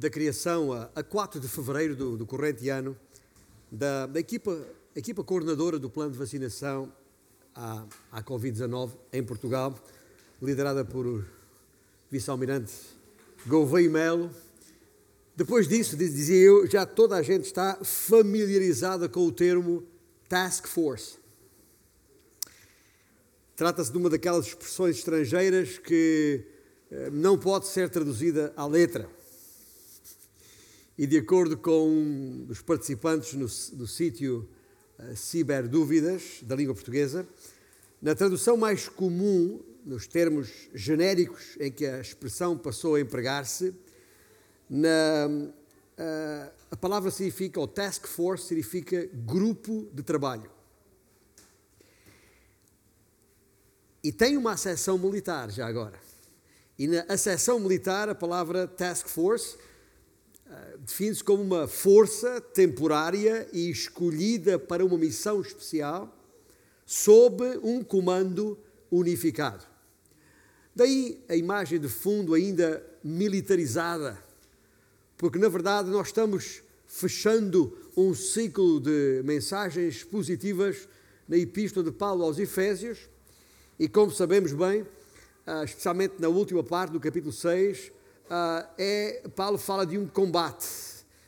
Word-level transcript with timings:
da 0.00 0.08
criação, 0.08 0.72
a, 0.72 0.90
a 0.94 1.02
4 1.02 1.38
de 1.38 1.46
fevereiro 1.46 1.94
do, 1.94 2.16
do 2.16 2.24
corrente 2.24 2.66
ano, 2.70 2.96
da, 3.70 4.06
da 4.06 4.18
equipa, 4.18 4.58
equipa 4.96 5.22
coordenadora 5.22 5.78
do 5.78 5.90
plano 5.90 6.10
de 6.10 6.16
vacinação 6.16 6.90
à, 7.54 7.84
à 8.10 8.22
Covid-19 8.22 8.92
em 9.12 9.22
Portugal, 9.22 9.78
liderada 10.40 10.86
por 10.86 11.26
vice-almirante 12.10 12.72
Gouveia 13.46 13.90
Melo. 13.90 14.30
Depois 15.36 15.68
disso, 15.68 15.98
dizia 15.98 16.36
eu, 16.36 16.66
já 16.66 16.86
toda 16.86 17.16
a 17.16 17.22
gente 17.22 17.44
está 17.44 17.78
familiarizada 17.84 19.06
com 19.06 19.26
o 19.26 19.30
termo 19.30 19.86
Task 20.30 20.66
Force. 20.66 21.18
Trata-se 23.54 23.92
de 23.92 23.98
uma 23.98 24.08
daquelas 24.08 24.46
expressões 24.46 24.96
estrangeiras 24.96 25.76
que 25.76 26.42
eh, 26.90 27.10
não 27.10 27.36
pode 27.36 27.66
ser 27.66 27.90
traduzida 27.90 28.50
à 28.56 28.66
letra. 28.66 29.19
E 31.00 31.06
de 31.06 31.16
acordo 31.16 31.56
com 31.56 32.44
os 32.46 32.60
participantes 32.60 33.32
no, 33.32 33.46
no 33.78 33.86
sítio 33.86 34.46
uh, 34.98 35.16
Ciberdúvidas 35.16 36.40
da 36.42 36.54
língua 36.54 36.74
portuguesa, 36.74 37.26
na 38.02 38.14
tradução 38.14 38.54
mais 38.54 38.86
comum, 38.86 39.62
nos 39.82 40.06
termos 40.06 40.68
genéricos 40.74 41.56
em 41.58 41.72
que 41.72 41.86
a 41.86 42.02
expressão 42.02 42.58
passou 42.58 42.96
a 42.96 43.00
empregar-se, 43.00 43.70
uh, 44.68 45.54
a 46.70 46.76
palavra 46.76 47.10
significa, 47.10 47.58
ou 47.58 47.66
task 47.66 48.06
force, 48.06 48.48
significa 48.48 49.08
grupo 49.24 49.88
de 49.94 50.02
trabalho. 50.02 50.50
E 54.04 54.12
tem 54.12 54.36
uma 54.36 54.52
acessão 54.52 54.98
militar 54.98 55.50
já 55.50 55.66
agora. 55.66 55.98
E 56.78 56.86
na 56.86 57.06
acessão 57.08 57.58
militar, 57.58 58.10
a 58.10 58.14
palavra 58.14 58.68
task 58.68 59.08
force 59.08 59.56
define-se 60.80 61.22
como 61.22 61.42
uma 61.42 61.68
força 61.68 62.40
temporária 62.40 63.48
e 63.52 63.70
escolhida 63.70 64.58
para 64.58 64.84
uma 64.84 64.98
missão 64.98 65.40
especial 65.40 66.16
sob 66.84 67.44
um 67.62 67.84
comando 67.84 68.58
unificado. 68.90 69.64
Daí 70.74 71.22
a 71.28 71.36
imagem 71.36 71.78
de 71.78 71.88
fundo 71.88 72.34
ainda 72.34 72.84
militarizada, 73.02 74.18
porque 75.16 75.38
na 75.38 75.48
verdade 75.48 75.88
nós 75.90 76.08
estamos 76.08 76.62
fechando 76.86 77.76
um 77.96 78.14
ciclo 78.14 78.80
de 78.80 79.22
mensagens 79.24 80.02
positivas 80.02 80.88
na 81.28 81.36
Epístola 81.36 81.84
de 81.84 81.92
Paulo 81.92 82.24
aos 82.24 82.38
Efésios, 82.38 83.08
e 83.78 83.88
como 83.88 84.10
sabemos 84.10 84.52
bem, 84.52 84.84
ah, 85.46 85.62
especialmente 85.64 86.14
na 86.18 86.28
última 86.28 86.64
parte 86.64 86.92
do 86.92 87.00
capítulo 87.00 87.32
6, 87.32 87.92
ah, 88.30 88.70
é, 88.78 89.28
Paulo 89.34 89.58
fala 89.58 89.84
de 89.84 89.98
um 89.98 90.06
combate, 90.06 90.66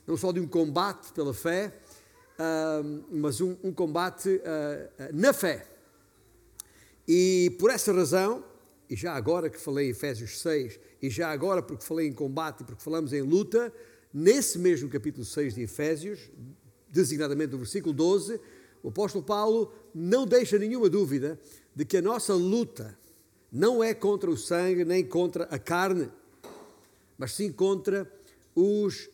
não 0.07 0.15
só 0.15 0.31
de 0.31 0.39
um 0.39 0.47
combate 0.47 1.11
pela 1.11 1.33
fé, 1.33 1.73
ah, 2.39 2.81
mas 3.11 3.41
um, 3.41 3.55
um 3.61 3.73
combate 3.73 4.41
na 5.13 5.33
fé. 5.33 5.67
E 7.07 7.55
por 7.59 7.69
essa 7.69 7.91
razão, 7.91 8.43
e 8.89 8.95
já 8.95 9.13
agora 9.13 9.49
que 9.49 9.59
falei 9.59 9.87
em 9.87 9.89
Efésios 9.89 10.39
6, 10.39 10.79
e 11.01 11.09
já 11.09 11.29
agora 11.29 11.61
porque 11.61 11.83
falei 11.83 12.07
em 12.07 12.13
combate 12.13 12.61
e 12.61 12.63
porque 12.63 12.81
falamos 12.81 13.11
em 13.11 13.21
luta, 13.21 13.73
nesse 14.13 14.57
mesmo 14.57 14.87
capítulo 14.89 15.25
6 15.25 15.55
de 15.55 15.63
Efésios, 15.63 16.31
designadamente 16.89 17.51
no 17.51 17.57
versículo 17.57 17.93
12, 17.93 18.39
o 18.81 18.89
apóstolo 18.89 19.23
Paulo 19.23 19.73
não 19.93 20.25
deixa 20.25 20.57
nenhuma 20.57 20.89
dúvida 20.89 21.39
de 21.75 21.83
que 21.83 21.97
a 21.97 22.01
nossa 22.01 22.33
luta 22.33 22.97
não 23.51 23.83
é 23.83 23.93
contra 23.93 24.29
o 24.29 24.37
sangue 24.37 24.85
nem 24.85 25.03
contra 25.03 25.43
a 25.45 25.59
carne, 25.59 26.09
mas 27.17 27.33
sim 27.33 27.51
contra 27.51 28.11
os 28.55 29.09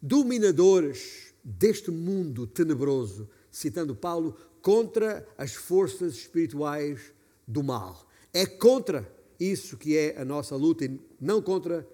dominadores 0.00 1.32
deste 1.42 1.90
mundo 1.90 2.46
tenebroso, 2.46 3.28
citando 3.50 3.94
Paulo, 3.94 4.36
contra 4.60 5.26
as 5.36 5.54
forças 5.54 6.14
espirituais 6.14 7.12
do 7.46 7.62
mal. 7.62 8.06
É 8.32 8.46
contra 8.46 9.10
isso 9.38 9.76
que 9.76 9.96
é 9.96 10.20
a 10.20 10.24
nossa 10.24 10.54
luta 10.56 10.84
e 10.84 11.00
não 11.20 11.42
contra 11.42 11.86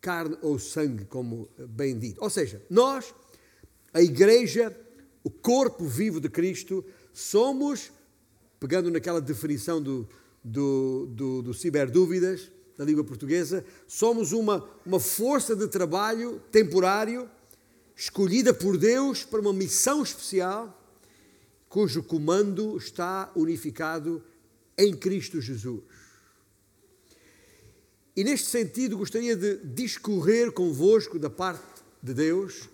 carne 0.00 0.36
ou 0.42 0.58
sangue, 0.58 1.04
como 1.04 1.48
bem 1.68 1.98
dito. 1.98 2.22
Ou 2.22 2.30
seja, 2.30 2.62
nós, 2.68 3.14
a 3.92 4.02
igreja, 4.02 4.74
o 5.22 5.30
corpo 5.30 5.84
vivo 5.84 6.20
de 6.20 6.28
Cristo, 6.28 6.84
somos 7.12 7.90
pegando 8.58 8.90
naquela 8.90 9.20
definição 9.20 9.82
do, 9.82 10.08
do, 10.42 11.06
do, 11.06 11.42
do 11.42 11.54
ciberdúvidas, 11.54 12.50
da 12.76 12.84
língua 12.84 13.04
portuguesa, 13.04 13.64
somos 13.86 14.32
uma, 14.32 14.68
uma 14.84 14.98
força 14.98 15.54
de 15.54 15.68
trabalho 15.68 16.40
temporário, 16.50 17.30
escolhida 17.96 18.52
por 18.52 18.76
Deus 18.76 19.24
para 19.24 19.40
uma 19.40 19.52
missão 19.52 20.02
especial, 20.02 20.80
cujo 21.68 22.02
comando 22.02 22.76
está 22.76 23.30
unificado 23.34 24.22
em 24.76 24.94
Cristo 24.96 25.40
Jesus. 25.40 25.82
E 28.16 28.22
neste 28.22 28.48
sentido, 28.48 28.98
gostaria 28.98 29.36
de 29.36 29.56
discorrer 29.64 30.52
convosco 30.52 31.18
da 31.18 31.28
parte 31.28 31.82
de 32.00 32.14
Deus, 32.14 32.68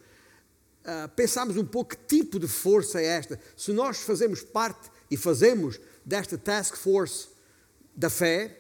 uh, 0.84 1.08
pensarmos 1.16 1.56
um 1.56 1.64
pouco 1.64 1.96
que 1.96 2.16
tipo 2.16 2.38
de 2.38 2.46
força 2.46 3.00
é 3.00 3.06
esta. 3.06 3.40
Se 3.56 3.72
nós 3.72 3.98
fazemos 4.00 4.42
parte 4.42 4.90
e 5.10 5.16
fazemos 5.16 5.80
desta 6.04 6.36
task 6.36 6.76
force 6.76 7.28
da 7.96 8.10
fé, 8.10 8.59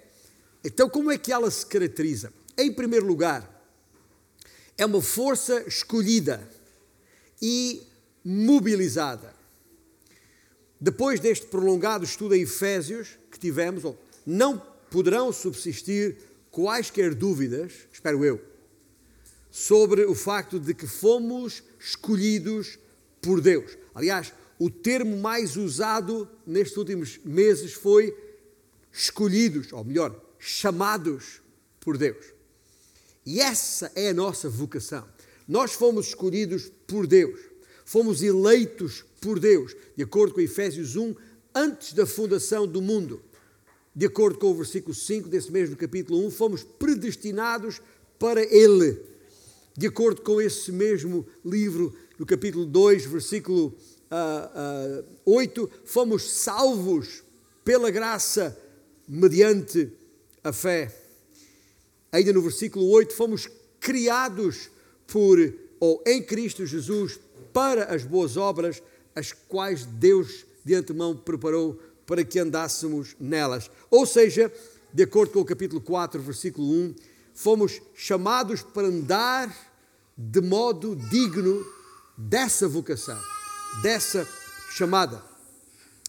então 0.64 0.88
como 0.88 1.10
é 1.10 1.18
que 1.18 1.32
ela 1.32 1.50
se 1.50 1.64
caracteriza? 1.66 2.32
Em 2.56 2.72
primeiro 2.72 3.06
lugar, 3.06 3.60
é 4.76 4.84
uma 4.84 5.00
força 5.00 5.62
escolhida 5.66 6.46
e 7.40 7.82
mobilizada. 8.24 9.34
Depois 10.80 11.20
deste 11.20 11.46
prolongado 11.46 12.04
estudo 12.04 12.34
em 12.34 12.42
Efésios 12.42 13.18
que 13.30 13.38
tivemos, 13.38 13.82
não 14.26 14.58
poderão 14.90 15.32
subsistir 15.32 16.16
quaisquer 16.50 17.14
dúvidas, 17.14 17.72
espero 17.92 18.24
eu, 18.24 18.40
sobre 19.50 20.04
o 20.04 20.14
facto 20.14 20.58
de 20.58 20.74
que 20.74 20.86
fomos 20.86 21.62
escolhidos 21.78 22.78
por 23.20 23.40
Deus. 23.40 23.76
Aliás, 23.94 24.32
o 24.58 24.70
termo 24.70 25.16
mais 25.16 25.56
usado 25.56 26.28
nestes 26.46 26.76
últimos 26.76 27.18
meses 27.24 27.72
foi 27.72 28.16
escolhidos, 28.92 29.72
ou 29.72 29.84
melhor, 29.84 30.18
chamados 30.40 31.40
por 31.78 31.96
Deus. 31.96 32.24
E 33.24 33.38
essa 33.40 33.92
é 33.94 34.08
a 34.08 34.14
nossa 34.14 34.48
vocação. 34.48 35.06
Nós 35.46 35.72
fomos 35.72 36.08
escolhidos 36.08 36.72
por 36.86 37.06
Deus, 37.06 37.38
fomos 37.84 38.22
eleitos 38.22 39.04
por 39.20 39.38
Deus, 39.38 39.76
de 39.94 40.02
acordo 40.02 40.34
com 40.34 40.40
Efésios 40.40 40.96
1, 40.96 41.14
antes 41.54 41.92
da 41.92 42.06
fundação 42.06 42.66
do 42.66 42.80
mundo. 42.80 43.22
De 43.94 44.06
acordo 44.06 44.38
com 44.38 44.50
o 44.50 44.54
versículo 44.54 44.94
5 44.94 45.28
desse 45.28 45.52
mesmo 45.52 45.76
capítulo 45.76 46.24
1, 46.26 46.30
fomos 46.30 46.64
predestinados 46.64 47.82
para 48.18 48.42
Ele. 48.42 48.98
De 49.76 49.86
acordo 49.86 50.22
com 50.22 50.40
esse 50.40 50.72
mesmo 50.72 51.26
livro, 51.44 51.94
no 52.18 52.24
capítulo 52.24 52.64
2, 52.64 53.06
versículo 53.06 53.74
uh, 54.10 55.00
uh, 55.00 55.04
8, 55.24 55.70
fomos 55.84 56.30
salvos 56.30 57.22
pela 57.64 57.90
graça 57.90 58.56
mediante 59.08 59.92
a 60.42 60.52
fé. 60.52 60.94
Ainda 62.12 62.32
no 62.32 62.42
versículo 62.42 62.88
8, 62.88 63.14
fomos 63.14 63.48
criados 63.78 64.70
por 65.06 65.38
ou 65.78 66.02
em 66.06 66.22
Cristo 66.22 66.66
Jesus 66.66 67.18
para 67.52 67.84
as 67.84 68.04
boas 68.04 68.36
obras, 68.36 68.82
as 69.14 69.32
quais 69.32 69.84
Deus 69.84 70.44
de 70.64 70.74
antemão 70.74 71.16
preparou 71.16 71.80
para 72.06 72.24
que 72.24 72.38
andássemos 72.38 73.16
nelas. 73.18 73.70
Ou 73.90 74.04
seja, 74.04 74.52
de 74.92 75.02
acordo 75.02 75.32
com 75.32 75.40
o 75.40 75.44
capítulo 75.44 75.80
4, 75.80 76.20
versículo 76.20 76.68
1, 76.68 76.94
fomos 77.34 77.80
chamados 77.94 78.62
para 78.62 78.88
andar 78.88 79.54
de 80.16 80.40
modo 80.40 80.94
digno 80.94 81.64
dessa 82.18 82.68
vocação 82.68 83.18
dessa 83.82 84.26
chamada. 84.70 85.22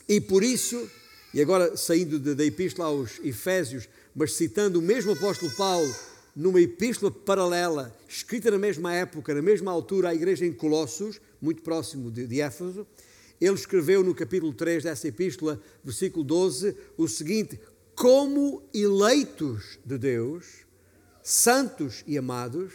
E 0.07 0.19
por 0.19 0.43
isso, 0.43 0.89
e 1.33 1.41
agora 1.41 1.77
saindo 1.77 2.19
da 2.19 2.43
epístola 2.43 2.87
aos 2.87 3.19
Efésios, 3.23 3.87
mas 4.15 4.33
citando 4.33 4.79
o 4.79 4.81
mesmo 4.81 5.11
apóstolo 5.13 5.51
Paulo, 5.51 5.93
numa 6.35 6.61
epístola 6.61 7.11
paralela, 7.11 7.95
escrita 8.07 8.51
na 8.51 8.57
mesma 8.57 8.93
época, 8.93 9.33
na 9.33 9.41
mesma 9.41 9.71
altura, 9.71 10.09
à 10.09 10.15
igreja 10.15 10.45
em 10.45 10.53
Colossos, 10.53 11.19
muito 11.41 11.61
próximo 11.61 12.11
de, 12.11 12.27
de 12.27 12.41
Éfeso, 12.41 12.85
ele 13.39 13.55
escreveu 13.55 14.03
no 14.03 14.13
capítulo 14.13 14.53
3 14.53 14.83
dessa 14.83 15.07
epístola, 15.07 15.59
versículo 15.83 16.23
12, 16.23 16.75
o 16.95 17.07
seguinte: 17.07 17.59
Como 17.95 18.61
eleitos 18.73 19.79
de 19.83 19.97
Deus, 19.97 20.65
santos 21.23 22.03
e 22.05 22.17
amados, 22.17 22.71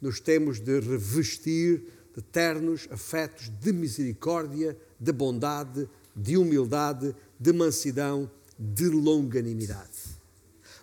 nos 0.00 0.18
temos 0.18 0.58
de 0.58 0.80
revestir 0.80 1.84
de 2.14 2.22
ternos 2.22 2.88
afetos 2.90 3.48
de 3.48 3.72
misericórdia, 3.72 4.76
de 4.98 5.12
bondade, 5.12 5.88
de 6.14 6.36
humildade, 6.36 7.14
de 7.38 7.52
mansidão, 7.52 8.30
de 8.58 8.88
longanimidade. 8.88 10.13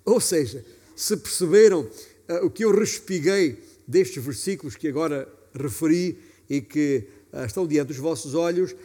Ou 0.06 0.20
seja, 0.20 0.66
se 0.96 1.16
perceberam 1.18 1.82
uh, 1.82 2.46
o 2.46 2.50
que 2.50 2.64
eu 2.64 2.72
respiguei 2.72 3.58
destes 3.88 4.24
versículos 4.24 4.76
que 4.76 4.88
agora 4.88 5.28
referi 5.54 6.18
e 6.50 6.62
que 6.62 7.08
uh, 7.34 7.46
estão 7.46 7.68
diante 7.68 7.90
dos 7.90 7.98
vossos 7.98 8.34
olhos, 8.34 8.76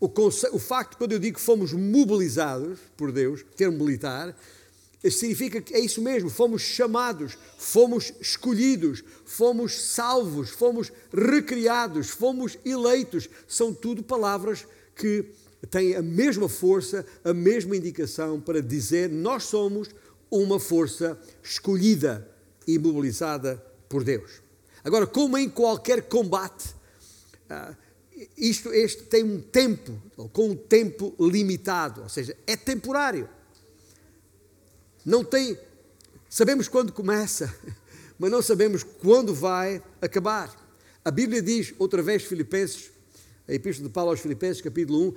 o, 0.00 0.10
o 0.52 0.58
facto, 0.58 0.96
quando 0.96 1.12
eu 1.12 1.18
digo 1.18 1.38
que 1.38 1.44
fomos 1.44 1.72
mobilizados 1.72 2.78
por 2.96 3.12
Deus, 3.12 3.44
termo 3.54 3.84
militar, 3.84 4.34
significa 5.08 5.60
que 5.60 5.74
é 5.74 5.80
isso 5.80 6.02
mesmo, 6.02 6.28
fomos 6.28 6.62
chamados, 6.62 7.38
fomos 7.58 8.12
escolhidos, 8.20 9.04
fomos 9.24 9.80
salvos, 9.92 10.50
fomos 10.50 10.92
recriados, 11.12 12.08
fomos 12.08 12.58
eleitos. 12.64 13.28
São 13.46 13.72
tudo 13.72 14.02
palavras 14.02 14.66
que 14.96 15.24
têm 15.70 15.94
a 15.94 16.02
mesma 16.02 16.48
força, 16.48 17.06
a 17.22 17.32
mesma 17.32 17.76
indicação 17.76 18.40
para 18.40 18.60
dizer 18.60 19.08
nós 19.08 19.44
somos 19.44 19.88
uma 20.30 20.60
força 20.60 21.18
escolhida 21.42 22.28
e 22.66 22.78
mobilizada 22.78 23.56
por 23.88 24.04
Deus. 24.04 24.42
Agora, 24.84 25.06
como 25.06 25.36
em 25.36 25.48
qualquer 25.48 26.02
combate, 26.02 26.74
ah, 27.48 27.74
isto 28.36 28.72
este 28.72 29.02
tem 29.04 29.24
um 29.24 29.40
tempo, 29.40 30.00
com 30.32 30.50
um 30.50 30.56
tempo 30.56 31.14
limitado, 31.18 32.02
ou 32.02 32.08
seja, 32.08 32.36
é 32.46 32.56
temporário 32.56 33.28
não 35.04 35.24
tem. 35.24 35.58
Sabemos 36.28 36.68
quando 36.68 36.92
começa, 36.92 37.52
mas 38.18 38.30
não 38.30 38.42
sabemos 38.42 38.82
quando 38.82 39.34
vai 39.34 39.82
acabar. 40.00 40.54
A 41.04 41.10
Bíblia 41.10 41.42
diz, 41.42 41.74
outra 41.78 42.02
vez, 42.02 42.22
Filipenses, 42.22 42.90
a 43.48 43.52
Epístola 43.52 43.88
de 43.88 43.94
Paulo 43.94 44.10
aos 44.10 44.20
Filipenses, 44.20 44.62
capítulo 44.62 45.08
1, 45.08 45.14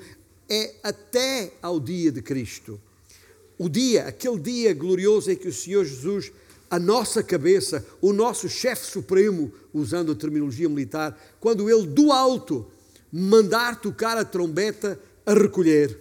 é 0.50 0.76
até 0.82 1.54
ao 1.62 1.80
dia 1.80 2.12
de 2.12 2.22
Cristo. 2.22 2.80
O 3.64 3.70
dia, 3.70 4.08
aquele 4.08 4.38
dia 4.40 4.74
glorioso 4.74 5.32
em 5.32 5.38
que 5.38 5.48
o 5.48 5.54
Senhor 5.54 5.86
Jesus, 5.86 6.34
a 6.70 6.78
nossa 6.78 7.24
cabeça, 7.24 7.86
o 8.02 8.12
nosso 8.12 8.50
chefe 8.50 8.86
supremo, 8.86 9.54
usando 9.74 10.12
a 10.12 10.16
terminologia 10.16 10.68
militar, 10.68 11.18
quando 11.40 11.70
ele 11.70 11.88
do 11.88 12.12
alto 12.12 12.70
mandar 13.10 13.80
tocar 13.80 14.18
a 14.18 14.26
trombeta 14.26 15.00
a 15.26 15.34
recolher. 15.34 15.98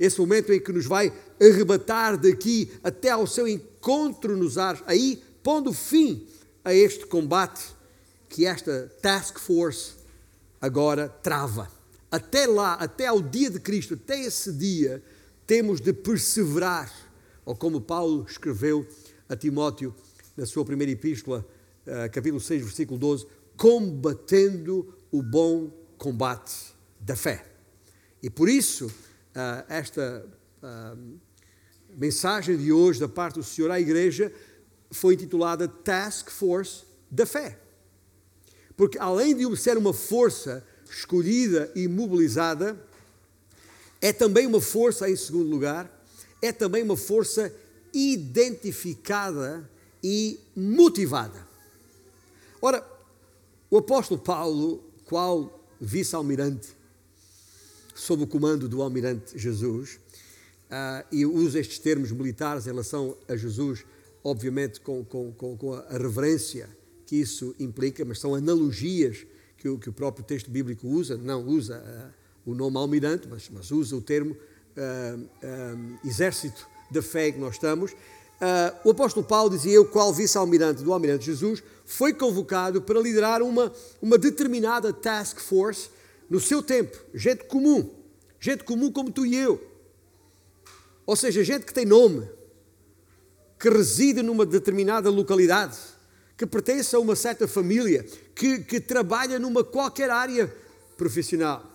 Esse 0.00 0.18
momento 0.18 0.52
em 0.52 0.58
que 0.58 0.72
nos 0.72 0.84
vai 0.84 1.12
arrebatar 1.40 2.18
daqui 2.18 2.72
até 2.82 3.10
ao 3.10 3.24
seu 3.24 3.46
encontro 3.46 4.36
nos 4.36 4.58
ares, 4.58 4.82
aí 4.84 5.22
pondo 5.44 5.72
fim 5.72 6.26
a 6.64 6.74
este 6.74 7.06
combate 7.06 7.64
que 8.28 8.46
esta 8.46 8.92
task 9.00 9.38
force 9.38 9.92
agora 10.60 11.08
trava. 11.22 11.70
Até 12.10 12.48
lá, 12.48 12.74
até 12.74 13.06
ao 13.06 13.22
dia 13.22 13.48
de 13.48 13.60
Cristo, 13.60 13.94
até 13.94 14.20
esse 14.20 14.52
dia, 14.52 15.00
temos 15.46 15.80
de 15.80 15.92
perseverar, 15.92 16.92
ou 17.44 17.54
como 17.54 17.80
Paulo 17.80 18.24
escreveu 18.28 18.86
a 19.28 19.36
Timóteo 19.36 19.94
na 20.36 20.46
sua 20.46 20.64
primeira 20.64 20.92
epístola, 20.92 21.46
eh, 21.86 22.08
capítulo 22.08 22.40
6, 22.40 22.62
versículo 22.62 22.98
12, 22.98 23.26
combatendo 23.56 24.94
o 25.10 25.22
bom 25.22 25.70
combate 25.98 26.74
da 26.98 27.14
fé. 27.14 27.44
E 28.22 28.30
por 28.30 28.48
isso, 28.48 28.90
eh, 29.34 29.64
esta 29.68 30.26
eh, 30.62 30.96
mensagem 31.96 32.56
de 32.56 32.72
hoje 32.72 33.00
da 33.00 33.08
parte 33.08 33.34
do 33.34 33.42
Senhor 33.42 33.70
à 33.70 33.78
Igreja 33.78 34.32
foi 34.90 35.14
intitulada 35.14 35.68
Task 35.68 36.30
Force 36.30 36.84
da 37.10 37.26
Fé. 37.26 37.58
Porque 38.76 38.98
além 38.98 39.36
de 39.36 39.56
ser 39.56 39.76
uma 39.76 39.92
força 39.92 40.66
escolhida 40.88 41.70
e 41.74 41.86
mobilizada, 41.86 42.76
é 44.04 44.12
também 44.12 44.46
uma 44.46 44.60
força, 44.60 45.08
em 45.08 45.16
segundo 45.16 45.48
lugar, 45.48 45.90
é 46.42 46.52
também 46.52 46.82
uma 46.82 46.94
força 46.94 47.50
identificada 47.90 49.66
e 50.02 50.38
motivada. 50.54 51.48
Ora, 52.60 52.86
o 53.70 53.78
apóstolo 53.78 54.20
Paulo, 54.20 54.84
qual 55.06 55.58
vice-almirante, 55.80 56.68
sob 57.94 58.24
o 58.24 58.26
comando 58.26 58.68
do 58.68 58.82
almirante 58.82 59.38
Jesus, 59.38 59.98
Uh, 60.64 61.06
e 61.12 61.26
uso 61.26 61.56
estes 61.56 61.78
termos 61.78 62.10
militares 62.10 62.64
em 62.66 62.70
relação 62.70 63.16
a 63.28 63.36
Jesus, 63.36 63.84
obviamente 64.24 64.80
com, 64.80 65.04
com, 65.04 65.30
com, 65.32 65.72
a 65.74 65.98
reverência 65.98 66.68
que 67.06 67.16
isso 67.16 67.54
implica, 67.60 68.04
mas 68.04 68.18
são 68.18 68.34
analogias 68.34 69.24
que 69.58 69.68
o, 69.68 69.78
que 69.78 69.90
o 69.90 69.92
próprio 69.92 70.24
texto 70.24 70.50
bíblico 70.50 70.88
usa, 70.88 71.16
não 71.16 71.46
usa 71.46 71.78
uh, 71.78 72.23
o 72.46 72.54
nome 72.54 72.76
almirante, 72.76 73.28
mas, 73.28 73.48
mas, 73.50 73.70
usa 73.70 73.96
o 73.96 74.00
termo 74.00 74.34
uh, 74.34 75.98
exército 76.04 76.66
da 76.90 77.02
fé 77.02 77.32
que 77.32 77.38
nós 77.38 77.54
estamos. 77.54 77.92
o 78.84 78.90
apóstolo 78.90 79.26
Paulo 79.26 79.50
dizia: 79.50 79.72
Eu, 79.72 79.86
qual 79.86 80.12
vice-almirante 80.12 80.82
do 80.82 80.92
almirante 80.92 81.24
Jesus, 81.24 81.62
foi 81.84 82.12
convocado 82.12 82.82
para 82.82 83.00
liderar 83.00 83.42
uma, 83.42 83.72
uma 84.02 84.18
determinada 84.18 84.92
task 84.92 85.38
force 85.40 85.88
no 86.28 86.40
seu 86.40 86.62
tempo, 86.62 86.96
gente 87.14 87.44
comum, 87.44 87.90
gente 88.38 88.64
comum 88.64 88.92
como 88.92 89.10
tu 89.10 89.24
e 89.24 89.36
eu 89.36 89.74
ou 91.06 91.16
seja, 91.16 91.44
gente 91.44 91.66
que 91.66 91.74
tem 91.74 91.84
nome, 91.84 92.28
que 93.58 93.68
reside 93.68 94.22
numa 94.22 94.46
determinada 94.46 95.10
localidade, 95.10 95.76
que 96.36 96.46
pertence 96.46 96.96
a 96.96 96.98
uma 96.98 97.14
certa 97.14 97.46
família, 97.46 98.04
que, 98.34 98.60
que 98.60 98.80
trabalha 98.80 99.38
numa 99.38 99.62
qualquer 99.62 100.10
área 100.10 100.52
profissional. 100.96 101.70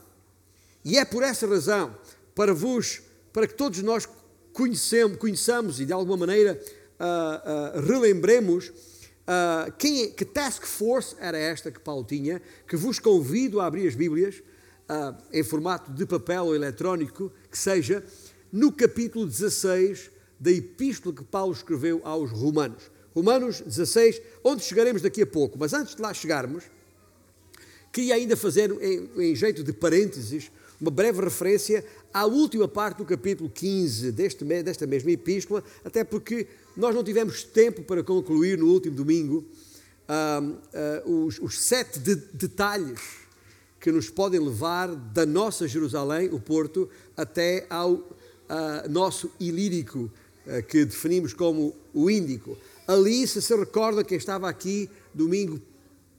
E 0.84 0.98
é 0.98 1.06
por 1.06 1.24
essa 1.24 1.48
razão, 1.48 1.96
para 2.34 2.54
vos, 2.54 3.02
para 3.34 3.48
que 3.48 3.54
todos 3.54 3.82
nós 3.82 4.08
conhecemos, 4.54 5.18
conheçamos 5.18 5.80
e 5.80 5.86
de 5.86 5.94
alguma 5.94 6.18
maneira 6.18 6.60
uh, 7.00 7.80
uh, 7.80 7.86
relembremos 7.86 8.68
uh, 8.68 9.72
quem, 9.78 10.04
é, 10.04 10.08
que 10.08 10.26
task 10.26 10.64
force 10.66 11.16
era 11.20 11.38
esta 11.38 11.72
que 11.72 11.80
Paulo 11.80 12.04
tinha, 12.04 12.42
que 12.68 12.76
vos 12.76 13.00
convido 13.00 13.60
a 13.60 13.66
abrir 13.66 13.88
as 13.88 13.96
Bíblias 13.96 14.42
em 15.32 15.44
formato 15.44 15.92
de 15.92 16.04
papel 16.04 16.46
ou 16.46 16.56
eletrónico, 16.56 17.32
que 17.52 17.58
seja, 17.60 18.04
no 18.52 18.72
capítulo 18.72 19.28
16 19.28 20.10
da 20.40 20.52
epístola 20.52 21.14
que 21.14 21.24
Paulo 21.24 21.54
escreveu 21.54 22.02
aos 22.04 22.32
Romanos. 22.32 22.90
Romanos 23.14 23.62
16, 23.62 24.20
onde 24.44 24.64
chegaremos 24.64 25.04
daqui 25.04 25.22
a 25.22 25.28
pouco. 25.28 25.60
Mas 25.60 25.74
antes 25.74 25.96
de 25.96 26.02
lá 26.02 26.12
chegarmos, 26.12 26.64
queria 27.92 28.16
ainda 28.16 28.36
fazer, 28.36 28.72
em, 28.82 29.30
em 29.30 29.36
jeito 29.36 29.64
de 29.64 29.72
parênteses, 29.72 30.50
uma 30.80 30.92
breve 30.92 31.22
referência 31.22 31.84
à 32.14 32.26
última 32.26 32.68
parte 32.68 32.98
do 32.98 33.06
capítulo 33.06 33.50
15 33.50 34.12
deste, 34.12 34.46
desta 34.64 34.88
mesma 34.88 35.12
epístola, 35.12 35.64
até 35.84 36.04
porque 36.04 36.48
nós 36.76 36.96
não 36.96 37.04
tivemos 37.04 37.44
tempo 37.44 37.84
para 37.84 38.04
concluir 38.04 38.58
no 38.58 38.68
último 38.68 38.96
domingo 38.96 39.46
uh, 40.10 41.06
uh, 41.06 41.26
os, 41.26 41.40
os, 41.40 41.60
sete 41.60 42.00
de, 42.00 42.16
detalhes 42.16 43.00
que 43.80 43.92
nos 43.92 44.10
podem 44.10 44.40
levar 44.40 44.88
da 44.88 45.26
nossa 45.26 45.68
Jerusalém, 45.68 46.30
o 46.34 46.40
Porto, 46.40 46.90
até 47.16 47.66
ao 47.70 47.94
uh, 47.94 48.90
nosso 48.90 49.32
ilírico, 49.40 50.12
uh, 50.46 50.64
que 50.64 50.84
definimos 50.86 51.34
como 51.34 51.76
o 51.94 52.10
Índico. 52.10 52.58
Ali, 52.88 53.26
se 53.28 53.42
se 53.42 53.56
recorda, 53.56 54.04
quem 54.04 54.18
estava 54.18 54.50
aqui 54.50 54.90
domingo, 55.14 55.62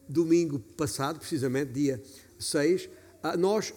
domingo 0.09 0.59
passado, 0.77 1.19
precisamente, 1.19 1.73
dia 1.73 2.03
6, 2.39 2.85
uh, 2.85 2.89
ah, 2.89 3.00
nós 3.39 3.73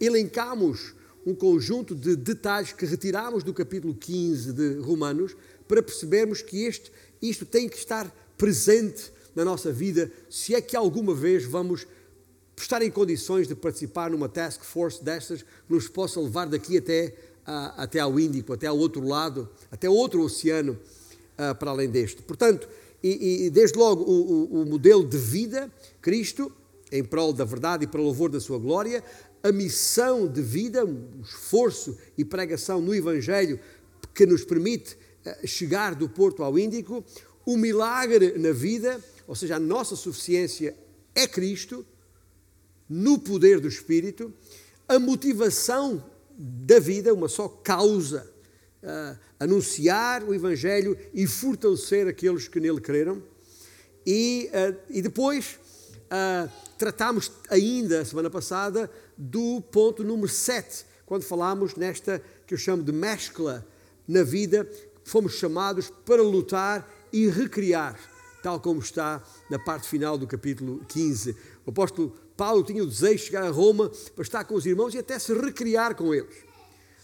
elencamos 0.00 0.94
um 1.26 1.34
conjunto 1.34 1.94
de 1.94 2.16
detalhes 2.16 2.72
que 2.72 2.84
retiramos 2.84 3.42
do 3.42 3.54
capítulo 3.54 3.94
15 3.94 4.52
de 4.52 4.74
Romanos 4.80 5.36
para 5.66 5.82
percebermos 5.82 6.42
que 6.42 6.64
este, 6.64 6.92
isto 7.20 7.46
tem 7.46 7.68
que 7.68 7.76
estar 7.76 8.14
presente 8.36 9.10
na 9.34 9.44
nossa 9.44 9.72
vida, 9.72 10.12
se 10.30 10.54
é 10.54 10.60
que 10.60 10.76
alguma 10.76 11.14
vez 11.14 11.44
vamos 11.44 11.86
estar 12.56 12.82
em 12.82 12.90
condições 12.90 13.48
de 13.48 13.54
participar 13.54 14.10
numa 14.10 14.28
task 14.28 14.62
force 14.62 15.02
destas 15.02 15.42
que 15.42 15.48
nos 15.68 15.88
possa 15.88 16.20
levar 16.20 16.46
daqui 16.46 16.78
até 16.78 17.14
até 17.46 18.00
ao 18.00 18.18
Índico, 18.18 18.52
até 18.52 18.66
ao 18.66 18.78
outro 18.78 19.06
lado, 19.06 19.48
até 19.70 19.88
outro 19.88 20.22
oceano 20.22 20.78
uh, 21.38 21.54
para 21.54 21.70
além 21.70 21.88
deste. 21.88 22.22
Portanto, 22.22 22.68
e, 23.02 23.46
e 23.46 23.50
desde 23.50 23.76
logo 23.76 24.02
o, 24.02 24.60
o, 24.60 24.62
o, 24.62 24.66
modelo 24.66 25.06
de 25.06 25.18
vida, 25.18 25.70
Cristo, 26.00 26.50
em 26.94 27.02
prol 27.02 27.32
da 27.32 27.44
verdade 27.44 27.84
e 27.84 27.88
para 27.88 28.00
louvor 28.00 28.30
da 28.30 28.38
sua 28.38 28.56
glória, 28.56 29.02
a 29.42 29.50
missão 29.50 30.28
de 30.28 30.40
vida, 30.40 30.84
o 30.84 31.20
esforço 31.22 31.98
e 32.16 32.24
pregação 32.24 32.80
no 32.80 32.94
Evangelho 32.94 33.58
que 34.14 34.24
nos 34.24 34.44
permite 34.44 34.94
uh, 34.94 35.46
chegar 35.46 35.96
do 35.96 36.08
Porto 36.08 36.44
ao 36.44 36.56
Índico, 36.56 37.04
o 37.44 37.56
milagre 37.56 38.38
na 38.38 38.52
vida, 38.52 39.02
ou 39.26 39.34
seja, 39.34 39.56
a 39.56 39.58
nossa 39.58 39.96
suficiência 39.96 40.76
é 41.16 41.26
Cristo, 41.26 41.84
no 42.88 43.18
poder 43.18 43.58
do 43.58 43.66
Espírito, 43.66 44.32
a 44.86 44.96
motivação 44.96 46.04
da 46.38 46.78
vida, 46.78 47.12
uma 47.12 47.28
só 47.28 47.48
causa, 47.48 48.30
uh, 48.84 49.18
anunciar 49.40 50.22
o 50.22 50.32
Evangelho 50.32 50.96
e 51.12 51.26
fortalecer 51.26 52.06
aqueles 52.06 52.46
que 52.46 52.60
nele 52.60 52.80
creram. 52.80 53.20
E, 54.06 54.48
uh, 54.52 54.76
e 54.90 55.02
depois 55.02 55.58
uh, 56.14 56.50
tratámos 56.78 57.30
ainda, 57.50 58.04
semana 58.04 58.30
passada, 58.30 58.90
do 59.18 59.60
ponto 59.60 60.04
número 60.04 60.28
7, 60.28 60.86
quando 61.04 61.24
falámos 61.24 61.74
nesta 61.74 62.22
que 62.46 62.54
eu 62.54 62.58
chamo 62.58 62.82
de 62.82 62.92
mescla 62.92 63.66
na 64.06 64.22
vida, 64.22 64.68
fomos 65.02 65.34
chamados 65.34 65.90
para 66.04 66.22
lutar 66.22 66.88
e 67.12 67.28
recriar 67.28 67.98
tal 68.44 68.60
como 68.60 68.78
está 68.78 69.22
na 69.48 69.58
parte 69.58 69.88
final 69.88 70.18
do 70.18 70.26
capítulo 70.26 70.84
15. 70.88 71.34
O 71.64 71.70
apóstolo 71.70 72.14
Paulo 72.36 72.62
tinha 72.62 72.82
o 72.82 72.86
desejo 72.86 73.14
de 73.14 73.22
chegar 73.22 73.42
a 73.42 73.48
Roma 73.48 73.90
para 74.14 74.22
estar 74.22 74.44
com 74.44 74.54
os 74.54 74.66
irmãos 74.66 74.92
e 74.92 74.98
até 74.98 75.18
se 75.18 75.32
recriar 75.32 75.94
com 75.94 76.14
eles. 76.14 76.36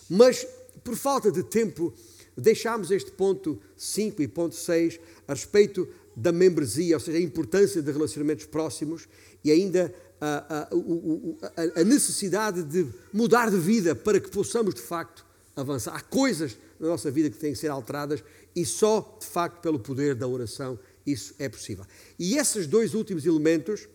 Mas, 0.07 0.47
por 0.85 0.95
falta 0.97 1.33
de 1.33 1.43
tempo, 1.43 1.95
deixámos 2.37 2.90
este 2.90 3.11
ponto 3.11 3.59
5 3.75 4.21
e 4.21 4.29
ponto 4.29 4.55
6 4.55 5.00
a 5.26 5.33
respeito 5.33 5.88
da 6.21 6.33
membresia, 6.33 6.97
ou 6.97 7.00
seja, 7.00 7.17
a 7.17 7.21
importância 7.21 7.81
de 7.81 7.91
relacionamentos 7.91 8.45
próximos 8.45 9.09
e 9.43 9.50
ainda 9.50 9.93
a, 10.21 10.69
a, 10.69 11.81
a, 11.81 11.85
necessidade 11.85 12.62
de 12.62 12.87
mudar 13.11 13.50
de 13.50 13.57
vida 13.57 13.95
para 13.95 14.21
que 14.21 14.31
possamos 14.31 14.75
de 14.75 14.83
facto 14.83 15.25
avançar. 15.57 15.95
Há 15.97 16.00
coisas 16.03 16.59
na 16.79 16.89
nossa 16.89 17.11
vida 17.11 17.31
que 17.31 17.39
têm 17.39 17.53
que 17.53 17.59
ser 17.59 17.69
alteradas 17.69 18.23
e 18.55 18.67
só 18.67 19.17
de 19.19 19.27
facto 19.27 19.62
pelo 19.62 19.79
poder 19.79 20.15
da 20.15 20.29
oração 20.29 20.79
isso 21.07 21.35
é 21.39 21.49
possível. 21.49 21.87
E 22.19 22.37
esses 22.37 22.67
dois 22.67 22.93
últimos 22.93 23.25
elementos 23.25 23.89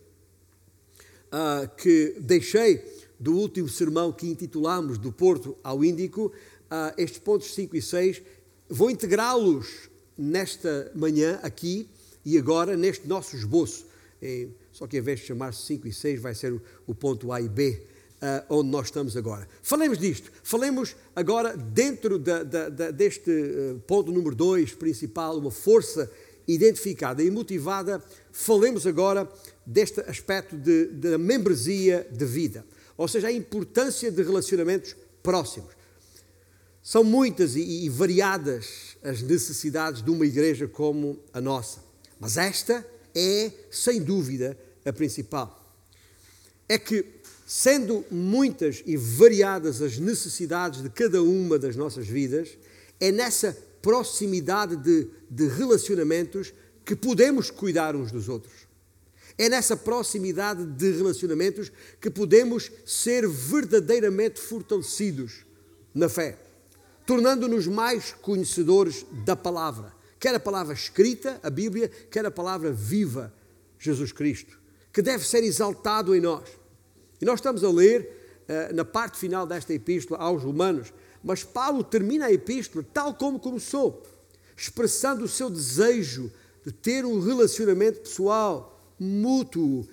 uh, 1.26 1.68
que 1.76 2.16
deixei 2.18 2.84
do 3.20 3.34
último 3.36 3.68
sermão 3.68 4.12
que 4.12 4.26
intitulamos 4.26 4.98
Do 4.98 5.12
Porto 5.12 5.56
ao 5.62 5.84
Índico, 5.84 6.26
uh, 6.26 6.92
estes 6.98 7.20
pontos 7.20 7.54
5 7.54 7.76
e 7.76 7.80
6, 7.80 8.22
vou 8.68 8.90
integrá-los 8.90 9.88
nesta 10.18 10.90
manhã 10.92 11.38
aqui 11.42 11.88
e 12.26 12.36
agora 12.36 12.76
neste 12.76 13.06
nosso 13.06 13.36
esboço. 13.36 13.86
É, 14.20 14.48
só 14.72 14.86
que 14.86 14.98
em 14.98 15.00
vez 15.00 15.20
de 15.20 15.26
chamar-se 15.26 15.62
5 15.62 15.86
e 15.86 15.92
6, 15.92 16.20
vai 16.20 16.34
ser 16.34 16.52
o, 16.52 16.60
o, 16.88 16.94
ponto 16.94 17.30
A 17.30 17.40
e 17.40 17.48
B, 17.48 17.80
uh, 18.20 18.44
onde 18.56 18.68
nós 18.68 18.86
estamos 18.86 19.16
agora. 19.16 19.46
Falemos 19.62 19.96
disto. 19.96 20.32
Falemos 20.42 20.96
agora, 21.14 21.56
dentro 21.56 22.18
da, 22.18 22.42
da, 22.42 22.68
da, 22.68 22.90
deste 22.90 23.30
uh, 23.30 23.78
ponto 23.86 24.10
número 24.10 24.34
2 24.34 24.74
principal, 24.74 25.38
uma 25.38 25.52
força 25.52 26.10
identificada 26.48 27.22
e 27.22 27.30
motivada. 27.30 28.02
Falemos 28.32 28.88
agora 28.88 29.30
deste 29.64 30.00
aspecto 30.00 30.56
de, 30.56 30.86
da 30.86 31.18
membresia 31.18 32.08
de 32.10 32.24
vida, 32.24 32.66
ou 32.96 33.06
seja, 33.06 33.28
a 33.28 33.32
importância 33.32 34.10
de 34.10 34.22
relacionamentos 34.22 34.96
próximos. 35.22 35.76
São 36.82 37.04
muitas 37.04 37.56
e 37.56 37.88
variadas 37.88 38.96
as 39.02 39.22
necessidades 39.22 40.02
de 40.02 40.10
uma 40.10 40.24
igreja 40.24 40.68
como 40.68 41.18
a 41.32 41.40
nossa, 41.40 41.85
mas 42.18 42.36
esta 42.36 42.86
é, 43.14 43.50
sem 43.70 44.02
dúvida, 44.02 44.56
a 44.84 44.92
principal. 44.92 45.74
É 46.68 46.78
que, 46.78 47.04
sendo 47.46 48.04
muitas 48.10 48.82
e 48.84 48.96
variadas 48.96 49.80
as 49.80 49.98
necessidades 49.98 50.82
de 50.82 50.90
cada 50.90 51.22
uma 51.22 51.58
das 51.58 51.76
nossas 51.76 52.06
vidas, 52.06 52.56
é 53.00 53.10
nessa 53.10 53.56
proximidade 53.80 54.76
de, 54.76 55.08
de 55.30 55.48
relacionamentos 55.48 56.52
que 56.84 56.94
podemos 56.94 57.50
cuidar 57.50 57.96
uns 57.96 58.12
dos 58.12 58.28
outros. 58.28 58.66
É 59.38 59.48
nessa 59.48 59.76
proximidade 59.76 60.64
de 60.64 60.92
relacionamentos 60.92 61.70
que 62.00 62.10
podemos 62.10 62.70
ser 62.86 63.28
verdadeiramente 63.28 64.40
fortalecidos 64.40 65.44
na 65.94 66.08
fé, 66.08 66.38
tornando-nos 67.06 67.66
mais 67.66 68.12
conhecedores 68.22 69.04
da 69.24 69.36
palavra, 69.36 69.92
quer 70.18 70.34
a 70.34 70.40
palavra 70.40 70.74
escrita, 70.74 71.40
a 71.42 71.50
Bíblia, 71.50 71.88
quer 72.10 72.24
a 72.24 72.30
palavra 72.30 72.72
viva, 72.72 73.32
Jesus 73.78 74.12
Cristo, 74.12 74.58
que 74.92 75.02
deve 75.02 75.26
ser 75.26 75.42
exaltado 75.44 76.14
em 76.14 76.20
nós. 76.20 76.48
E 77.20 77.24
nós 77.24 77.38
estamos 77.38 77.62
a 77.62 77.70
ler 77.70 78.44
uh, 78.48 78.74
na 78.74 78.84
parte 78.84 79.18
final 79.18 79.46
desta 79.46 79.72
epístola 79.72 80.20
aos 80.20 80.42
Romanos, 80.42 80.92
mas 81.22 81.42
Paulo 81.42 81.82
termina 81.82 82.26
a 82.26 82.32
epístola 82.32 82.84
tal 82.92 83.14
como 83.14 83.38
começou, 83.38 84.02
expressando 84.56 85.24
o 85.24 85.28
seu 85.28 85.50
desejo 85.50 86.30
de 86.64 86.72
ter 86.72 87.04
um 87.04 87.20
relacionamento 87.20 88.00
pessoal 88.00 88.94
mútuo 88.98 89.86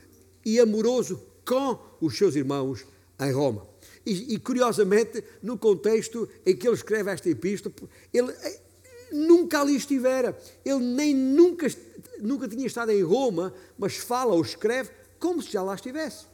e 0.45 0.59
amoroso 0.59 1.21
com 1.45 1.77
os 1.99 2.17
seus 2.17 2.35
irmãos 2.35 2.85
em 3.19 3.31
Roma. 3.31 3.67
E, 4.05 4.33
e, 4.33 4.39
curiosamente, 4.39 5.23
no 5.41 5.57
contexto 5.57 6.27
em 6.45 6.55
que 6.55 6.67
ele 6.67 6.75
escreve 6.75 7.11
esta 7.11 7.29
epístola, 7.29 7.73
ele 8.13 8.33
nunca 9.13 9.61
ali 9.61 9.75
estivera, 9.75 10.37
ele 10.65 10.79
nem 10.79 11.15
nunca, 11.15 11.67
nunca 12.19 12.47
tinha 12.47 12.65
estado 12.65 12.91
em 12.91 13.03
Roma, 13.03 13.53
mas 13.77 13.97
fala 13.97 14.33
ou 14.33 14.41
escreve 14.41 14.89
como 15.19 15.41
se 15.41 15.51
já 15.51 15.61
lá 15.61 15.75
estivesse. 15.75 16.25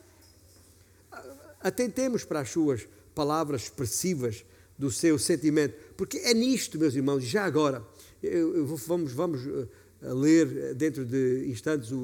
Atentemos 1.61 2.23
para 2.23 2.39
as 2.39 2.49
suas 2.49 2.87
palavras 3.13 3.63
expressivas 3.63 4.45
do 4.77 4.89
seu 4.89 5.19
sentimento, 5.19 5.75
porque 5.97 6.19
é 6.19 6.33
nisto, 6.33 6.79
meus 6.79 6.95
irmãos, 6.95 7.23
já 7.23 7.43
agora, 7.43 7.85
eu, 8.23 8.55
eu, 8.55 8.65
vamos, 8.65 9.11
vamos 9.11 9.41
eh, 9.45 9.67
ler 10.01 10.73
dentro 10.73 11.05
de 11.05 11.45
instantes 11.49 11.91
o, 11.91 11.97
o, 11.97 11.99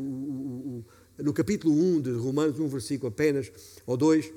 o, 1.18 1.24
no 1.24 1.34
capítulo 1.34 1.74
1 1.74 2.02
de 2.02 2.12
Romanos, 2.12 2.60
um 2.60 2.68
versículo 2.68 3.08
apenas, 3.08 3.50
ou 3.86 3.96
dois. 3.96 4.34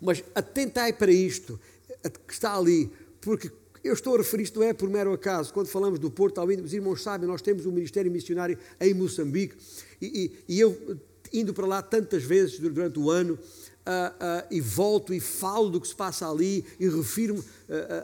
Mas 0.00 0.22
atentai 0.34 0.92
para 0.92 1.10
isto 1.10 1.58
eh, 1.88 2.10
que 2.10 2.32
está 2.32 2.56
ali, 2.56 2.90
porque 3.20 3.50
eu 3.82 3.92
estou 3.92 4.14
a 4.14 4.18
referir 4.18 4.44
isto 4.44 4.60
não 4.60 4.66
é 4.66 4.72
por 4.72 4.88
mero 4.88 5.12
acaso. 5.12 5.52
Quando 5.52 5.66
falamos 5.66 5.98
do 5.98 6.10
Porto 6.10 6.38
ao 6.38 6.50
Índio, 6.50 6.64
os 6.64 6.72
irmãos 6.72 7.02
sabem, 7.02 7.28
nós 7.28 7.42
temos 7.42 7.66
um 7.66 7.72
ministério 7.72 8.10
missionário 8.10 8.56
em 8.80 8.94
Moçambique 8.94 9.56
e, 10.00 10.32
e, 10.48 10.54
e 10.56 10.60
eu, 10.60 10.98
indo 11.32 11.52
para 11.52 11.66
lá 11.66 11.82
tantas 11.82 12.22
vezes 12.22 12.58
durante 12.58 12.98
o 12.98 13.10
ano, 13.10 13.38
Uh, 13.82 14.44
uh, 14.44 14.46
e 14.48 14.60
volto 14.60 15.12
e 15.12 15.18
falo 15.18 15.68
do 15.68 15.80
que 15.80 15.88
se 15.88 15.96
passa 15.96 16.30
ali 16.30 16.64
e 16.78 16.88
refirmo 16.88 17.40
uh, 17.40 17.44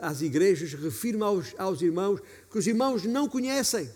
às 0.01 0.21
igrejas, 0.21 0.73
refirmo 0.73 1.23
aos, 1.23 1.55
aos 1.57 1.81
irmãos 1.81 2.19
que 2.51 2.57
os 2.57 2.67
irmãos 2.67 3.05
não 3.05 3.29
conhecem. 3.29 3.89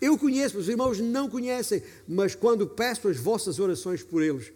Eu 0.00 0.18
conheço, 0.18 0.58
os 0.58 0.68
irmãos 0.68 0.98
não 0.98 1.30
conhecem, 1.30 1.80
mas 2.08 2.34
quando 2.34 2.66
peço 2.66 3.06
as 3.06 3.16
vossas 3.18 3.60
orações 3.60 4.02
por 4.02 4.20
eles, 4.20 4.52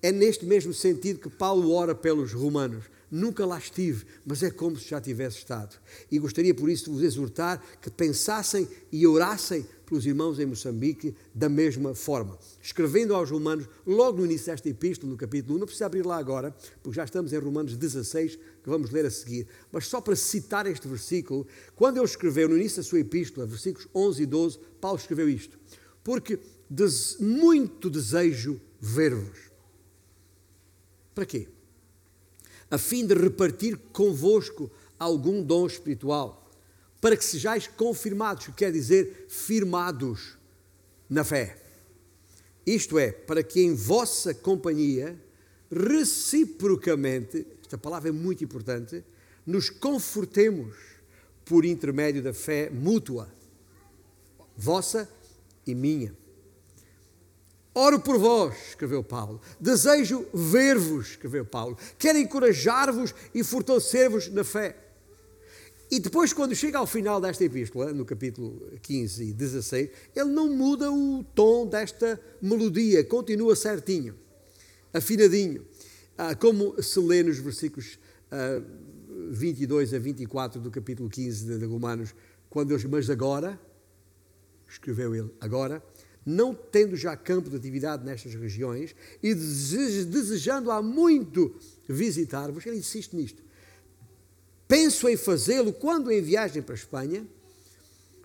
é 0.00 0.12
neste 0.12 0.46
mesmo 0.46 0.72
sentido 0.72 1.18
que 1.18 1.28
Paulo 1.28 1.72
ora 1.72 1.92
pelos 1.92 2.32
romanos. 2.32 2.84
Nunca 3.10 3.46
lá 3.46 3.58
estive, 3.58 4.04
mas 4.24 4.42
é 4.42 4.50
como 4.50 4.76
se 4.76 4.90
já 4.90 5.00
tivesse 5.00 5.38
estado. 5.38 5.76
E 6.10 6.18
gostaria 6.18 6.54
por 6.54 6.68
isso 6.68 6.84
de 6.84 6.90
vos 6.90 7.02
exortar 7.02 7.62
que 7.80 7.90
pensassem 7.90 8.68
e 8.92 9.06
orassem 9.06 9.66
pelos 9.86 10.04
irmãos 10.04 10.38
em 10.38 10.44
Moçambique 10.44 11.14
da 11.34 11.48
mesma 11.48 11.94
forma. 11.94 12.38
Escrevendo 12.60 13.14
aos 13.14 13.30
Romanos, 13.30 13.66
logo 13.86 14.18
no 14.18 14.26
início 14.26 14.46
desta 14.46 14.68
epístola, 14.68 15.10
no 15.10 15.16
capítulo 15.16 15.56
1, 15.56 15.58
não 15.58 15.66
precisa 15.66 15.86
abrir 15.86 16.04
lá 16.04 16.18
agora, 16.18 16.54
porque 16.82 16.96
já 16.96 17.04
estamos 17.04 17.32
em 17.32 17.38
Romanos 17.38 17.74
16, 17.76 18.36
que 18.36 18.68
vamos 18.68 18.90
ler 18.90 19.06
a 19.06 19.10
seguir, 19.10 19.46
mas 19.72 19.86
só 19.86 20.00
para 20.00 20.14
citar 20.14 20.66
este 20.66 20.86
versículo, 20.86 21.46
quando 21.74 21.96
ele 21.96 22.04
escreveu 22.04 22.48
no 22.48 22.56
início 22.56 22.76
da 22.76 22.82
sua 22.82 23.00
epístola, 23.00 23.46
versículos 23.46 23.88
11 23.94 24.22
e 24.22 24.26
12, 24.26 24.58
Paulo 24.78 24.98
escreveu 24.98 25.28
isto: 25.28 25.58
Porque 26.04 26.38
des 26.68 27.16
muito 27.18 27.88
desejo 27.88 28.60
ver-vos. 28.78 29.50
Para 31.14 31.24
quê? 31.24 31.48
A 32.70 32.76
fim 32.78 33.06
de 33.06 33.14
repartir 33.14 33.78
convosco 33.92 34.70
algum 34.98 35.42
dom 35.42 35.66
espiritual 35.66 36.48
para 37.00 37.16
que 37.16 37.24
sejais 37.24 37.66
confirmados, 37.66 38.46
que 38.46 38.52
quer 38.52 38.72
dizer 38.72 39.26
firmados 39.28 40.36
na 41.08 41.24
fé. 41.24 41.56
Isto 42.66 42.98
é, 42.98 43.12
para 43.12 43.42
que 43.42 43.60
em 43.60 43.74
vossa 43.74 44.34
companhia, 44.34 45.18
reciprocamente, 45.70 47.46
esta 47.62 47.78
palavra 47.78 48.08
é 48.08 48.12
muito 48.12 48.42
importante, 48.44 49.04
nos 49.46 49.70
confortemos 49.70 50.74
por 51.44 51.64
intermédio 51.64 52.22
da 52.22 52.34
fé 52.34 52.68
mútua, 52.68 53.32
vossa 54.56 55.08
e 55.66 55.74
minha. 55.74 56.14
Oro 57.78 58.00
por 58.00 58.18
vós, 58.18 58.56
escreveu 58.70 59.04
Paulo. 59.04 59.40
Desejo 59.60 60.26
ver-vos, 60.34 61.10
escreveu 61.10 61.44
Paulo. 61.44 61.78
Quero 61.96 62.18
encorajar-vos 62.18 63.14
e 63.32 63.44
fortalecer-vos 63.44 64.28
na 64.30 64.42
fé. 64.42 64.76
E 65.88 66.00
depois, 66.00 66.32
quando 66.32 66.56
chega 66.56 66.76
ao 66.76 66.88
final 66.88 67.20
desta 67.20 67.44
epístola, 67.44 67.92
no 67.92 68.04
capítulo 68.04 68.60
15 68.82 69.26
e 69.26 69.32
16, 69.32 69.90
ele 70.16 70.30
não 70.30 70.48
muda 70.48 70.90
o 70.90 71.22
tom 71.36 71.68
desta 71.68 72.20
melodia, 72.42 73.04
continua 73.04 73.54
certinho, 73.54 74.16
afinadinho, 74.92 75.64
ah, 76.16 76.34
como 76.34 76.82
se 76.82 76.98
lê 76.98 77.22
nos 77.22 77.38
versículos 77.38 77.96
22 79.30 79.94
ah, 79.94 79.96
a 79.96 80.00
24 80.00 80.60
do 80.60 80.70
capítulo 80.72 81.08
15 81.08 81.58
de 81.58 81.64
Romanos, 81.64 82.12
quando 82.50 82.72
eles, 82.72 82.84
mas 82.86 83.08
agora, 83.08 83.58
escreveu 84.68 85.14
ele, 85.14 85.30
agora, 85.40 85.80
não 86.28 86.54
tendo 86.54 86.94
já 86.94 87.16
campo 87.16 87.48
de 87.48 87.56
atividade 87.56 88.04
nestas 88.04 88.34
regiões 88.34 88.94
e 89.22 89.34
desejando 89.34 90.70
há 90.70 90.82
muito 90.82 91.54
visitar-vos, 91.88 92.66
ele 92.66 92.76
insiste 92.76 93.16
nisto. 93.16 93.42
Penso 94.66 95.08
em 95.08 95.16
fazê-lo 95.16 95.72
quando 95.72 96.12
em 96.12 96.20
viagem 96.20 96.60
para 96.60 96.74
a 96.74 96.76
Espanha, 96.76 97.26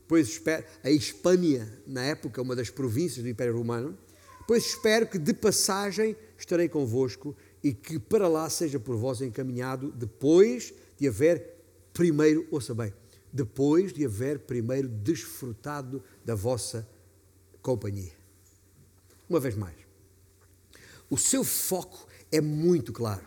pois 0.05 0.41
a 0.83 0.91
Espanha, 0.91 1.72
na 1.88 2.03
época, 2.03 2.41
uma 2.41 2.55
das 2.55 2.69
províncias 2.69 3.24
do 3.24 3.29
Império 3.29 3.55
Romano, 3.55 3.98
pois 4.45 4.65
espero 4.65 5.07
que 5.07 5.17
de 5.17 5.33
passagem 5.33 6.17
estarei 6.38 6.67
convosco 6.67 7.33
e 7.63 7.74
que 7.74 7.98
para 7.98 8.27
lá 8.27 8.50
seja 8.50 8.77
por 8.77 8.98
vós 8.98 9.22
encaminhado 9.22 9.89
depois 9.93 10.74
de 11.00 11.07
haver 11.07 11.41
primeiro, 11.93 12.45
ouça 12.51 12.75
bem, 12.75 12.93
depois 13.31 13.93
de 13.93 14.05
haver 14.05 14.39
primeiro 14.39 14.89
desfrutado 14.89 16.03
da 16.25 16.36
vossa 16.36 16.86
companhia. 17.63 18.13
Uma 19.27 19.39
vez 19.39 19.55
mais, 19.55 19.75
o 21.10 21.17
seu 21.17 21.43
foco 21.43 22.08
é 22.32 22.39
muito 22.39 22.93
claro. 22.93 23.25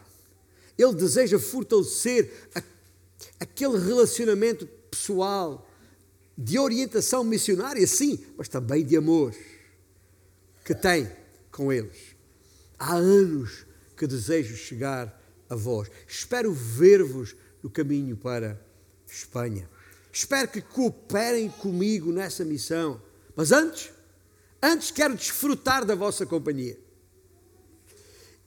Ele 0.78 0.95
deseja 0.95 1.38
fortalecer 1.38 2.49
a, 2.55 2.62
aquele 3.40 3.78
relacionamento 3.78 4.66
pessoal, 4.90 5.69
de 6.38 6.59
orientação 6.59 7.25
missionária, 7.25 7.87
sim, 7.87 8.25
mas 8.37 8.47
também 8.47 8.85
de 8.85 8.97
amor 8.97 9.35
que 10.64 10.75
tem 10.75 11.11
com 11.50 11.73
eles. 11.73 12.14
Há 12.78 12.95
anos 12.95 13.64
que 13.97 14.07
desejo 14.07 14.55
chegar 14.55 15.23
a 15.49 15.55
vós. 15.55 15.88
Espero 16.07 16.52
ver-vos 16.52 17.35
no 17.62 17.71
caminho 17.71 18.16
para 18.16 18.61
Espanha. 19.07 19.71
Espero 20.12 20.49
que 20.49 20.61
cooperem 20.61 21.49
comigo 21.49 22.12
nessa 22.12 22.45
missão. 22.45 23.00
Mas 23.35 23.52
antes, 23.52 23.93
antes 24.63 24.91
quero 24.91 25.15
desfrutar 25.15 25.85
da 25.85 25.95
vossa 25.95 26.27
companhia. 26.27 26.79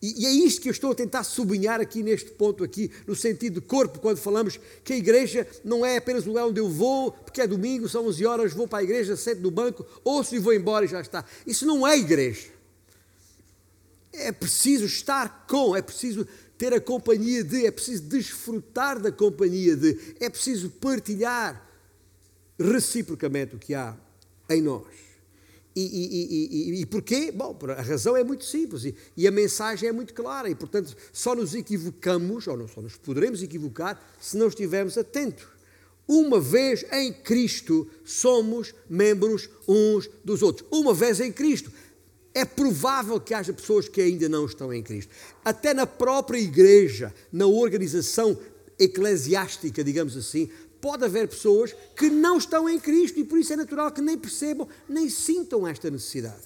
E, 0.02 0.26
é 0.26 0.32
isto 0.32 0.62
que 0.62 0.70
eu 0.70 0.72
estou 0.72 0.92
a 0.92 0.96
tentar 0.96 1.24
sublinhar 1.24 1.82
aqui 1.82 2.02
neste 2.02 2.32
ponto 2.32 2.64
aqui, 2.64 2.90
no 3.06 3.16
sentido 3.16 3.60
de 3.60 3.68
corpo, 3.68 4.00
quando 4.00 4.18
falamos 4.18 4.60
que 4.84 4.94
a 4.94 4.98
igreja 4.98 5.46
não 5.64 5.86
é 5.86 5.98
apenas 5.98 6.26
o 6.26 6.30
lugar 6.30 6.46
onde 6.46 6.60
eu 6.60 6.70
vou, 6.70 7.12
porque 7.12 7.42
é 7.42 7.48
domingo, 7.48 7.90
são 7.90 8.08
11 8.08 8.26
horas, 8.26 8.54
vou 8.54 8.68
para 8.68 8.80
a 8.80 8.84
igreja, 8.84 9.18
sento 9.18 9.42
no 9.42 9.52
banco, 9.52 9.86
ouço 10.04 10.36
e 10.36 10.40
vou 10.40 10.54
embora 10.54 10.86
e 10.86 10.88
já 10.88 11.02
está. 11.02 11.26
Isso 11.46 11.66
não 11.66 11.86
é 11.86 11.98
igreja. 11.98 12.48
É 14.14 14.32
preciso 14.32 14.86
estar 14.86 15.46
com, 15.48 15.76
é 15.76 15.82
preciso 15.82 16.26
ter 16.58 16.74
a 16.74 16.80
companhia 16.80 17.44
de, 17.44 17.66
é 17.66 17.72
preciso 17.72 18.04
desfrutar 18.04 19.00
da 19.00 19.12
companhia 19.12 19.76
de, 19.76 19.98
é 20.20 20.30
preciso 20.30 20.70
partilhar 20.70 21.70
reciprocamente 22.58 23.56
o 23.56 23.60
que 23.60 23.74
há 23.74 23.96
em 24.50 24.62
nós. 24.62 25.09
E, 25.76 25.82
e, 25.82 26.78
e, 26.78 26.82
e, 26.82 26.86
porquê? 26.86 27.32
Bom, 27.32 27.58
a 27.78 27.82
razão 27.82 28.18
é 28.18 28.24
muito 28.24 28.44
simples 28.44 28.84
e, 29.16 29.28
a 29.28 29.32
mensagem 29.32 29.88
é 29.88 29.92
muito 29.92 30.14
clara 30.14 30.50
e, 30.50 30.56
portanto, 30.56 30.96
só 31.14 31.36
nos 31.36 31.54
equivocamos, 31.54 32.48
ou 32.48 32.58
não 32.58 32.68
só 32.68 32.82
nos 32.82 32.98
poderemos 32.98 33.44
equivocar, 33.44 34.02
se 34.20 34.36
não 34.36 34.48
estivermos 34.48 34.98
atentos. 34.98 35.46
Uma 36.08 36.40
vez 36.40 36.84
em 36.92 37.14
Cristo, 37.14 37.88
somos 38.04 38.74
membros 38.90 39.48
uns 39.68 40.10
dos 40.26 40.42
outros. 40.42 40.68
Uma 40.72 40.94
vez 40.94 41.20
em 41.20 41.32
Cristo. 41.32 41.72
É 42.34 42.46
provável 42.46 43.20
que 43.20 43.34
haja 43.34 43.54
pessoas 43.54 43.88
que 43.88 44.02
ainda 44.02 44.30
não 44.30 44.46
estão 44.46 44.74
em 44.74 44.82
Cristo. 44.82 45.14
Até 45.44 45.74
na 45.74 45.86
própria 45.86 46.40
igreja, 46.40 47.14
na 47.32 47.46
organização 47.46 48.38
eclesiástica, 48.80 49.84
digamos 49.84 50.16
assim, 50.16 50.50
pode 50.82 51.04
haver 51.04 51.28
pessoas 51.28 51.76
que 51.96 52.10
não 52.10 52.38
estão 52.38 52.70
em 52.70 52.80
Cristo 52.80 53.20
e 53.20 53.24
por 53.24 53.38
isso 53.38 53.54
é 53.54 53.56
natural 53.56 53.92
que 53.92 54.02
nem 54.02 54.18
percebam, 54.18 54.68
nem 54.88 55.10
sintam 55.10 55.68
esta 55.68 55.90
necessidade. 55.90 56.44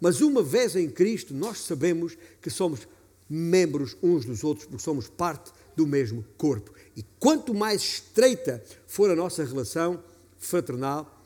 Mas 0.00 0.20
uma 0.20 0.42
vez 0.42 0.76
em 0.76 0.88
Cristo, 0.88 1.34
nós 1.34 1.58
sabemos 1.58 2.16
que 2.40 2.50
somos 2.50 2.86
membros 3.28 3.96
uns 4.02 4.24
dos 4.24 4.44
outros, 4.44 4.66
porque 4.66 4.82
somos 4.82 5.08
parte 5.08 5.52
do 5.76 5.86
mesmo 5.86 6.24
corpo. 6.36 6.72
E 6.96 7.04
quanto 7.18 7.52
mais 7.52 7.82
estreita 7.82 8.62
for 8.86 9.10
a 9.10 9.16
nossa 9.16 9.44
relação 9.44 10.02
fraternal, 10.38 11.24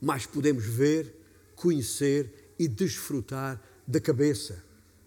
mais 0.00 0.26
podemos 0.26 0.64
ver, 0.64 1.14
conhecer 1.54 2.52
e 2.58 2.66
desfrutar 2.66 3.62
da 3.86 4.00
cabeça 4.00 4.62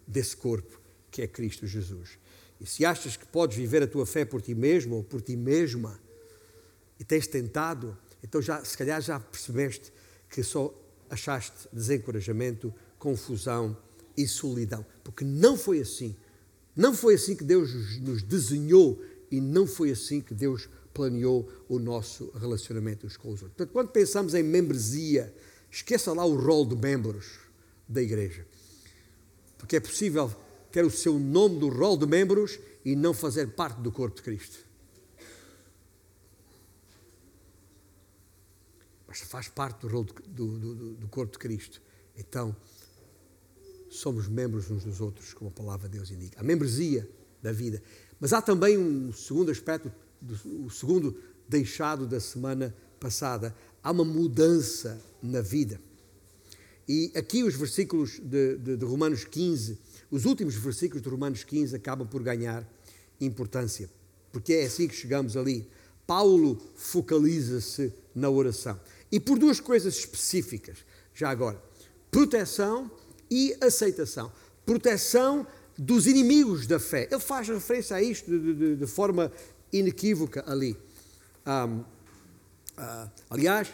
desse 0.06 0.36
corpo 0.36 0.78
que 1.10 1.22
é 1.22 1.26
Cristo 1.26 1.66
Jesus. 1.66 2.18
E 2.60 2.66
se 2.66 2.84
achas 2.84 3.16
que 3.16 3.26
podes 3.26 3.56
viver 3.56 3.82
a 3.82 3.86
tua 3.86 4.04
fé 4.04 4.24
por 4.24 4.42
ti 4.42 4.54
mesmo 4.54 4.96
ou 4.96 5.04
por 5.04 5.20
ti 5.20 5.36
mesma 5.36 5.98
e 6.98 7.04
tens 7.04 7.26
tentado, 7.26 7.96
então 8.22 8.42
já, 8.42 8.64
se 8.64 8.76
calhar 8.76 9.00
já 9.00 9.20
percebeste 9.20 9.92
que 10.28 10.42
só 10.42 10.74
achaste 11.08 11.68
desencorajamento, 11.72 12.74
confusão 12.98 13.76
e 14.16 14.26
solidão. 14.26 14.84
Porque 15.04 15.24
não 15.24 15.56
foi 15.56 15.80
assim. 15.80 16.16
Não 16.74 16.94
foi 16.94 17.14
assim 17.14 17.34
que 17.34 17.44
Deus 17.44 17.98
nos 18.00 18.22
desenhou 18.22 19.02
e 19.30 19.40
não 19.40 19.66
foi 19.66 19.90
assim 19.90 20.20
que 20.20 20.34
Deus 20.34 20.68
planeou 20.92 21.48
o 21.68 21.78
nosso 21.78 22.30
relacionamento 22.32 23.06
uns 23.06 23.16
com 23.16 23.28
os 23.28 23.42
outros. 23.42 23.56
Portanto, 23.56 23.72
quando 23.72 23.88
pensamos 23.90 24.34
em 24.34 24.42
membresia, 24.42 25.32
esqueça 25.70 26.12
lá 26.12 26.24
o 26.24 26.34
rol 26.34 26.66
de 26.66 26.74
membros 26.74 27.38
da 27.88 28.02
igreja. 28.02 28.44
Porque 29.56 29.76
é 29.76 29.80
possível 29.80 30.34
ter 30.78 30.84
o 30.84 30.90
seu 30.92 31.18
nome 31.18 31.58
do 31.58 31.68
rol 31.68 31.96
de 31.98 32.06
membros 32.06 32.56
e 32.84 32.94
não 32.94 33.12
fazer 33.12 33.48
parte 33.48 33.80
do 33.80 33.90
corpo 33.90 34.14
de 34.14 34.22
Cristo. 34.22 34.60
Mas 39.08 39.18
faz 39.22 39.48
parte 39.48 39.80
do, 39.80 39.88
rol 39.88 40.04
de, 40.04 40.12
do, 40.28 40.46
do, 40.56 40.94
do 40.94 41.08
corpo 41.08 41.32
de 41.32 41.38
Cristo. 41.40 41.82
Então, 42.16 42.54
somos 43.90 44.28
membros 44.28 44.70
uns 44.70 44.84
dos 44.84 45.00
outros, 45.00 45.34
como 45.34 45.50
a 45.50 45.52
palavra 45.52 45.88
de 45.88 45.96
Deus 45.96 46.12
indica. 46.12 46.40
A 46.40 46.44
membresia 46.44 47.10
da 47.42 47.50
vida. 47.50 47.82
Mas 48.20 48.32
há 48.32 48.40
também 48.40 48.78
um 48.78 49.12
segundo 49.12 49.50
aspecto, 49.50 49.90
o 50.64 50.70
segundo 50.70 51.20
deixado 51.48 52.06
da 52.06 52.20
semana 52.20 52.72
passada. 53.00 53.52
Há 53.82 53.90
uma 53.90 54.04
mudança 54.04 55.02
na 55.20 55.40
vida. 55.40 55.80
E 56.86 57.10
aqui 57.16 57.42
os 57.42 57.56
versículos 57.56 58.20
de, 58.20 58.56
de, 58.58 58.76
de 58.76 58.84
Romanos 58.84 59.24
15 59.24 59.87
os 60.10 60.24
últimos 60.24 60.54
versículos 60.54 61.02
de 61.02 61.08
Romanos 61.08 61.44
15 61.44 61.76
acabam 61.76 62.06
por 62.06 62.22
ganhar 62.22 62.66
importância, 63.20 63.90
porque 64.32 64.54
é 64.54 64.64
assim 64.64 64.88
que 64.88 64.94
chegamos 64.94 65.36
ali. 65.36 65.68
Paulo 66.06 66.58
focaliza-se 66.74 67.92
na 68.14 68.30
oração. 68.30 68.80
E 69.12 69.20
por 69.20 69.38
duas 69.38 69.60
coisas 69.60 69.96
específicas, 69.96 70.78
já 71.14 71.28
agora: 71.28 71.62
proteção 72.10 72.90
e 73.30 73.54
aceitação. 73.60 74.32
Proteção 74.64 75.46
dos 75.78 76.06
inimigos 76.06 76.66
da 76.66 76.78
fé. 76.78 77.08
Ele 77.10 77.20
faz 77.20 77.48
referência 77.48 77.96
a 77.96 78.02
isto 78.02 78.30
de, 78.30 78.54
de, 78.54 78.76
de 78.76 78.86
forma 78.86 79.30
inequívoca 79.72 80.44
ali. 80.46 80.76
Um, 81.46 81.78
uh, 81.80 81.84
ah, 82.76 83.10
aliás, 83.30 83.68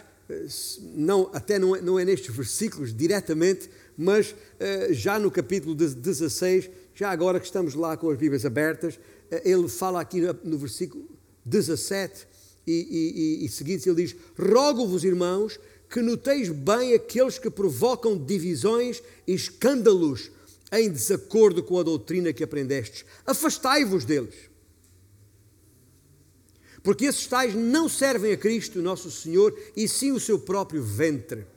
não, 0.95 1.29
até 1.33 1.59
não 1.59 1.75
é, 1.75 1.81
não 1.81 1.99
é 1.99 2.05
nestes 2.05 2.33
versículos 2.35 2.95
diretamente, 2.95 3.69
mas 3.97 4.31
uh, 4.31 4.93
já 4.93 5.17
no 5.17 5.31
capítulo 5.31 5.73
16, 5.75 6.69
já 6.93 7.09
agora 7.09 7.39
que 7.39 7.45
estamos 7.45 7.73
lá 7.73 7.95
com 7.95 8.09
as 8.09 8.17
Bíblias 8.17 8.45
abertas, 8.45 8.95
uh, 8.95 8.99
ele 9.43 9.67
fala 9.67 10.01
aqui 10.01 10.21
no, 10.43 10.57
versículo 10.57 11.07
17 11.45 12.27
e, 12.67 12.71
e, 12.71 13.43
e, 13.43 13.45
e 13.45 13.49
seguintes, 13.49 13.85
ele 13.87 14.03
diz: 14.03 14.15
Rogo-vos, 14.37 15.03
irmãos, 15.03 15.59
que 15.89 16.01
noteis 16.01 16.49
bem 16.49 16.93
aqueles 16.93 17.37
que 17.37 17.49
provocam 17.49 18.17
divisões 18.17 19.01
e 19.25 19.33
escândalos 19.33 20.31
em 20.71 20.89
desacordo 20.89 21.63
com 21.63 21.79
a 21.79 21.83
doutrina 21.83 22.33
que 22.33 22.43
aprendestes. 22.43 23.05
Afastai-vos 23.25 24.03
deles. 24.03 24.35
Porque 26.83 27.05
esses 27.05 27.25
tais 27.25 27.55
não 27.55 27.87
servem 27.87 28.33
a 28.33 28.37
Cristo, 28.37 28.81
nosso 28.81 29.09
Senhor, 29.09 29.57
e 29.75 29.87
sim 29.87 30.11
o 30.11 30.19
seu 30.19 30.37
próprio 30.37 30.83
ventre 30.83 31.47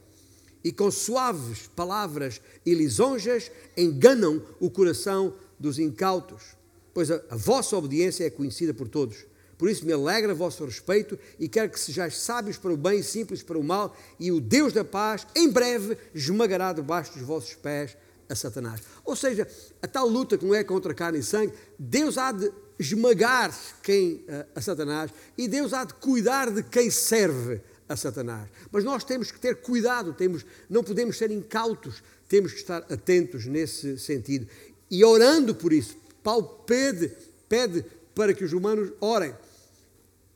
e 0.63 0.73
com 0.73 0.91
suaves 0.91 1.69
palavras 1.75 2.41
e 2.65 2.75
lisonjas 2.75 3.51
enganam 3.77 4.43
o 4.61 4.71
coração 4.71 5.35
dos 5.59 5.79
incautos, 5.79 6.57
pois 6.93 7.11
a, 7.11 7.23
a, 7.31 7.37
vossa 7.37 7.77
obediência 7.77 8.25
é 8.25 8.31
conhecida 8.31 8.75
por 8.75 8.89
todos. 8.89 9.27
Por 9.57 9.69
isso 9.69 9.85
me 9.85 9.93
alegra 9.93 10.35
vosso 10.35 10.65
respeito 10.65 11.19
e 11.39 11.49
quero 11.49 11.71
que 11.71 11.81
sejais 11.81 12.17
sábios 12.17 12.57
para 12.57 12.73
o 12.73 12.77
bem 12.77 13.01
e 13.01 13.03
simples 13.03 13.43
para 13.43 13.59
o 13.59 13.65
mal, 13.65 13.97
e 14.19 14.31
o 14.31 14.41
Deus 14.41 14.73
da 14.73 14.85
paz, 14.85 15.27
em 15.35 15.49
breve, 15.51 15.99
esmagará 16.15 16.73
debaixo 16.73 17.13
dos 17.15 17.23
vossos 17.23 17.55
pés 17.55 17.97
a 18.29 18.35
Satanás. 18.35 18.81
Ou 19.05 19.17
seja, 19.17 19.49
a 19.83 19.89
tal 19.89 20.07
luta 20.07 20.39
que 20.39 20.45
não 20.45 20.55
é 20.55 20.63
contra 20.63 20.95
carne 20.95 21.19
e 21.19 21.23
sangue, 21.23 21.53
Deus 21.79 22.19
há 22.19 22.31
de 22.31 22.53
esmagar 22.79 23.53
quem 23.83 24.25
a, 24.29 24.59
a 24.59 24.61
Satanás 24.61 25.11
e 25.37 25.49
Deus 25.49 25.73
há 25.73 25.85
de 25.85 25.95
cuidar 25.95 26.51
de 26.51 26.63
quem 26.63 26.91
serve 26.91 27.61
a 27.89 27.97
Satanás. 27.97 28.49
Mas 28.71 28.85
nós 28.85 29.03
temos 29.05 29.31
que 29.31 29.41
ter 29.41 29.57
cuidado, 29.57 30.13
temos, 30.13 30.45
não 30.69 30.85
podemos 30.85 31.17
ser 31.17 31.31
incautos, 31.31 32.03
temos 32.29 32.53
que 32.53 32.59
estar 32.59 32.85
atentos 32.93 33.47
nesse 33.47 33.99
sentido. 33.99 34.47
E 34.91 35.05
orando 35.05 35.55
por 35.55 35.73
isso, 35.73 35.97
Paulo 36.23 36.47
pede, 36.67 37.11
pede 37.49 37.85
para 38.15 38.35
que 38.35 38.45
os 38.45 38.53
humanos 38.53 38.93
orem, 39.01 39.35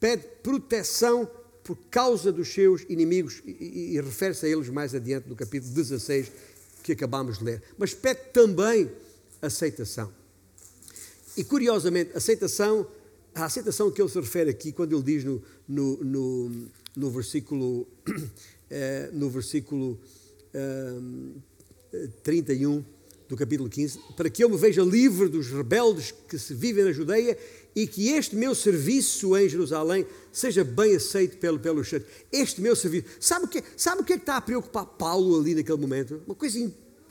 pede 0.01 0.27
proteção 0.43 1.29
por 1.63 1.77
causa 1.91 2.33
dos 2.33 2.53
seus 2.53 2.83
inimigos, 2.89 3.43
e, 3.45 3.51
e, 3.51 3.97
e 3.97 4.01
refere-se 4.01 4.47
a 4.47 4.49
eles 4.49 4.69
mais 4.69 4.95
adiante 4.95 5.29
no 5.29 5.37
capítulo 5.37 5.73
16 5.73 6.33
que 6.83 6.93
acabamos 6.93 7.39
de 7.39 7.45
ler. 7.45 7.63
Mas 7.79 7.95
pede 7.95 8.21
também 8.33 8.91
aceitação. 9.41 10.13
E 11.37 11.45
curiosamente, 11.45 12.17
aceitação, 12.17 12.87
a 13.35 13.45
aceitação 13.45 13.91
que 13.91 14.03
ele 14.03 14.09
se 14.09 14.21
refere 14.21 14.51
aqui, 14.51 14.73
quando 14.73 14.95
ele 14.95 15.03
diz 15.03 15.25
no, 15.25 15.43
no, 15.69 15.97
no 16.05 16.71
no 16.97 17.11
versículo, 17.11 17.87
eh, 18.71 19.11
no 19.13 19.31
versículo 19.31 19.99
31 22.23 22.79
eh, 22.79 22.83
do 23.29 23.37
capítulo 23.37 23.69
15, 23.69 23.99
para 24.17 24.29
que 24.29 24.45
eu 24.45 24.51
me 24.51 24.59
veja 24.59 24.83
livre 24.83 25.29
dos 25.29 25.49
rebeldes 25.49 26.13
que 26.29 26.39
se 26.39 26.53
vivem 26.53 26.85
na 26.85 26.93
Judeia 26.93 27.39
e 27.75 27.87
que 27.87 28.11
este 28.11 28.37
meu 28.37 28.55
serviço 28.55 29.35
em 29.37 29.49
Jerusalém 29.49 30.07
seja 30.31 30.63
bem 30.63 30.97
aceito 30.97 31.39
pelo, 31.39 31.59
pelos 31.59 31.89
santos. 31.89 32.09
Este 32.31 32.61
meu 32.61 32.77
serviço. 32.77 33.07
Sabe 33.19 33.47
o, 33.47 33.49
que, 33.49 33.63
sabe 33.77 34.03
o 34.03 34.05
que 34.05 34.13
é 34.13 34.17
que 34.17 34.23
está 34.23 34.37
a 34.37 34.41
preocupar 34.43 34.85
Paulo 34.85 35.41
ali 35.41 35.55
naquele 35.55 35.79
momento? 35.79 36.23
Uma 36.27 36.35
coisa 36.35 36.59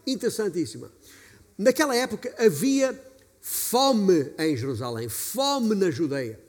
interessantíssima. 0.05 0.91
Naquela 1.57 1.95
época 1.95 2.33
havia 2.37 2.99
fome 3.39 4.31
em 4.37 4.55
Jerusalém, 4.55 5.09
fome 5.09 5.73
na 5.73 5.89
Judeia. 5.89 6.39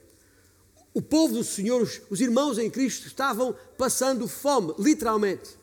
O 0.93 1.01
povo 1.01 1.33
do 1.35 1.43
Senhor, 1.43 1.81
os, 1.81 2.01
os 2.09 2.21
irmãos 2.21 2.57
em 2.57 2.69
Cristo, 2.69 3.07
estavam 3.07 3.55
passando 3.77 4.27
fome, 4.27 4.73
literalmente. 4.77 5.57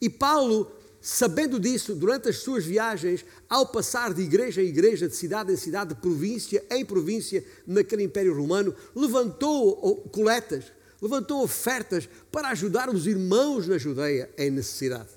E 0.00 0.10
Paulo 0.10 0.70
Sabendo 1.06 1.60
disso, 1.60 1.94
durante 1.94 2.30
as 2.30 2.38
suas 2.38 2.64
viagens, 2.64 3.26
ao 3.46 3.66
passar 3.66 4.14
de 4.14 4.22
igreja 4.22 4.62
em 4.62 4.68
igreja, 4.68 5.06
de 5.06 5.14
cidade 5.14 5.52
em 5.52 5.56
cidade, 5.56 5.90
de 5.94 6.00
província 6.00 6.64
em 6.70 6.82
província, 6.82 7.44
naquele 7.66 8.04
Império 8.04 8.34
Romano, 8.34 8.74
levantou 8.96 9.96
coletas, 10.10 10.64
levantou 11.02 11.42
ofertas 11.42 12.08
para 12.32 12.48
ajudar 12.48 12.88
os 12.88 13.06
irmãos 13.06 13.68
na 13.68 13.76
Judeia 13.76 14.30
em 14.38 14.50
necessidade. 14.50 15.10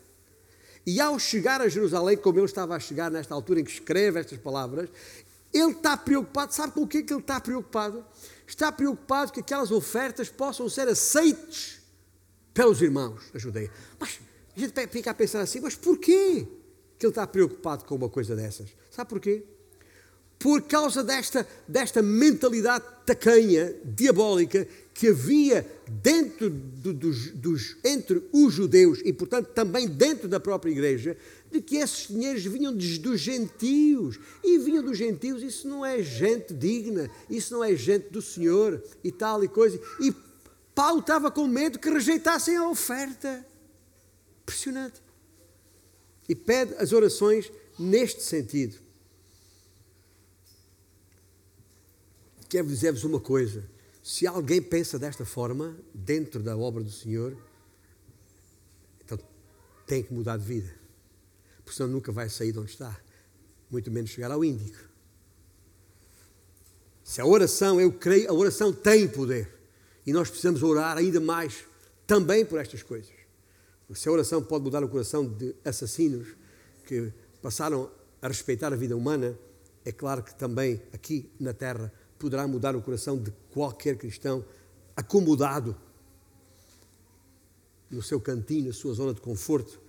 E 0.86 1.00
ao 1.00 1.18
chegar 1.18 1.62
a 1.62 1.70
Jerusalém, 1.70 2.18
como 2.18 2.38
ele 2.38 2.46
estava 2.48 2.76
a 2.76 2.80
chegar 2.82 3.10
nesta 3.10 3.34
altura 3.34 3.62
em 3.62 3.64
que 3.64 3.72
escreve 3.72 4.20
estas 4.20 4.40
palavras, 4.40 4.90
ele 5.54 5.72
está 5.72 5.96
preocupado, 5.96 6.54
sabe 6.54 6.74
com 6.74 6.82
o 6.82 6.88
que 6.88 6.98
é 6.98 7.02
que 7.02 7.14
ele 7.14 7.22
está 7.22 7.40
preocupado? 7.40 8.04
Está 8.48 8.72
preocupado 8.72 9.34
que 9.34 9.42
aquelas 9.42 9.72
ofertas 9.72 10.30
possam 10.30 10.70
ser 10.70 10.88
aceites 10.88 11.82
pelos 12.54 12.82
irmãos 12.82 13.30
da 13.34 13.38
Judeia. 13.38 13.70
Mas 14.00 14.20
a 14.56 14.60
gente 14.60 14.88
fica 14.88 15.12
a 15.12 15.14
pensar 15.14 15.42
assim, 15.42 15.60
mas 15.60 15.76
porquê 15.76 16.48
que 16.98 17.06
ele 17.06 17.12
está 17.12 17.28
preocupado 17.28 17.84
com 17.84 17.96
uma 17.96 18.10
coisa 18.10 18.36
dessas? 18.36 18.70
Sabe 18.90 19.10
porquê? 19.10 19.44
Por 20.40 20.62
causa 20.64 21.04
desta, 21.04 21.48
desta 21.68 22.02
mentalidade 22.02 22.86
tacanha, 23.06 23.76
diabólica, 23.84 24.68
que 24.94 25.10
havia 25.10 25.66
dentro 25.88 26.50
do, 26.50 26.94
dos, 26.94 27.32
dos, 27.32 27.78
entre 27.84 28.24
os 28.32 28.54
judeus 28.54 29.00
e, 29.04 29.14
portanto, 29.14 29.48
também 29.48 29.88
dentro 29.88 30.28
da 30.28 30.40
própria 30.40 30.72
igreja, 30.72 31.18
de 31.52 31.62
que 31.62 31.78
esses 31.78 32.08
dinheiros 32.08 32.44
vinham 32.44 32.76
dos, 32.76 33.20
gentios. 33.20 34.20
E 34.44 34.58
vinham 34.58 34.84
dos 34.84 34.98
gentios, 34.98 35.42
isso 35.42 35.68
não 35.68 35.86
é 35.86 36.02
gente 36.02 36.54
digna, 36.54 37.10
isso 37.30 37.54
não 37.54 37.64
é 37.64 37.76
gente 37.76 38.10
do 38.10 38.22
Senhor 38.22 38.84
e 39.04 39.12
tal 39.12 39.44
e 39.44 39.48
coisa. 39.48 39.80
E 40.02 40.14
Paulo 40.76 41.00
estava 41.00 41.32
com 41.32 41.48
medo 41.48 41.80
que 41.80 41.90
rejeitassem 41.90 42.56
a 42.56 42.70
oferta. 42.70 43.46
Impressionante. 44.44 45.02
E 46.30 46.36
pede 46.36 46.74
as 46.76 46.92
orações 46.92 47.52
neste 47.80 48.22
sentido. 48.22 48.78
Quero 52.50 52.68
dizer-vos 52.68 53.04
uma 53.04 53.20
coisa: 53.20 53.70
se 54.04 54.28
alguém 54.28 54.62
pensa 54.62 55.00
desta 55.00 55.26
forma, 55.26 55.78
dentro 55.94 56.42
da 56.42 56.56
obra 56.56 56.84
do 56.84 56.92
Senhor, 56.92 57.38
então 59.04 59.18
tem 59.86 60.04
que 60.04 60.14
mudar 60.14 60.38
de 60.38 60.46
vida. 60.46 60.77
Porque 61.68 61.76
senão 61.76 61.90
nunca 61.90 62.14
vai 62.14 62.30
sair 62.30 62.54
de 62.54 62.60
onde 62.60 62.72
está, 62.72 62.98
muito 63.70 63.92
menos 63.92 64.10
chegar 64.10 64.32
ao 64.32 64.42
Índico. 64.42 64.78
Se 67.04 67.20
a 67.20 67.26
oração, 67.26 67.82
eu 67.82 67.92
creio, 67.92 68.30
a 68.30 68.34
oração 68.34 68.72
tem 68.72 69.06
poder. 69.06 69.54
E 70.06 70.14
nós 70.14 70.30
precisamos 70.30 70.64
orar 70.64 70.96
ainda 70.96 71.20
mais 71.20 71.66
também 72.06 72.46
por 72.46 72.58
estas 72.58 72.82
coisas. 72.82 73.12
Se 73.94 74.08
a 74.08 74.12
oração 74.14 74.42
pode 74.42 74.64
mudar 74.64 74.82
o 74.82 74.88
coração 74.88 75.28
de 75.28 75.54
assassinos 75.66 76.38
que 76.86 77.12
passaram 77.42 77.92
a 78.22 78.30
respeitar 78.30 78.72
a 78.72 78.78
vida 78.78 78.96
humana, 78.96 79.38
é 79.84 79.92
claro 79.92 80.24
que 80.24 80.34
também 80.36 80.82
aqui 80.94 81.30
na 81.38 81.52
Terra 81.54 81.92
poderá 82.18 82.48
mudar 82.48 82.78
o 82.78 82.82
coração 82.82 83.22
de 83.22 83.30
qualquer 83.52 83.98
cristão 83.98 84.46
acomodado 84.96 85.76
no 87.92 88.02
seu 88.02 88.22
cantinho, 88.22 88.68
na 88.68 88.74
sua 88.74 88.94
zona 88.94 89.14
de 89.14 89.20
conforto, 89.20 89.86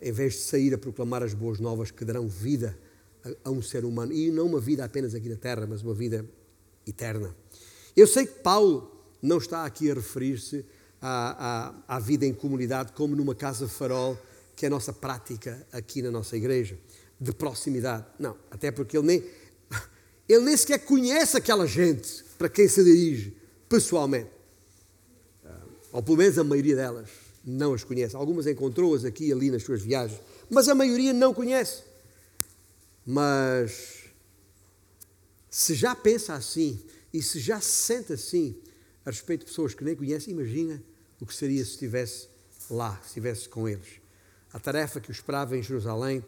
em 0.00 0.12
vez 0.12 0.34
de 0.34 0.40
sair 0.40 0.72
a 0.74 0.78
proclamar 0.78 1.22
as 1.22 1.34
boas 1.34 1.58
novas 1.58 1.90
que 1.90 2.04
darão 2.04 2.28
vida 2.28 2.78
a, 3.44 3.50
um 3.50 3.62
ser 3.62 3.84
humano. 3.84 4.12
E 4.12 4.30
não 4.30 4.46
uma 4.46 4.60
vida 4.60 4.84
apenas 4.84 5.14
aqui 5.14 5.28
na 5.28 5.36
Terra, 5.36 5.66
mas 5.66 5.82
uma 5.82 5.94
vida 5.94 6.24
eterna. 6.86 7.34
Eu 7.96 8.06
sei 8.06 8.26
que 8.26 8.40
Paulo 8.40 8.90
não 9.20 9.38
está 9.38 9.64
aqui 9.64 9.90
a 9.90 9.94
referir-se 9.94 10.64
à, 11.00 11.74
à, 11.88 11.96
à 11.96 11.98
vida 11.98 12.26
em 12.26 12.32
comunidade, 12.32 12.92
como 12.92 13.16
numa 13.16 13.34
casa 13.34 13.68
farol, 13.68 14.18
que 14.54 14.66
é 14.66 14.68
a 14.68 14.70
nossa 14.70 14.92
prática 14.92 15.66
aqui 15.72 16.02
na 16.02 16.10
nossa 16.10 16.36
igreja, 16.36 16.78
de 17.20 17.32
proximidade. 17.32 18.06
Não, 18.18 18.36
até 18.50 18.70
porque 18.70 18.96
ele 18.96 19.06
nem, 19.06 19.24
ele 20.28 20.44
nem 20.44 20.56
sequer 20.56 20.78
conhece 20.78 21.36
aquela 21.36 21.66
gente 21.66 22.24
para 22.38 22.48
quem 22.48 22.68
se 22.68 22.84
dirige 22.84 23.36
pessoalmente. 23.68 24.30
Ah, 25.44 25.62
ou 25.92 26.02
pelo 26.02 26.18
menos 26.18 26.38
a 26.38 26.44
maioria 26.44 26.76
delas 26.76 27.23
não 27.44 27.74
as 27.74 27.84
conhece. 27.84 28.16
Algumas 28.16 28.46
encontrou-as 28.46 29.04
aqui 29.04 29.26
e 29.26 29.32
ali 29.32 29.50
nas 29.50 29.62
suas 29.62 29.82
viagens, 29.82 30.20
mas 30.50 30.68
a 30.68 30.74
maioria 30.74 31.12
não 31.12 31.34
conhece. 31.34 31.82
Mas 33.06 34.04
se 35.50 35.74
já 35.74 35.94
pensa 35.94 36.34
assim 36.34 36.82
e 37.12 37.22
se 37.22 37.38
já 37.38 37.60
se 37.60 37.70
sente 37.70 38.12
assim 38.12 38.56
a 39.04 39.10
respeito 39.10 39.40
de 39.40 39.46
pessoas 39.46 39.74
que 39.74 39.84
nem 39.84 39.94
conhece, 39.94 40.30
imagina 40.30 40.82
o 41.20 41.26
que 41.26 41.34
seria 41.34 41.64
se 41.64 41.72
estivesse 41.72 42.28
lá, 42.70 42.96
se 43.02 43.08
estivesse 43.08 43.48
com 43.48 43.68
eles. 43.68 44.00
A 44.52 44.58
tarefa 44.58 45.00
que 45.00 45.10
o 45.10 45.12
esperava 45.12 45.56
em 45.56 45.62
Jerusalém 45.62 46.24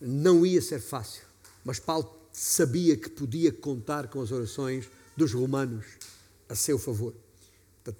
não 0.00 0.44
ia 0.44 0.60
ser 0.60 0.80
fácil, 0.80 1.22
mas 1.64 1.78
Paulo 1.78 2.18
sabia 2.32 2.96
que 2.96 3.08
podia 3.08 3.52
contar 3.52 4.08
com 4.08 4.20
as 4.20 4.32
orações 4.32 4.88
dos 5.16 5.32
romanos 5.32 5.84
a 6.48 6.54
seu 6.54 6.78
favor. 6.78 7.14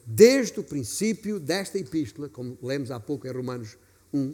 Desde 0.06 0.60
o 0.60 0.64
princípio 0.64 1.40
desta 1.40 1.78
epístola, 1.78 2.28
como 2.28 2.56
lemos 2.62 2.90
há 2.90 3.00
pouco 3.00 3.26
em 3.26 3.30
Romanos 3.30 3.76
1, 4.12 4.32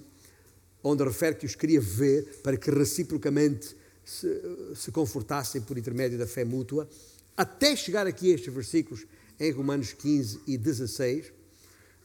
onde 0.82 1.04
refere 1.04 1.37
que 1.37 1.46
os 1.46 1.54
queria 1.54 1.80
ver 1.80 2.40
para 2.42 2.56
que 2.56 2.70
reciprocamente 2.70 3.74
se, 4.04 4.42
se 4.74 4.90
confortassem 4.90 5.61
por 5.61 5.78
intermédio 5.78 6.18
da 6.18 6.26
fé 6.26 6.44
mútua, 6.44 6.88
até 7.37 7.74
chegar 7.76 8.06
aqui 8.06 8.32
a 8.32 8.34
estes 8.34 8.52
versículos 8.52 9.06
em 9.38 9.50
Romanos 9.52 9.92
15 9.92 10.40
e 10.46 10.58
16, 10.58 11.32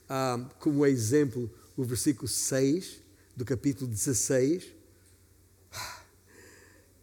ah, 0.08 0.50
como 0.60 0.86
exemplo 0.86 1.52
o 1.76 1.84
versículo 1.84 2.28
6 2.28 3.02
do 3.36 3.44
capítulo 3.44 3.90
16, 3.90 4.68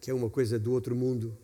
que 0.00 0.10
é 0.10 0.14
uma 0.14 0.30
coisa 0.30 0.58
do 0.58 0.72
outro 0.72 0.94
mundo, 0.94 1.36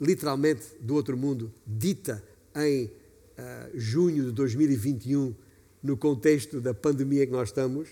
literalmente 0.00 0.64
do 0.80 0.94
outro 0.94 1.16
mundo, 1.16 1.52
dita 1.66 2.22
em 2.54 2.90
ah, 3.38 3.68
junho 3.74 4.24
de 4.24 4.32
2021, 4.32 5.34
no 5.82 5.96
contexto 5.96 6.60
da 6.60 6.74
pandemia 6.74 7.26
que 7.26 7.32
nós 7.32 7.48
estamos, 7.48 7.88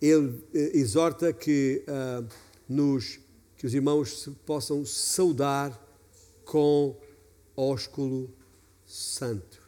ele 0.00 0.42
eh, 0.54 0.78
exorta 0.78 1.32
que, 1.32 1.82
ah, 1.86 2.24
nos, 2.68 3.20
que 3.56 3.66
os 3.66 3.74
irmãos 3.74 4.22
se 4.22 4.30
possam 4.46 4.84
saudar 4.84 5.78
com 6.44 6.96
ósculo 7.56 8.30
santo 8.84 9.66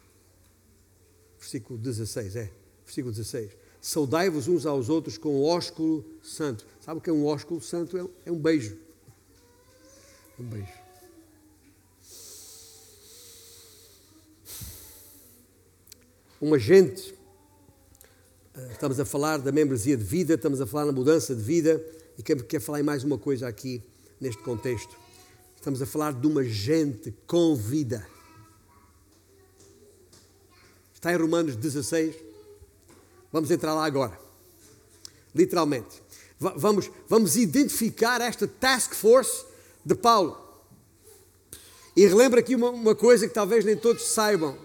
versículo 1.49 1.79
16, 1.79 2.37
é, 2.37 2.51
versículo 2.85 3.15
16. 3.15 3.57
Saudai-vos 3.81 4.49
uns 4.49 4.67
aos 4.67 4.91
outros 4.91 5.17
com 5.17 5.43
ósculo 5.43 6.05
santo. 6.23 6.67
Sabe 6.81 6.99
o 6.99 7.01
que 7.01 7.09
é 7.09 7.13
um 7.13 7.25
ósculo 7.25 7.61
santo? 7.61 7.97
É, 7.97 8.07
é 8.27 8.33
um 8.33 8.39
beijo. 8.39 8.77
Um 10.39 10.45
beijo. 10.45 10.88
Um 16.41 16.55
agente, 16.55 17.15
eh, 18.55 18.69
estamos 18.73 19.01
a 19.01 19.05
falar 19.05 19.39
da 19.39 19.53
membresia 19.53 19.97
de 19.97 20.05
vida, 20.05 20.35
estamos 20.35 20.61
a 20.61 20.67
falar 20.67 20.87
na 20.87 20.93
mudança 20.93 21.35
de 21.35 21.43
vida, 21.43 21.85
e 22.17 22.23
quero, 22.23 22.45
quero 22.45 22.63
falar 22.63 22.81
em 22.81 22.85
mais 22.85 23.05
uma 23.05 23.19
coisa 23.19 23.49
aqui, 23.49 23.83
neste 24.21 24.43
contexto. 24.43 24.97
Estamos 25.57 25.83
a 25.83 25.87
falar 25.87 26.13
de 26.13 26.27
uma 26.27 26.45
gente 26.45 27.13
com 27.27 27.55
vida 27.55 28.07
Está 30.99 31.13
em 31.13 31.17
Romanos 31.17 31.55
16. 31.55 32.17
Vamos 33.33 33.53
entrar 33.53 33.73
lá 33.73 33.85
agora. 33.85 34.19
Literalmente. 35.33 36.03
Vamos, 36.41 36.91
vamos 37.07 37.37
identificar 37.37 38.21
esta 38.21 38.49
task 38.49 38.95
force 38.95 39.45
de 39.85 39.95
Paulo. 39.95 40.37
E 41.95 42.05
relembra 42.05 42.41
aqui 42.41 42.57
uma, 42.57 42.71
uma 42.71 42.97
coisa 42.97 43.29
que 43.29 43.35
talvez 43.35 43.65
nem 43.65 43.77
todos 43.77 44.09
saibam: 44.09 44.59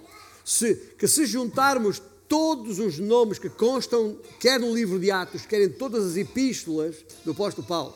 se, 0.44 0.76
que 0.98 1.08
se 1.08 1.26
juntarmos 1.26 2.02
todos 2.28 2.80
os 2.80 3.00
nomes 3.00 3.38
que 3.38 3.50
constam, 3.50 4.18
quer 4.40 4.60
no 4.60 4.74
livro 4.74 5.00
de 5.00 5.12
Atos, 5.12 5.46
quer 5.46 5.62
em 5.62 5.70
todas 5.70 6.04
as 6.04 6.18
epístolas 6.18 6.96
do 7.24 7.32
apóstolo 7.32 7.68
Paulo, 7.68 7.96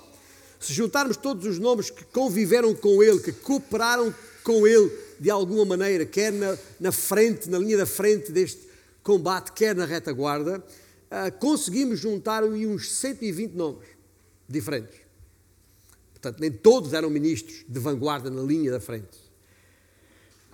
se 0.59 0.73
juntarmos 0.73 1.17
todos 1.17 1.45
os 1.45 1.59
nomes 1.59 1.89
que 1.89 2.03
conviveram 2.05 2.73
com 2.73 3.01
ele, 3.01 3.19
que 3.19 3.31
cooperaram 3.31 4.13
com 4.43 4.65
ele 4.65 4.91
de 5.19 5.29
alguma 5.29 5.65
maneira, 5.65 6.05
quer 6.05 6.31
na, 6.31 6.57
na 6.79 6.91
frente, 6.91 7.49
na 7.49 7.57
linha 7.57 7.77
da 7.77 7.85
frente 7.85 8.31
deste 8.31 8.67
combate, 9.03 9.51
quer 9.51 9.75
na 9.75 9.85
retaguarda, 9.85 10.59
uh, 10.59 11.39
conseguimos 11.39 11.99
juntar 11.99 12.43
uns 12.43 12.91
120 12.91 13.53
nomes 13.53 13.87
diferentes. 14.47 14.99
Portanto, 16.13 16.39
nem 16.39 16.51
todos 16.51 16.93
eram 16.93 17.09
ministros 17.09 17.63
de 17.67 17.79
vanguarda 17.79 18.29
na 18.29 18.41
linha 18.41 18.71
da 18.71 18.79
frente. 18.79 19.26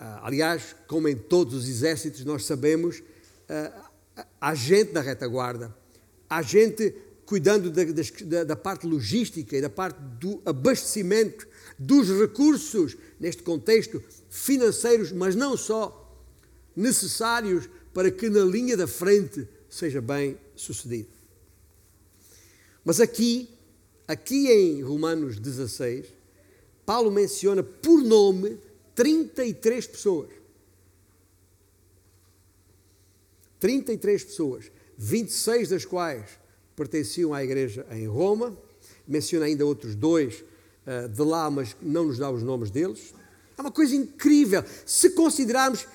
Ah, 0.06 0.20
aliás, 0.24 0.76
como 0.86 1.08
em 1.08 1.16
todos 1.16 1.54
os 1.54 1.70
exércitos, 1.70 2.26
nós 2.26 2.44
sabemos, 2.44 3.02
ah, 3.48 3.90
há 4.42 4.54
gente 4.54 4.92
na 4.92 5.00
retaguarda, 5.00 5.74
há 6.30 6.42
gente 6.42 6.94
cuidando 7.26 7.72
da, 7.72 7.84
da, 8.26 8.44
da, 8.44 8.56
parte 8.58 8.86
logística 8.86 9.56
e 9.56 9.62
da 9.62 9.70
parte 9.70 9.96
do 10.20 10.42
abastecimento 10.46 11.48
dos 11.80 12.10
recursos, 12.10 12.98
neste 13.18 13.44
contexto, 13.44 14.04
financeiros, 14.30 15.14
mas 15.14 15.36
não 15.36 15.56
só, 15.56 16.22
necessários 16.76 17.70
para 17.94 18.12
que 18.12 18.30
na 18.30 18.44
linha 18.44 18.76
da 18.76 18.88
frente 18.88 19.48
seja 19.70 20.02
bem 20.02 20.38
sucedido. 20.54 21.08
Mas 22.84 23.00
aqui, 23.00 23.50
aqui 24.06 24.52
em 24.52 24.82
Romanos 24.82 25.40
16, 25.40 26.08
Paulo 26.86 27.10
menciona 27.10 27.64
por 27.64 28.04
nome 28.04 28.60
33 28.96 29.88
pessoas. 29.88 30.30
33 33.60 34.24
pessoas, 34.26 34.72
26 34.98 35.70
das 35.70 35.86
quais 35.86 36.26
pertenciam 36.76 37.34
à 37.34 37.44
igreja 37.44 37.86
em 37.92 38.06
Roma, 38.06 38.58
menciona 39.08 39.46
ainda 39.46 39.66
outros 39.66 39.96
dois 39.96 40.44
uh, 40.86 41.08
de 41.08 41.22
lá, 41.22 41.50
mas 41.50 41.76
não 41.82 42.06
nos 42.06 42.18
dá 42.18 42.30
os 42.30 42.44
nomes 42.44 42.70
deles. 42.70 43.14
É 43.58 43.62
uma 43.62 43.72
coisa 43.72 43.96
incrível. 43.96 44.64
Se 44.86 45.12
considerarmos 45.12 45.88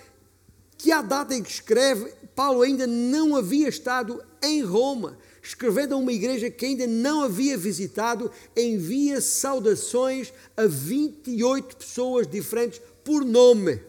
que 0.78 0.92
à 0.92 1.02
data 1.02 1.34
em 1.34 1.42
que 1.42 1.50
escreve, 1.50 2.10
Paulo 2.34 2.62
ainda 2.62 2.86
não 2.86 3.36
havia 3.36 3.68
estado 3.68 4.22
em 4.42 4.62
Roma, 4.62 5.18
escrevendo 5.48 5.94
a 5.94 5.96
uma 5.96 6.12
igreja 6.12 6.50
que 6.50 6.66
ainda 6.66 6.86
não 6.86 7.22
havia 7.22 7.56
visitado, 7.56 8.30
envia 8.54 9.18
saudações 9.18 10.30
a 10.54 10.66
28 10.66 11.76
pessoas 11.76 12.26
diferentes 12.26 12.82
por 13.02 13.24
nome. 13.24 13.80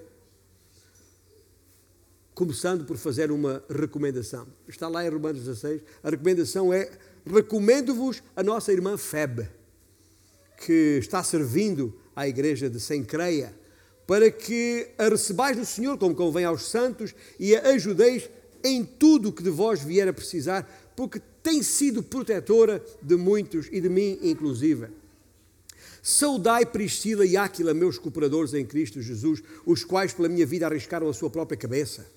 Começando 2.34 2.86
por 2.86 2.96
fazer 2.96 3.30
uma 3.30 3.62
recomendação. 3.70 4.48
Está 4.70 4.88
lá 4.88 5.06
em 5.06 5.10
Romanos 5.10 5.44
16. 5.44 5.82
A 6.02 6.10
recomendação 6.10 6.74
é: 6.74 6.90
recomendo-vos 7.26 8.24
a 8.38 8.42
nossa 8.42 8.72
irmã 8.72 8.96
Febe, 8.98 9.50
que 10.66 10.98
está 11.02 11.22
servindo 11.22 11.94
à 12.16 12.26
igreja 12.26 12.70
de 12.70 12.80
Sencreia 12.80 13.54
para 14.08 14.32
que 14.32 14.88
a 14.98 15.10
recebais 15.10 15.58
no 15.58 15.66
Senhor, 15.66 15.98
como 15.98 16.16
convém 16.16 16.46
aos 16.46 16.64
santos, 16.68 17.14
e 17.38 17.56
a 17.56 17.70
ajudeis 17.70 18.28
em 18.64 18.84
tudo 18.84 19.30
o 19.30 19.32
que 19.32 19.44
de 19.44 19.50
vós 19.50 19.84
vier 19.84 20.08
a 20.08 20.14
precisar, 20.14 20.68
porque 20.96 21.22
tem 21.42 21.64
sido 21.64 22.04
protetora 22.04 22.84
de 23.02 23.16
muitos 23.16 23.68
e 23.72 23.80
de 23.80 23.90
mim 23.90 24.20
inclusive. 24.22 24.88
Saudai 26.02 26.66
Priscila 26.66 27.26
e 27.26 27.36
Áquila, 27.36 27.74
meus 27.74 27.98
cooperadores 27.98 28.54
em 28.54 28.66
Cristo 28.66 29.02
Jesus, 29.02 29.44
os 29.66 29.84
quais 29.84 30.14
pela 30.14 30.30
minha 30.30 30.46
vida 30.46 30.66
arriscaram 30.66 31.10
a 31.10 31.14
sua 31.14 31.30
própria 31.30 31.58
cabeça. 31.58 32.08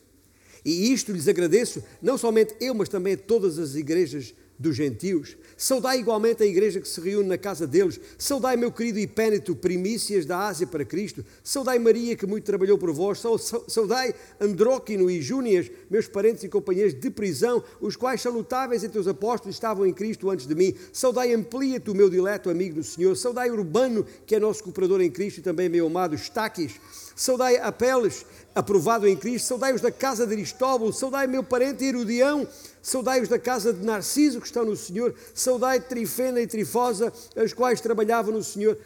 E 0.64 0.92
isto 0.92 1.12
lhes 1.12 1.26
agradeço, 1.26 1.82
não 2.00 2.16
somente 2.16 2.54
eu, 2.60 2.74
mas 2.74 2.88
também 2.88 3.16
todas 3.16 3.58
as 3.58 3.74
igrejas 3.74 4.32
dos 4.58 4.76
gentios. 4.76 5.36
Saudai 5.62 6.00
igualmente 6.00 6.42
a 6.42 6.46
igreja 6.46 6.80
que 6.80 6.88
se 6.88 7.00
reúne 7.00 7.28
na 7.28 7.38
casa 7.38 7.68
deles. 7.68 8.00
Saudai 8.18 8.56
meu 8.56 8.72
querido 8.72 8.98
Hipéneto, 8.98 9.54
primícias 9.54 10.26
da 10.26 10.48
Ásia 10.48 10.66
para 10.66 10.84
Cristo. 10.84 11.24
Saudai 11.40 11.78
Maria, 11.78 12.16
que 12.16 12.26
muito 12.26 12.42
trabalhou 12.42 12.76
por 12.76 12.92
vós. 12.92 13.22
Saudai 13.68 14.12
Andróquino 14.40 15.08
e 15.08 15.22
Júnias, 15.22 15.70
meus 15.88 16.08
parentes 16.08 16.42
e 16.42 16.48
companheiros 16.48 16.94
de 16.94 17.08
prisão, 17.10 17.62
os 17.80 17.94
quais 17.94 18.20
salutáveis 18.20 18.82
entre 18.82 18.98
os 18.98 19.06
apóstolos 19.06 19.54
estavam 19.54 19.86
em 19.86 19.92
Cristo 19.92 20.30
antes 20.30 20.48
de 20.48 20.54
mim. 20.56 20.74
Saudai 20.92 21.32
Amplíato, 21.32 21.94
meu 21.94 22.10
dileto 22.10 22.50
amigo 22.50 22.74
do 22.74 22.82
Senhor. 22.82 23.16
Saudai 23.16 23.48
Urbano, 23.48 24.04
que 24.26 24.34
é 24.34 24.40
nosso 24.40 24.64
cooperador 24.64 25.00
em 25.00 25.12
Cristo 25.12 25.38
e 25.38 25.42
também 25.44 25.68
meu 25.68 25.86
amado 25.86 26.16
Estaques. 26.16 26.72
Saudai 27.14 27.56
Apeles, 27.56 28.24
aprovado 28.54 29.06
em 29.06 29.16
Cristo. 29.16 29.46
Saudai-os 29.46 29.80
da 29.80 29.90
casa 29.90 30.26
de 30.26 30.32
Aristóbulo. 30.32 30.92
Saudai 30.92 31.26
meu 31.26 31.42
parente 31.42 31.84
Herodião 31.84 32.46
Saudai-os 32.82 33.28
da 33.28 33.38
casa 33.38 33.72
de 33.72 33.84
Narciso, 33.84 34.40
que 34.40 34.46
estão 34.46 34.64
no 34.64 34.76
Senhor. 34.76 35.14
Saudai 35.32 35.80
Trifena 35.80 36.40
e 36.40 36.46
Trifosa, 36.48 37.12
as 37.36 37.52
quais 37.52 37.80
trabalhavam 37.80 38.34
no 38.34 38.42
Senhor. 38.42 38.76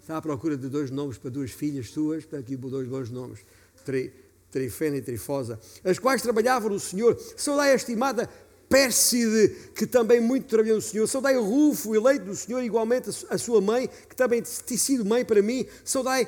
Está 0.00 0.16
à 0.16 0.20
procura 0.20 0.56
de 0.56 0.68
dois 0.68 0.90
nomes 0.90 1.18
para 1.18 1.30
duas 1.30 1.52
filhas 1.52 1.90
suas. 1.90 2.24
Está 2.24 2.38
aqui 2.38 2.56
dois 2.56 2.88
bons 2.88 3.10
nomes. 3.10 3.38
Tri, 3.84 4.12
Trifena 4.50 4.96
e 4.96 5.02
Trifosa. 5.02 5.60
As 5.84 6.00
quais 6.00 6.20
trabalhavam 6.20 6.70
no 6.70 6.80
Senhor. 6.80 7.16
Saudai 7.36 7.70
a 7.70 7.76
estimada 7.76 8.28
Pérside, 8.68 9.54
que 9.76 9.86
também 9.86 10.20
muito 10.20 10.48
trabalhou 10.48 10.76
no 10.76 10.82
Senhor. 10.82 11.06
Saudai 11.06 11.36
Rufo, 11.36 11.94
eleito 11.94 12.24
do 12.24 12.34
Senhor, 12.34 12.60
igualmente 12.60 13.08
a 13.30 13.38
sua 13.38 13.60
mãe, 13.60 13.88
que 14.08 14.16
também 14.16 14.42
tem 14.66 14.76
sido 14.76 15.04
mãe 15.04 15.24
para 15.24 15.40
mim. 15.40 15.64
Saudai 15.84 16.26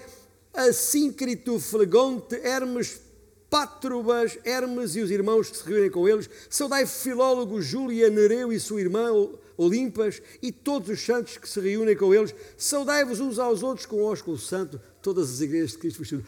a 0.55 0.73
Síncrito, 0.73 1.59
Flegonte, 1.59 2.37
Hermes, 2.37 3.01
Pátrobas, 3.51 4.38
Hermes 4.45 4.97
e 4.97 5.01
os 5.01 5.11
irmãos 5.11 5.51
que 5.51 5.57
se 5.57 5.64
reúnem 5.64 5.90
com 5.90 6.09
eles, 6.09 6.31
saudai 6.49 6.87
Filólogo, 6.87 7.61
Júlia, 7.61 8.09
Nereu 8.09 8.53
e 8.53 8.59
sua 8.59 8.81
irmã 8.81 9.11
Olimpas 9.57 10.21
e 10.43 10.51
todos 10.51 10.88
os 10.88 11.01
santos 11.05 11.37
que 11.37 11.49
se 11.49 11.61
reúnem 11.61 11.97
com 11.97 12.12
eles, 12.12 12.35
saudai-vos 12.57 13.21
uns 13.21 13.38
aos 13.38 13.62
outros 13.62 13.87
com 13.87 14.03
ósculo 14.03 14.38
santo, 14.38 14.81
todas 15.01 15.31
as 15.31 15.40
igrejas 15.40 15.73
de 15.73 15.79
Cristo 15.79 15.99
vestido. 16.01 16.25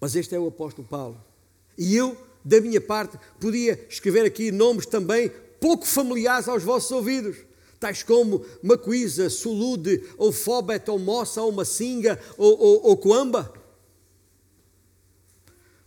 Mas 0.00 0.16
este 0.16 0.34
é 0.34 0.38
o 0.38 0.48
apóstolo 0.48 0.86
Paulo. 0.88 1.22
E 1.76 1.94
eu, 1.96 2.16
da 2.44 2.60
minha 2.60 2.80
parte, 2.80 3.18
podia 3.38 3.86
escrever 3.88 4.24
aqui 4.24 4.50
nomes 4.50 4.86
também 4.86 5.30
pouco 5.60 5.86
familiares 5.86 6.48
aos 6.48 6.62
vossos 6.62 6.90
ouvidos 6.90 7.49
tais 7.80 8.02
como 8.02 8.44
Macuísa, 8.62 9.30
Sulude, 9.30 10.04
ou 10.18 10.30
Fóbet, 10.30 10.88
ou 10.90 10.98
Moça, 10.98 11.40
ou 11.40 11.50
Massinga, 11.50 12.20
ou, 12.36 12.60
ou, 12.60 12.82
ou 12.88 12.96
Coamba. 12.98 13.52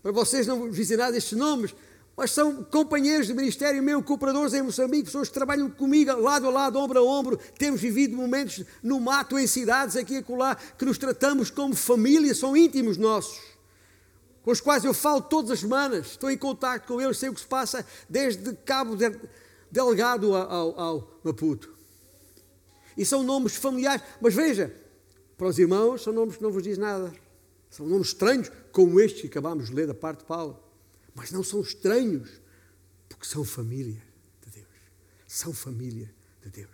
Para 0.02 0.12
vocês 0.12 0.48
não 0.48 0.70
dizem 0.70 0.98
nada 0.98 1.16
estes 1.16 1.38
nomes, 1.38 1.74
mas 2.18 2.32
são 2.32 2.64
companheiros 2.64 3.28
de 3.28 3.34
ministério 3.34 3.82
meu, 3.82 4.04
cooperadores 4.04 4.54
em 4.54 4.62
Moçambique, 4.62 5.06
pessoas 5.06 5.28
que 5.28 5.34
trabalham 5.34 5.70
comigo 5.70 6.12
lado 6.20 6.48
a 6.48 6.50
lado, 6.50 6.78
ombro 6.80 7.00
a 7.00 7.04
ombro. 7.04 7.40
Temos 7.58 7.80
vivido 7.80 8.16
momentos 8.16 8.66
no 8.82 9.00
mato, 9.00 9.38
em 9.38 9.48
cidades, 9.48 9.96
aqui 9.96 10.16
e 10.16 10.18
acolá, 10.18 10.56
que 10.56 10.86
nos 10.86 10.98
tratamos 10.98 11.50
como 11.50 11.76
família, 11.76 12.34
são 12.36 12.58
íntimos 12.58 12.98
nossos, 12.98 13.40
com 14.44 14.52
os 14.52 14.60
quais 14.60 14.84
eu 14.84 14.94
falo 14.94 15.22
todas 15.22 15.52
as 15.52 15.60
semanas, 15.60 16.08
estou 16.08 16.30
em 16.30 16.38
contato 16.38 16.88
com 16.88 17.00
eles, 17.00 17.18
sei 17.18 17.30
o 17.30 17.34
que 17.34 17.40
se 17.40 17.48
passa 17.48 17.86
desde 18.10 18.54
Cabo 18.66 18.98
Delgado 19.72 20.36
ao, 20.36 20.80
ao 20.80 21.20
Maputo. 21.24 21.73
E 22.98 23.06
são 23.06 23.24
nomes 23.24 23.56
familiares. 23.56 24.04
Mas 24.22 24.34
veja, 24.34 24.74
para 25.38 25.48
os 25.48 25.58
irmãos 25.60 26.04
são 26.04 26.14
nomes 26.14 26.38
que 26.38 26.44
não 26.44 26.52
vos 26.52 26.64
diz 26.64 26.78
nada. 26.78 27.14
São 27.70 27.88
nomes 27.88 28.08
estranhos, 28.10 28.52
como 28.72 29.00
este 29.00 29.22
que 29.22 29.28
acabámos 29.28 29.68
de 29.70 29.74
ler 29.74 29.88
da 29.88 29.94
parte 29.94 30.20
de 30.20 30.26
Paulo. 30.26 30.60
Mas 31.16 31.32
não 31.32 31.44
são 31.44 31.62
estranhos, 31.62 32.30
porque 33.10 33.26
são 33.26 33.44
família 33.44 34.02
de 34.46 34.52
Deus. 34.52 34.68
São 35.28 35.54
família 35.54 36.14
de 36.44 36.50
Deus. 36.50 36.70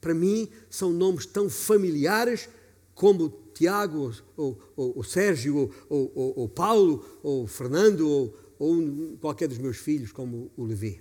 Para 0.00 0.14
mim, 0.14 0.50
são 0.68 0.90
nomes 0.90 1.24
tão 1.26 1.48
familiares 1.48 2.48
como 2.94 3.30
Tiago, 3.54 4.12
ou, 4.36 4.60
ou, 4.76 4.96
ou 4.96 5.04
Sérgio, 5.04 5.72
ou, 5.88 6.12
ou, 6.14 6.40
ou, 6.40 6.48
Paulo, 6.48 7.20
ou 7.22 7.46
Fernando, 7.46 8.08
ou, 8.08 8.36
ou 8.58 9.16
qualquer 9.20 9.48
dos 9.48 9.58
meus 9.58 9.76
filhos, 9.76 10.10
como 10.12 10.50
o 10.56 10.64
Levi, 10.64 11.00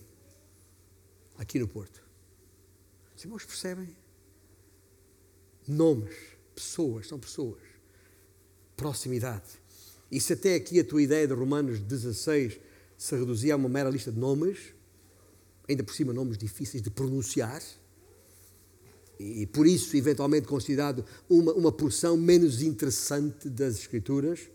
aqui 1.37 1.59
no 1.59 1.67
Porto. 1.67 2.01
Os 3.15 3.23
irmãos 3.23 3.45
percebem? 3.45 3.95
Nomes, 5.67 6.15
pessoas, 6.55 7.07
são 7.07 7.19
pessoas. 7.19 7.61
Proximidade. 8.75 9.61
E 10.11 10.19
se 10.19 10.33
até 10.33 10.55
aqui 10.55 10.79
a 10.79 10.83
tua 10.83 11.01
ideia 11.01 11.27
de 11.27 11.33
Romanos 11.33 11.79
16 11.79 12.59
se 12.97 13.15
reduzia 13.15 13.53
a 13.53 13.57
uma 13.57 13.69
mera 13.69 13.89
lista 13.89 14.11
de 14.11 14.19
nomes, 14.19 14.73
ainda 15.67 15.83
por 15.83 15.93
cima 15.93 16.11
nomes 16.13 16.37
difíceis 16.37 16.83
de 16.83 16.89
pronunciar, 16.89 17.61
e 19.17 19.45
por 19.45 19.67
isso 19.67 19.95
eventualmente 19.95 20.47
considerado 20.47 21.05
uma, 21.29 21.53
uma 21.53 21.71
porção 21.71 22.17
menos 22.17 22.61
interessante 22.61 23.49
das 23.49 23.75
Escrituras, 23.75 24.49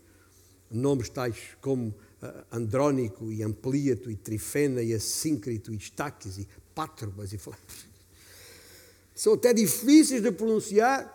nomes 0.69 1.09
tais 1.09 1.55
como 1.61 1.89
uh, 1.89 2.45
Andrónico 2.51 3.31
e 3.31 3.41
Amplíato 3.41 4.11
e 4.11 4.15
Trifena 4.15 4.83
e 4.83 4.93
Assíncrito 4.93 5.73
e 5.73 5.77
Estaques 5.77 6.37
e 6.37 6.47
Pátrobas 6.75 7.31
e 7.33 7.37
são 9.17 9.33
até 9.33 9.51
difíceis 9.51 10.21
de 10.21 10.31
pronunciar, 10.31 11.11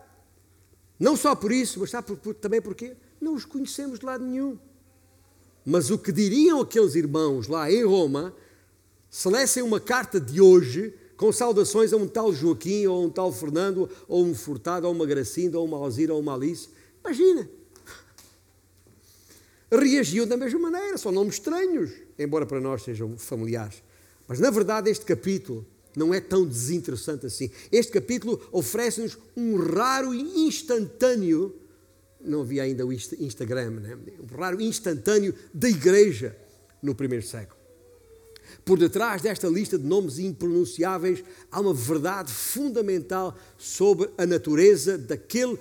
não 0.99 1.17
só 1.17 1.37
por 1.37 1.53
isso, 1.53 1.79
mas 1.79 1.91
sabe 1.91 2.09
por, 2.09 2.17
por, 2.17 2.35
também 2.35 2.61
porque 2.61 2.97
não 3.21 3.33
os 3.33 3.45
conhecemos 3.45 4.01
de 4.01 4.05
lado 4.05 4.25
nenhum. 4.25 4.59
Mas 5.65 5.89
o 5.89 5.97
que 5.97 6.11
diriam 6.11 6.61
aqueles 6.61 6.97
irmãos 6.97 7.47
lá 7.47 7.71
em 7.71 7.85
Roma, 7.85 8.35
se 9.09 9.29
lessem 9.29 9.63
uma 9.63 9.79
carta 9.79 10.21
de 10.21 10.41
hoje, 10.41 10.93
com 11.17 11.31
saudações 11.31 11.93
a 11.93 11.97
um 11.97 12.09
tal 12.09 12.33
Joaquim, 12.33 12.89
ou 12.89 13.05
um 13.05 13.09
tal 13.09 13.33
Fernando, 13.33 13.89
ou 14.09 14.25
um 14.25 14.35
Furtado, 14.35 14.89
ou 14.89 14.93
uma 14.93 15.07
Gracinda, 15.07 15.61
ou 15.61 15.65
uma 15.65 15.77
Alzira, 15.77 16.13
ou 16.13 16.19
uma 16.19 16.35
Alice, 16.35 16.71
imagina. 17.05 17.49
Reagiam 19.71 20.27
da 20.27 20.37
mesma 20.37 20.59
maneira, 20.59 20.99
são 20.99 21.13
nomes 21.13 21.35
estranhos, 21.35 21.93
embora 22.19 22.47
para 22.47 22.61
nós 22.61 22.83
sejam 22.83 23.17
familiares. 23.17 23.81
Mas 24.27 24.41
na 24.41 24.51
verdade, 24.51 24.91
este 24.91 25.05
capítulo 25.05 25.65
não 25.97 26.13
é 26.13 26.21
tão 26.21 26.47
desinteressante 26.47 27.27
assim. 27.27 27.51
Este 27.71 27.93
capítulo 27.93 28.41
oferece-nos 28.51 29.19
um 29.37 29.57
raro 29.57 30.15
e 30.15 30.47
instantâneo, 30.47 31.55
não 32.21 32.43
havia 32.43 32.63
ainda 32.63 32.87
o 32.87 32.93
Instagram, 32.93 33.71
né? 33.71 33.99
um 34.21 34.37
raro 34.37 34.61
instantâneo 34.61 35.35
da 35.53 35.69
igreja 35.69 36.37
no 36.83 36.95
primeiro 36.95 37.27
século. 37.27 37.61
Por 38.65 38.79
detrás 38.79 39.23
desta 39.23 39.49
lista 39.49 39.79
de 39.79 39.85
nomes 39.85 40.19
impronunciáveis 40.19 41.25
há 41.51 41.61
uma 41.61 41.75
verdade 41.75 42.33
fundamental 42.33 43.37
sobre 43.59 44.11
a 44.17 44.27
natureza 44.27 44.99
daquele 44.99 45.59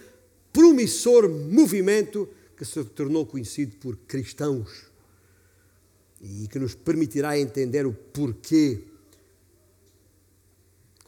promissor 0.51 1.29
movimento 1.29 2.27
que 2.55 2.65
se 2.65 2.83
tornou 2.83 3.25
conhecido 3.25 3.75
por 3.77 3.95
cristãos 4.07 4.91
e 6.21 6.47
que 6.47 6.59
nos 6.59 6.75
permitirá 6.75 7.39
entender 7.39 7.85
o 7.87 7.93
porquê. 7.93 8.83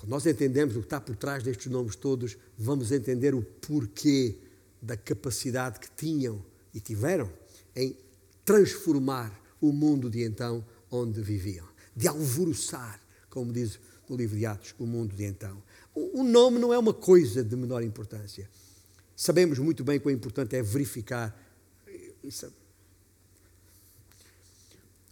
Quando 0.03 0.11
nós 0.11 0.25
entendemos 0.25 0.75
o 0.75 0.79
que 0.79 0.85
está 0.85 0.99
por 0.99 1.15
trás 1.15 1.43
destes 1.43 1.71
nomes 1.71 1.95
todos, 1.95 2.37
vamos 2.57 2.91
entender 2.91 3.33
o 3.33 3.41
porquê 3.41 4.35
da 4.81 4.97
capacidade 4.97 5.79
que 5.79 5.89
tinham 5.89 6.43
e 6.73 6.81
tiveram 6.81 7.31
em 7.73 7.95
transformar 8.43 9.41
o 9.61 9.71
mundo 9.71 10.09
de 10.09 10.21
então 10.21 10.61
onde 10.91 11.21
viviam, 11.21 11.65
de 11.95 12.05
alvoroçar, 12.05 12.99
como 13.29 13.53
diz 13.53 13.79
no 14.09 14.17
livro 14.17 14.37
de 14.37 14.45
Atos, 14.45 14.75
o 14.77 14.85
mundo 14.85 15.15
de 15.15 15.23
então. 15.23 15.63
O 15.95 16.21
nome 16.21 16.59
não 16.59 16.73
é 16.73 16.77
uma 16.77 16.93
coisa 16.93 17.41
de 17.41 17.55
menor 17.55 17.81
importância. 17.81 18.49
Sabemos 19.15 19.57
muito 19.57 19.85
bem 19.85 20.01
quão 20.01 20.13
importante 20.13 20.53
é 20.53 20.61
verificar. 20.61 21.33
Isso, 22.21 22.51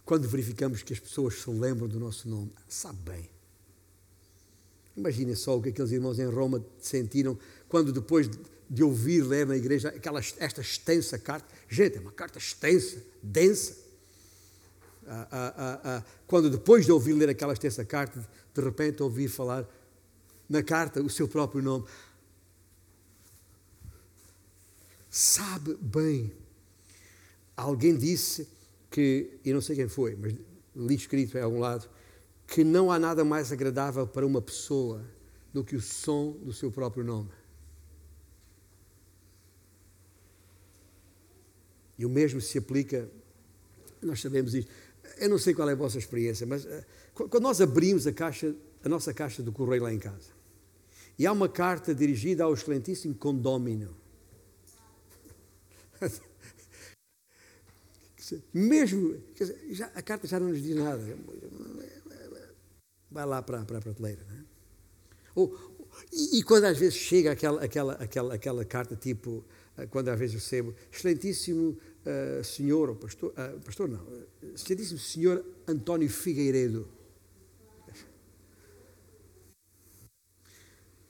quando 0.04 0.28
verificamos 0.28 0.82
que 0.82 0.92
as 0.92 1.00
pessoas 1.00 1.40
se 1.40 1.48
lembram 1.48 1.88
do 1.88 1.98
nosso 1.98 2.28
nome, 2.28 2.52
sabe 2.68 2.98
bem. 3.10 3.31
Imaginem 4.96 5.34
só 5.34 5.56
o 5.56 5.62
que 5.62 5.70
aqueles 5.70 5.90
irmãos 5.90 6.18
em 6.18 6.26
Roma 6.26 6.64
sentiram 6.78 7.38
quando 7.68 7.92
depois 7.92 8.28
de 8.68 8.82
ouvir 8.82 9.22
ler 9.22 9.46
na 9.46 9.56
igreja 9.56 9.88
aquela, 9.88 10.20
esta 10.20 10.60
extensa 10.60 11.18
carta. 11.18 11.46
Gente, 11.68 11.98
é 11.98 12.00
uma 12.00 12.12
carta 12.12 12.38
extensa, 12.38 13.02
densa. 13.22 13.76
Ah, 15.06 15.28
ah, 15.30 15.54
ah, 15.56 15.80
ah, 15.84 16.04
quando 16.26 16.48
depois 16.48 16.86
de 16.86 16.92
ouvir 16.92 17.12
ler 17.12 17.28
aquela 17.28 17.52
extensa 17.52 17.84
carta, 17.84 18.26
de 18.54 18.60
repente 18.60 19.02
ouvir 19.02 19.28
falar 19.28 19.68
na 20.48 20.62
carta 20.62 21.02
o 21.02 21.10
seu 21.10 21.26
próprio 21.26 21.62
nome. 21.62 21.86
Sabe 25.10 25.76
bem. 25.80 26.32
Alguém 27.54 27.96
disse 27.96 28.48
que, 28.90 29.38
e 29.44 29.52
não 29.52 29.60
sei 29.60 29.76
quem 29.76 29.88
foi, 29.88 30.16
mas 30.16 30.34
li 30.74 30.94
escrito 30.94 31.36
a 31.36 31.44
algum 31.44 31.58
lado, 31.58 31.88
que 32.52 32.62
não 32.62 32.92
há 32.92 32.98
nada 32.98 33.24
mais 33.24 33.50
agradável 33.50 34.06
para 34.06 34.26
uma 34.26 34.42
pessoa 34.42 35.02
do 35.54 35.64
que 35.64 35.74
o 35.74 35.80
som 35.80 36.32
do 36.32 36.52
seu 36.52 36.70
próprio 36.70 37.02
nome. 37.02 37.30
E 41.96 42.04
o 42.04 42.10
mesmo 42.10 42.42
se 42.42 42.58
aplica, 42.58 43.08
nós 44.02 44.20
sabemos 44.20 44.52
isto. 44.52 44.70
Eu 45.16 45.30
não 45.30 45.38
sei 45.38 45.54
qual 45.54 45.66
é 45.70 45.72
a 45.72 45.76
vossa 45.76 45.96
experiência, 45.96 46.46
mas 46.46 46.66
uh, 46.66 46.84
quando 47.14 47.42
nós 47.42 47.58
abrimos 47.62 48.06
a 48.06 48.12
caixa, 48.12 48.54
a 48.84 48.88
nossa 48.88 49.14
caixa 49.14 49.42
do 49.42 49.50
correio 49.50 49.84
lá 49.84 49.92
em 49.92 49.98
casa, 49.98 50.28
e 51.18 51.26
há 51.26 51.32
uma 51.32 51.48
carta 51.48 51.94
dirigida 51.94 52.44
ao 52.44 52.52
excelentíssimo 52.52 53.14
condómino. 53.14 53.96
Mesmo, 58.52 59.22
dizer, 59.34 59.58
já, 59.70 59.86
a 59.94 60.02
carta 60.02 60.26
já 60.26 60.38
não 60.38 60.50
nos 60.50 60.62
diz 60.62 60.76
nada. 60.76 61.02
Vai 63.12 63.26
lá 63.26 63.42
para, 63.42 63.64
para 63.64 63.78
a 63.78 63.80
prateleira. 63.80 64.24
Não 64.28 64.36
é? 64.36 64.44
Ou, 65.34 65.72
e, 66.12 66.38
e, 66.38 66.42
quando 66.42 66.64
às 66.64 66.78
vezes 66.78 66.94
chega 66.94 67.32
aquela, 67.32 67.62
aquela, 67.62 67.92
aquela, 67.94 68.34
aquela 68.34 68.64
carta, 68.64 68.96
tipo, 68.96 69.44
eh, 69.76 69.86
quando 69.86 70.08
às 70.08 70.18
vezes 70.18 70.34
recebo, 70.34 70.74
excelentíssimo 70.90 71.78
uh, 72.06 72.42
senhor, 72.42 72.88
ou 72.88 72.96
pastor, 72.96 73.32
uh, 73.32 73.60
pastor 73.60 73.88
não, 73.88 74.00
excelentíssimo 74.54 74.98
senhor 74.98 75.44
António 75.68 76.08
Figueiredo. 76.08 76.88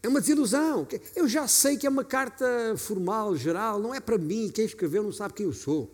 É 0.03 0.09
uma 0.09 0.21
desilusão. 0.21 0.87
Eu 1.15 1.29
já 1.29 1.47
sei 1.47 1.77
que 1.77 1.87
é 1.87 1.91
uma 1.91 2.05
carta 2.05 2.45
formal, 2.77 3.37
geral, 3.37 3.79
não 3.79 3.95
é 3.95 4.01
para 4.01 4.19
mim. 4.19 4.51
Quem 4.53 4.65
escreveu 4.65 5.01
não 5.01 5.13
sabe 5.13 5.35
quem 5.35 5.47
eu 5.47 5.53
sou. 5.53 5.89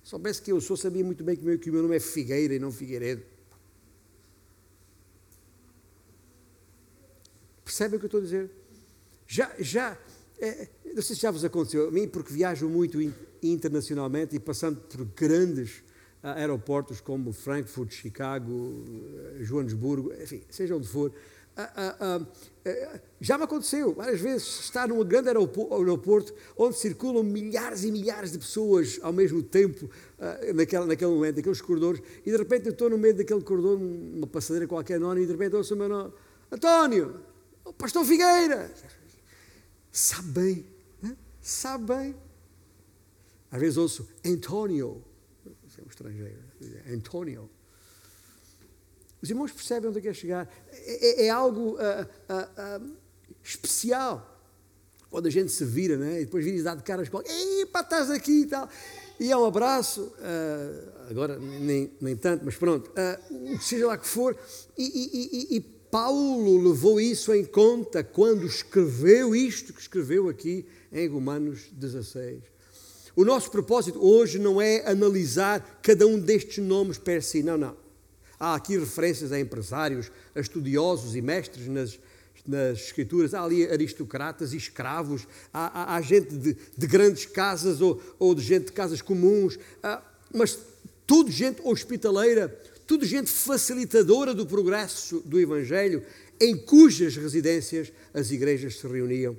Soubesse 0.00 0.40
quem 0.40 0.54
eu 0.54 0.60
sou, 0.60 0.76
sabia 0.76 1.04
muito 1.04 1.24
bem 1.24 1.34
que 1.34 1.42
o 1.42 1.46
meu, 1.46 1.58
que 1.58 1.68
o 1.68 1.72
meu 1.72 1.82
nome 1.82 1.96
é 1.96 2.00
Figueira 2.00 2.54
e 2.54 2.60
não 2.60 2.70
Figueiredo. 2.70 3.31
Percebem 7.72 7.96
o 7.96 8.00
que 8.00 8.04
eu 8.04 8.08
estou 8.08 8.20
a 8.20 8.22
dizer? 8.22 8.50
Já, 9.26 9.50
já, 9.58 9.98
é, 10.38 10.68
não 10.94 11.00
sei 11.00 11.16
se 11.16 11.22
já 11.22 11.30
vos 11.30 11.42
aconteceu, 11.42 11.88
a 11.88 11.90
mim, 11.90 12.06
porque 12.06 12.30
viajo 12.30 12.68
muito 12.68 12.98
internacionalmente 13.42 14.36
e 14.36 14.38
passando 14.38 14.78
por 14.78 15.06
grandes 15.06 15.82
ah, 16.22 16.34
aeroportos 16.34 17.00
como 17.00 17.32
Frankfurt, 17.32 17.90
Chicago, 17.90 18.84
eh, 19.40 19.42
Joanesburgo, 19.42 20.12
enfim, 20.22 20.42
seja 20.50 20.76
onde 20.76 20.86
for, 20.86 21.14
ah, 21.56 21.96
ah, 21.98 22.26
eh, 22.62 23.00
já 23.18 23.38
me 23.38 23.44
aconteceu 23.44 23.94
várias 23.94 24.20
vezes 24.20 24.46
estar 24.60 24.86
num 24.86 25.02
grande 25.02 25.28
aeroporto 25.28 26.34
onde 26.58 26.76
circulam 26.76 27.22
milhares 27.22 27.84
e 27.84 27.90
milhares 27.90 28.32
de 28.32 28.38
pessoas 28.38 29.00
ao 29.00 29.14
mesmo 29.14 29.42
tempo 29.42 29.88
naquele, 30.54 30.84
naquele 30.84 31.10
momento, 31.10 31.36
naqueles 31.36 31.62
corredores, 31.62 32.02
e 32.26 32.30
de 32.30 32.36
repente 32.36 32.66
eu 32.66 32.72
estou 32.72 32.90
no 32.90 32.98
meio 32.98 33.14
daquele 33.14 33.40
corredor, 33.40 33.78
numa 33.78 34.26
passadeira 34.26 34.68
qualquer 34.68 34.96
anónima, 34.96 35.24
e 35.24 35.26
de 35.26 35.32
repente 35.32 35.56
ouço 35.56 35.72
o 35.72 35.78
meu 35.78 35.88
nome, 35.88 36.12
António, 36.52 37.31
o 37.72 37.74
pastor 37.74 38.04
Figueira. 38.04 38.70
Sabe 39.90 40.28
bem, 40.28 40.66
né? 41.02 41.16
sabe 41.40 41.84
bem. 41.86 42.16
Às 43.50 43.60
vezes 43.60 43.76
ouço 43.76 44.08
António, 44.24 45.04
é 45.46 45.82
um 45.82 45.88
estrangeiro, 45.88 46.38
António. 46.90 47.50
Os 49.20 49.30
irmãos 49.30 49.52
percebem 49.52 49.88
onde 49.88 49.98
é 49.98 50.02
que 50.02 50.08
é 50.08 50.14
chegar. 50.14 50.52
É, 50.70 51.22
é, 51.22 51.26
é 51.26 51.30
algo 51.30 51.76
uh, 51.76 51.76
uh, 51.76 52.82
uh, 52.82 52.96
especial. 53.42 54.28
Quando 55.10 55.26
a 55.26 55.30
gente 55.30 55.52
se 55.52 55.64
vira, 55.64 55.96
né? 55.96 56.22
e 56.22 56.24
depois 56.24 56.44
vira 56.44 56.62
dá 56.62 56.74
de 56.74 56.82
caras 56.82 57.08
com 57.08 57.22
pá, 57.70 57.80
estás 57.80 58.10
aqui 58.10 58.42
e 58.42 58.46
tal. 58.46 58.68
E 59.20 59.30
é 59.30 59.36
um 59.36 59.44
abraço, 59.44 60.12
agora 61.08 61.38
nem, 61.38 61.92
nem 62.00 62.16
tanto, 62.16 62.44
mas 62.44 62.56
pronto, 62.56 62.90
seja 63.60 63.86
lá 63.86 63.96
que 63.96 64.08
for. 64.08 64.36
E, 64.76 64.82
e, 64.82 65.54
e, 65.54 65.56
e 65.58 65.60
Paulo 65.92 66.70
levou 66.70 66.98
isso 66.98 67.34
em 67.34 67.44
conta 67.44 68.02
quando 68.02 68.46
escreveu 68.46 69.36
isto 69.36 69.74
que 69.74 69.80
escreveu 69.82 70.26
aqui 70.26 70.64
em 70.90 71.06
Romanos 71.06 71.68
16. 71.70 72.40
O 73.14 73.26
nosso 73.26 73.50
propósito 73.50 74.02
hoje 74.02 74.38
não 74.38 74.58
é 74.58 74.88
analisar 74.90 75.80
cada 75.82 76.06
um 76.06 76.18
destes 76.18 76.64
nomes 76.64 76.96
per 76.96 77.22
si, 77.22 77.42
não, 77.42 77.58
não. 77.58 77.76
Há 78.40 78.54
aqui 78.54 78.78
referências 78.78 79.32
a 79.32 79.38
empresários, 79.38 80.10
a 80.34 80.40
estudiosos 80.40 81.14
e 81.14 81.20
mestres 81.20 81.68
nas, 81.68 82.00
nas 82.46 82.78
escrituras, 82.78 83.34
há 83.34 83.42
ali 83.42 83.66
aristocratas 83.66 84.54
e 84.54 84.56
escravos, 84.56 85.28
há, 85.52 85.82
há, 85.82 85.96
há 85.96 86.00
gente 86.00 86.34
de, 86.34 86.56
de, 86.74 86.86
grandes 86.86 87.26
casas 87.26 87.82
ou, 87.82 88.00
ou, 88.18 88.34
de 88.34 88.40
gente 88.40 88.64
de 88.64 88.72
casas 88.72 89.02
comuns, 89.02 89.58
há, 89.82 90.02
mas 90.32 90.58
tudo 91.06 91.30
gente 91.30 91.60
hospitaleira, 91.62 92.58
tudo 92.92 93.06
gente 93.06 93.30
facilitadora 93.30 94.34
do 94.34 94.44
progresso 94.44 95.20
do 95.20 95.40
Evangelho, 95.40 96.04
em 96.38 96.54
cujas 96.54 97.16
residências 97.16 97.90
as 98.12 98.30
igrejas 98.30 98.78
se 98.78 98.86
reuniam. 98.86 99.34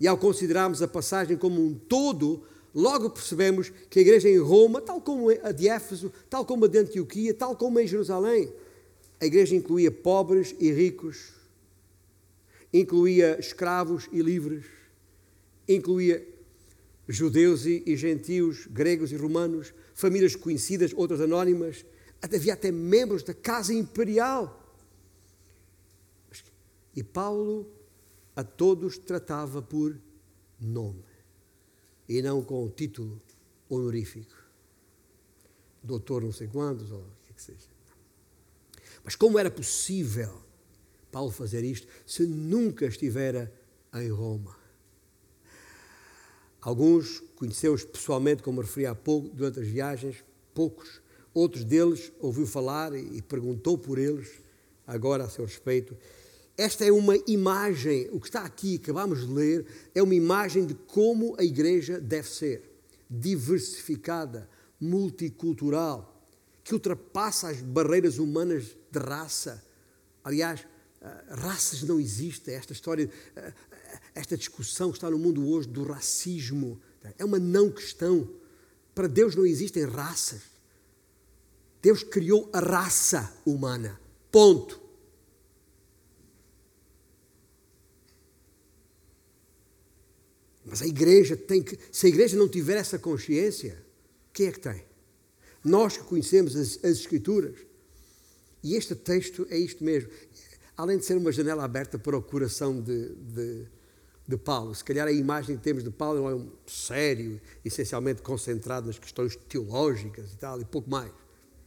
E 0.00 0.08
ao 0.08 0.16
considerarmos 0.16 0.80
a 0.80 0.88
passagem 0.88 1.36
como 1.36 1.62
um 1.62 1.74
todo, 1.74 2.42
logo 2.74 3.10
percebemos 3.10 3.70
que 3.90 3.98
a 3.98 4.02
igreja 4.02 4.30
em 4.30 4.38
Roma, 4.38 4.80
tal 4.80 4.98
como 5.02 5.28
a 5.28 5.52
de 5.52 5.68
Éfeso, 5.68 6.10
tal 6.30 6.46
como 6.46 6.64
a 6.64 6.68
de 6.68 6.78
Antioquia, 6.78 7.34
tal 7.34 7.54
como 7.54 7.78
em 7.78 7.86
Jerusalém, 7.86 8.50
a 9.20 9.26
igreja 9.26 9.54
incluía 9.54 9.90
pobres 9.90 10.54
e 10.58 10.72
ricos, 10.72 11.34
incluía 12.72 13.38
escravos 13.38 14.08
e 14.10 14.22
livres, 14.22 14.64
incluía 15.68 16.26
judeus 17.06 17.66
e, 17.66 17.94
gentios, 17.94 18.66
gregos 18.70 19.12
e 19.12 19.16
romanos, 19.18 19.74
famílias 19.94 20.34
conhecidas, 20.34 20.94
outras 20.94 21.20
anónimas, 21.20 21.84
havia 22.32 22.54
até 22.54 22.70
membros 22.70 23.22
da 23.22 23.34
casa 23.34 23.74
imperial. 23.74 24.60
E 26.94 27.02
Paulo 27.02 27.66
a 28.36 28.42
todos 28.42 28.98
tratava 28.98 29.60
por 29.60 29.98
nome 30.60 31.04
e 32.08 32.22
não 32.22 32.42
com 32.42 32.64
o 32.64 32.70
título 32.70 33.20
honorífico. 33.68 34.34
Doutor 35.82 36.22
não 36.22 36.32
sei 36.32 36.46
quantos, 36.48 36.90
ou 36.90 37.00
o 37.00 37.26
que, 37.26 37.34
que 37.34 37.42
seja. 37.42 37.68
Mas 39.02 39.14
como 39.14 39.38
era 39.38 39.50
possível 39.50 40.42
Paulo 41.12 41.30
fazer 41.30 41.62
isto 41.62 41.86
se 42.06 42.26
nunca 42.26 42.86
estivera 42.86 43.52
em 43.92 44.08
Roma? 44.08 44.56
Alguns 46.60 47.20
conheceu-os 47.36 47.84
pessoalmente, 47.84 48.42
como 48.42 48.62
referi 48.62 48.86
há 48.86 48.94
pouco, 48.94 49.28
durante 49.28 49.60
as 49.60 49.66
viagens, 49.66 50.24
poucos. 50.54 51.02
Outros 51.34 51.64
deles 51.64 52.12
ouviu 52.20 52.46
falar 52.46 52.94
e 52.94 53.20
perguntou 53.20 53.76
por 53.76 53.98
eles, 53.98 54.28
agora 54.86 55.24
a 55.24 55.28
seu 55.28 55.44
respeito. 55.44 55.96
Esta 56.56 56.84
é 56.84 56.92
uma 56.92 57.16
imagem, 57.26 58.08
o 58.12 58.20
que 58.20 58.28
está 58.28 58.44
aqui, 58.44 58.76
acabamos 58.76 59.26
de 59.26 59.32
ler, 59.32 59.66
é 59.92 60.00
uma 60.00 60.14
imagem 60.14 60.64
de 60.64 60.74
como 60.74 61.34
a 61.36 61.42
igreja 61.42 62.00
deve 62.00 62.28
ser: 62.28 62.70
diversificada, 63.10 64.48
multicultural, 64.80 66.24
que 66.62 66.72
ultrapassa 66.72 67.48
as 67.48 67.60
barreiras 67.60 68.18
humanas 68.18 68.76
de 68.90 68.98
raça. 69.00 69.64
Aliás, 70.22 70.64
ah, 71.02 71.24
raças 71.30 71.82
não 71.82 71.98
existem. 71.98 72.54
Esta 72.54 72.72
história, 72.72 73.10
ah, 73.36 73.52
esta 74.14 74.36
discussão 74.36 74.90
que 74.90 74.96
está 74.96 75.10
no 75.10 75.18
mundo 75.18 75.46
hoje 75.48 75.68
do 75.68 75.82
racismo 75.82 76.80
é 77.18 77.24
uma 77.24 77.38
não 77.38 77.68
questão. 77.70 78.30
Para 78.94 79.08
Deus 79.08 79.34
não 79.34 79.44
existem 79.44 79.84
raças. 79.84 80.53
Deus 81.84 82.02
criou 82.02 82.48
a 82.50 82.60
raça 82.60 83.30
humana. 83.44 84.00
Ponto. 84.32 84.80
Mas 90.64 90.80
a 90.80 90.86
igreja 90.86 91.36
tem 91.36 91.62
que. 91.62 91.78
Se 91.92 92.06
a 92.06 92.08
igreja 92.08 92.38
não 92.38 92.48
tiver 92.48 92.78
essa 92.78 92.98
consciência, 92.98 93.84
quem 94.32 94.46
é 94.46 94.52
que 94.52 94.60
tem? 94.60 94.82
Nós 95.62 95.98
que 95.98 96.04
conhecemos 96.04 96.56
as, 96.56 96.82
as 96.82 97.00
Escrituras. 97.00 97.54
E 98.62 98.76
este 98.76 98.94
texto 98.94 99.46
é 99.50 99.58
isto 99.58 99.84
mesmo. 99.84 100.08
Além 100.74 100.96
de 100.96 101.04
ser 101.04 101.18
uma 101.18 101.30
janela 101.30 101.64
aberta 101.64 101.98
para 101.98 102.16
o 102.16 102.22
coração 102.22 102.80
de, 102.80 103.14
de, 103.14 103.66
de 104.26 104.38
Paulo, 104.38 104.74
se 104.74 104.82
calhar 104.82 105.06
a 105.06 105.12
imagem 105.12 105.58
que 105.58 105.62
temos 105.62 105.84
de 105.84 105.90
Paulo 105.90 106.30
é 106.30 106.34
um 106.34 106.50
sério, 106.66 107.38
essencialmente 107.62 108.22
concentrado 108.22 108.86
nas 108.86 108.98
questões 108.98 109.36
teológicas 109.36 110.32
e 110.32 110.36
tal, 110.38 110.58
e 110.62 110.64
pouco 110.64 110.88
mais. 110.88 111.12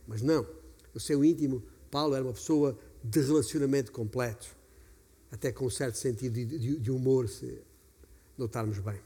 Mas 0.08 0.22
não. 0.22 0.48
No 0.94 1.00
seu 1.00 1.24
íntimo, 1.24 1.62
Paulo 1.92 2.16
era 2.16 2.24
uma 2.24 2.34
pessoa 2.34 2.80
de 3.04 3.20
relacionamento 3.22 3.92
completo, 3.92 4.48
até 5.30 5.52
com 5.52 5.66
um 5.66 5.70
certo 5.70 5.98
sentido 5.98 6.34
de 6.80 6.90
humor, 6.90 7.28
se 7.30 7.62
notarmos 8.38 8.80
bem. 8.80 9.00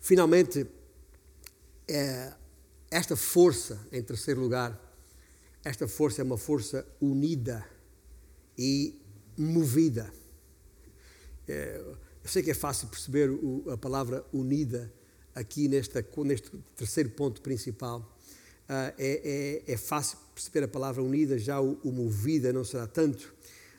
Finalmente, 0.00 0.66
é, 1.88 2.32
esta 2.90 3.16
força, 3.16 3.80
em 3.92 4.02
terceiro 4.02 4.40
lugar, 4.40 4.78
esta 5.64 5.86
força 5.86 6.20
é 6.20 6.24
uma 6.24 6.36
força 6.36 6.86
unida 7.00 7.64
e 8.58 9.00
movida. 9.36 10.12
É, 11.46 11.76
eu 11.78 12.28
sei 12.28 12.42
que 12.42 12.50
é 12.50 12.54
fácil 12.54 12.88
perceber 12.88 13.30
o, 13.30 13.64
a 13.70 13.76
palavra 13.76 14.24
unida 14.32 14.92
aqui 15.34 15.68
nesta, 15.68 16.04
neste 16.24 16.50
terceiro 16.76 17.10
ponto 17.10 17.40
principal. 17.40 18.11
Uh, 18.72 18.94
é, 18.96 19.62
é, 19.66 19.72
é, 19.74 19.76
fácil 19.76 20.16
perceber 20.34 20.64
a 20.64 20.68
palavra 20.68 21.02
unida, 21.02 21.38
já 21.38 21.60
o, 21.60 21.78
o, 21.84 21.92
movida 21.92 22.54
não 22.54 22.64
será 22.64 22.86
tanto. 22.86 23.34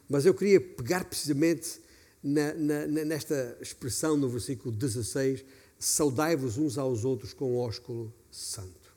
Mas 0.07 0.23
eu 0.23 0.35
queria 0.35 0.61
pegar 0.61 1.03
precisamente 1.05 1.81
na, 2.21 2.53
na, 2.53 2.85
nesta 2.85 3.57
expressão 3.59 4.15
no 4.15 4.29
versículo 4.29 4.71
16: 4.71 5.43
saudai-vos 5.79 6.59
uns 6.59 6.77
aos 6.77 7.05
outros 7.05 7.33
com 7.33 7.57
ósculo 7.57 8.13
santo. 8.29 8.93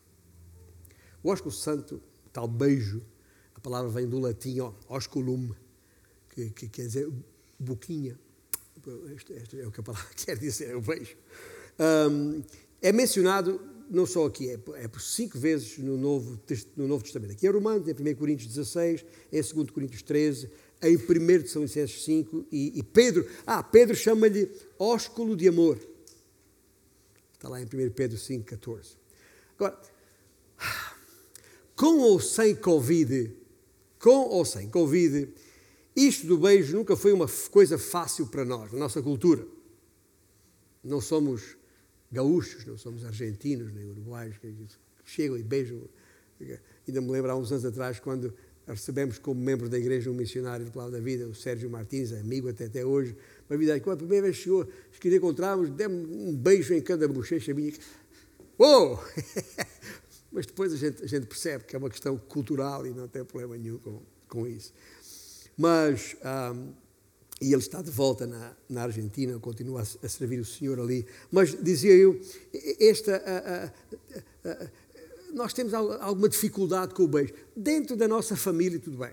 O 1.23 1.31
ósculo 1.31 1.55
santo, 1.55 2.03
tal 2.31 2.47
beijo, 2.47 3.01
a 3.55 3.61
palavra 3.61 3.91
vem 3.91 4.07
do 4.07 4.19
latim 4.19 4.59
osculum, 4.91 5.55
que, 6.29 6.51
que 6.51 6.69
quer 6.69 6.89
dizer 6.89 7.11
boquinha. 7.59 8.19
Este, 9.15 9.33
este, 9.33 9.61
é 9.61 9.67
o 9.67 9.71
que 9.71 9.81
a 9.81 9.83
palavra 9.83 10.11
quer 10.15 10.37
dizer, 10.37 10.73
é 10.73 10.77
o 10.77 10.83
beijo. 10.83 11.17
Um, 11.81 12.43
é 12.83 12.93
mencionado 12.93 13.76
não 13.91 14.07
só 14.07 14.27
aqui, 14.27 14.51
é, 14.51 14.59
é, 14.75 14.89
por 14.89 15.01
cinco 15.01 15.39
vezes 15.39 15.79
no 15.79 15.97
Novo, 15.97 16.41
no 16.77 16.89
Novo 16.89 17.03
Testamento. 17.03 17.33
Aqui 17.33 17.47
é 17.47 17.51
Romanos, 17.51 17.87
em 17.89 17.93
1 17.93 18.15
Coríntios 18.15 18.49
16, 18.49 19.05
em 19.33 19.41
2 19.41 19.71
Coríntios 19.71 20.03
13, 20.03 20.51
em 20.83 20.97
1 20.97 21.43
de 21.43 21.49
São 21.49 21.63
Licenses 21.63 22.03
5 22.05 22.47
e, 22.51 22.79
e 22.79 22.83
Pedro, 22.83 23.29
ah, 23.47 23.63
Pedro 23.63 23.97
chama-lhe 23.97 24.51
ósculo 24.79 25.37
de 25.37 25.49
amor. 25.49 25.79
Está 27.33 27.49
lá 27.49 27.61
em 27.61 27.65
1 27.65 27.91
Pedro 27.91 28.19
5, 28.19 28.45
14. 28.45 28.97
Agora, 29.57 29.81
com 31.75 31.99
ou 32.01 32.21
sem 32.21 32.55
Covid, 32.55 33.33
com 33.99 34.29
ou 34.29 34.45
sem 34.45 34.69
Covid, 34.69 35.33
isto 35.95 36.27
do 36.27 36.39
beijo 36.39 36.77
nunca 36.77 36.97
foi 36.97 37.13
uma 37.13 37.27
coisa 37.51 37.79
fácil 37.79 38.27
para 38.27 38.45
nós, 38.45 38.73
na 38.73 38.79
nossa 38.79 39.03
cultura. 39.03 39.47
Não 40.83 41.01
somos 41.01 41.57
gaúchos, 42.17 42.65
não 42.65 42.79
somos 42.79 43.05
argentinos, 43.05 43.73
nem 43.73 43.85
uruguaios, 43.85 44.37
que 44.39 44.55
chegam 45.05 45.37
e 45.37 45.43
beijam. 45.43 45.83
Ainda 46.87 47.01
me 47.01 47.11
lembro 47.11 47.31
há 47.31 47.37
uns 47.37 47.53
anos 47.53 47.65
atrás, 47.65 48.01
quando 48.01 48.33
recebemos 48.67 49.19
como 49.19 49.41
membro 49.41 49.69
da 49.69 49.79
igreja 49.79 50.11
um 50.11 50.15
missionário 50.15 50.65
do 50.65 50.73
Palavra 50.73 50.99
da 50.99 51.05
Vida, 51.05 51.27
o 51.27 51.35
Sérgio 51.35 51.71
Martins, 51.71 52.13
amigo 52.13 52.49
até, 52.49 52.65
até 52.65 52.85
hoje. 52.85 53.15
Uma 53.49 53.59
vida, 53.59 53.79
quando 53.81 53.95
a 53.95 53.99
primeira 53.99 54.25
vez 54.25 54.37
chegou, 54.37 54.67
que 54.99 55.15
encontramos, 55.15 55.71
demos 55.71 56.09
um 56.11 56.35
beijo 56.35 56.75
em 56.75 56.81
cada 56.81 57.07
bochecha 57.07 57.55
minha. 57.55 57.73
Uou! 58.59 58.99
Mas 60.33 60.47
depois 60.47 60.73
a 60.73 60.77
gente, 60.77 61.05
a 61.05 61.07
gente 61.07 61.27
percebe 61.27 61.65
que 61.65 61.77
é 61.77 61.79
uma 61.79 61.91
questão 61.91 62.17
cultural 62.17 62.87
e 62.87 62.91
não 62.91 63.07
tem 63.07 63.25
problema 63.25 63.57
nenhum 63.57 63.79
com, 63.79 64.03
com 64.29 64.47
isso. 64.47 64.73
Mas, 65.57 66.17
um, 66.55 66.73
e 67.41 67.53
ele 67.53 67.63
está 67.63 67.83
de 67.83 67.91
volta 67.91 68.27
na, 68.27 68.57
na 68.69 68.83
Argentina, 68.85 69.39
continua 69.39 69.83
a, 69.83 70.07
a, 70.07 70.09
servir 70.09 70.41
o 70.41 70.45
Senhor 70.45 70.81
ali. 70.81 71.07
Mas 71.31 71.57
dizia 71.63 71.93
eu, 71.93 72.19
esta. 72.81 73.73
nós 75.35 75.53
temos 75.53 75.75
alguma 75.75 76.29
dificuldade 76.29 76.95
com 76.95 77.03
o 77.03 77.09
beijo. 77.09 77.35
Dentro 77.55 77.97
da 77.97 78.09
nossa 78.09 78.37
família, 78.37 78.79
tudo 78.79 78.97
bem. 78.99 79.13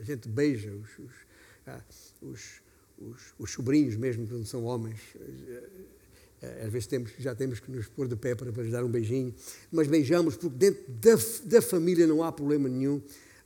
A 0.00 0.02
gente 0.04 0.28
beija 0.28 0.70
os, 0.70 0.90
os, 0.98 1.12
os, 2.22 2.62
os, 2.98 3.20
os 3.38 3.50
sobrinhos, 3.50 3.96
mesmo 3.96 4.26
quando 4.28 4.46
são 4.46 4.64
homens 4.64 5.00
às 6.64 6.70
vezes 6.70 6.86
temos, 6.86 7.12
já 7.18 7.34
temos 7.34 7.60
que 7.60 7.70
nos 7.70 7.86
pôr 7.88 8.08
de 8.08 8.16
pé 8.16 8.34
para, 8.34 8.52
para 8.52 8.62
lhes 8.62 8.72
dar 8.72 8.84
um 8.84 8.88
beijinho, 8.88 9.34
mas 9.70 9.88
beijamos 9.88 10.36
porque 10.36 10.56
dentro 10.56 10.82
da, 10.88 11.16
da 11.44 11.62
família 11.62 12.06
não 12.06 12.22
há 12.22 12.30
problema 12.30 12.68
nenhum. 12.68 13.00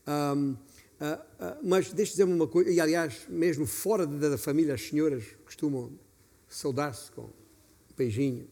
Um, 0.06 0.56
uh, 1.00 1.04
uh, 1.04 1.58
mas 1.62 1.92
deixe 1.92 2.12
dizer-me 2.12 2.32
uma 2.32 2.46
coisa, 2.46 2.70
e 2.70 2.80
aliás, 2.80 3.26
mesmo 3.28 3.66
fora 3.66 4.06
da, 4.06 4.30
da 4.30 4.38
família, 4.38 4.74
as 4.74 4.82
senhoras 4.82 5.24
costumam 5.44 5.92
saudar-se 6.48 7.10
com 7.12 7.22
um 7.22 7.30
beijinho. 7.96 8.48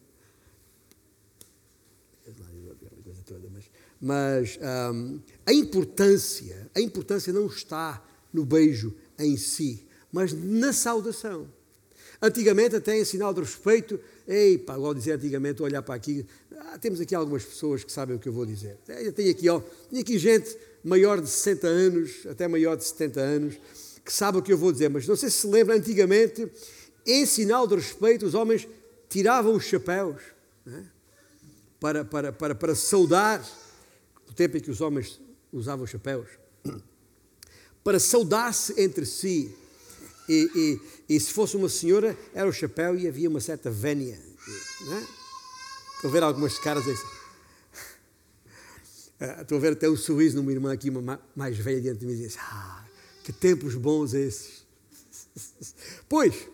Mas, 3.51 3.65
mas 4.01 4.59
um, 4.93 5.21
a 5.45 5.53
importância, 5.53 6.71
a 6.75 6.81
importância 6.81 7.33
não 7.33 7.47
está 7.47 8.05
no 8.33 8.45
beijo 8.45 8.95
em 9.19 9.37
si, 9.37 9.87
mas 10.13 10.33
na 10.33 10.73
saudação. 10.73 11.49
Antigamente, 12.21 12.77
até 12.77 12.99
em 12.99 13.05
sinal 13.05 13.35
de 13.35 13.41
respeito, 13.41 14.01
ei, 14.27 14.57
pá, 14.57 14.75
igual 14.75 14.95
dizer 14.95 15.13
antigamente, 15.13 15.63
olhar 15.63 15.83
para 15.83 15.95
aqui, 15.95 16.27
ah, 16.57 16.79
temos 16.79 17.01
aqui 17.01 17.15
algumas 17.15 17.45
pessoas 17.45 17.85
que 17.85 17.93
sabem 17.93 18.17
o 18.17 18.19
que 18.19 18.29
eu 18.29 18.33
vou 18.33 18.47
dizer. 18.47 18.79
Eu 18.89 19.13
tenho 19.13 19.31
aqui, 19.31 19.49
ó, 19.49 19.61
tenho 19.91 20.03
aqui 20.03 20.19
gente 20.19 20.57
maior 20.87 21.21
de 21.21 21.29
60 21.29 21.67
anos, 21.67 22.27
até 22.31 22.47
maior 22.47 22.77
de 22.77 22.85
70 22.85 23.21
anos, 23.21 23.55
que 24.05 24.13
sabe 24.13 24.39
o 24.39 24.43
que 24.43 24.53
eu 24.53 24.57
vou 24.57 24.71
dizer, 24.71 24.89
mas 24.89 25.05
não 25.07 25.17
sei 25.17 25.29
se 25.29 25.39
se 25.39 25.47
lembra, 25.49 25.75
antigamente, 25.75 26.49
em 27.05 27.27
sinal 27.27 27.67
de 27.67 27.75
respeito, 27.75 28.25
os 28.25 28.35
homens 28.35 28.69
tiravam 29.09 29.57
os 29.57 29.65
chapéus 29.65 30.23
é? 30.65 30.83
para, 31.81 32.05
para, 32.05 32.33
para, 32.33 32.55
para 32.55 32.75
saudar, 32.77 33.45
no 34.29 34.33
tempo 34.33 34.57
em 34.57 34.61
que 34.61 34.71
os 34.71 34.81
homens 34.81 35.21
usavam 35.53 35.85
chapéus, 35.87 36.29
para 37.83 37.99
saudar-se 37.99 38.81
entre 38.81 39.05
si 39.05 39.53
e, 40.29 40.81
e, 41.09 41.15
e, 41.17 41.21
se 41.21 41.33
fosse 41.33 41.57
uma 41.57 41.69
senhora, 41.69 42.17
era 42.33 42.49
o 42.49 42.53
chapéu 42.53 42.97
e 42.97 43.09
havia 43.09 43.29
uma 43.29 43.41
certa 43.41 43.71
vénia. 43.71 44.21
Não 44.83 44.99
é? 44.99 45.07
Ver 46.09 46.23
algumas 46.23 46.59
caras 46.59 46.87
assim. 46.87 47.26
Estou 49.41 49.59
a 49.59 49.61
ver 49.61 49.73
até 49.73 49.89
um 49.89 49.97
sorriso 49.97 50.37
numa 50.37 50.53
irmã 50.53 50.73
aqui, 50.73 50.91
uma 50.91 51.21
mais 51.35 51.57
velha 51.57 51.81
diante 51.81 52.01
de 52.01 52.07
mim, 52.07 52.13
e 52.13 52.17
diz: 52.17 52.37
Ah, 52.39 52.85
que 53.25 53.33
tempos 53.33 53.75
bons 53.75 54.15
esses. 54.15 54.65
Pois, 56.09 56.49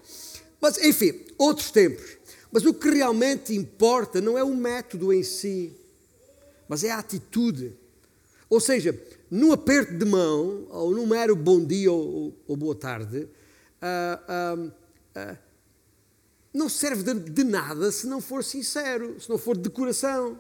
mas 0.61 0.79
enfim, 0.79 1.25
outros 1.39 1.71
tempos. 1.71 2.19
Mas 2.51 2.65
o 2.65 2.75
que 2.75 2.91
realmente 2.91 3.55
importa 3.55 4.21
não 4.21 4.37
é 4.37 4.45
o 4.45 4.55
método 4.55 5.13
em 5.13 5.23
si, 5.23 5.73
mas 6.69 6.85
é 6.85 6.91
a 6.91 6.99
atitude. 6.99 7.75
Ou 8.49 8.61
seja, 8.61 8.99
num 9.31 9.53
aperto 9.53 9.95
de 9.95 10.05
mão, 10.05 10.67
ou 10.69 10.91
num 10.91 11.07
mero 11.07 11.35
bom 11.35 11.65
dia 11.65 11.91
ou, 11.91 12.37
ou 12.47 12.57
boa 12.57 12.75
tarde, 12.75 13.27
uh, 13.81 14.69
uh, 15.17 15.39
não 16.53 16.69
serve 16.69 17.03
de, 17.03 17.31
de, 17.31 17.45
nada 17.45 17.91
se 17.91 18.07
não 18.07 18.21
for 18.21 18.45
sincero, 18.45 19.19
se 19.19 19.31
não 19.31 19.39
for 19.39 19.57
de 19.57 19.71
coração. 19.71 20.39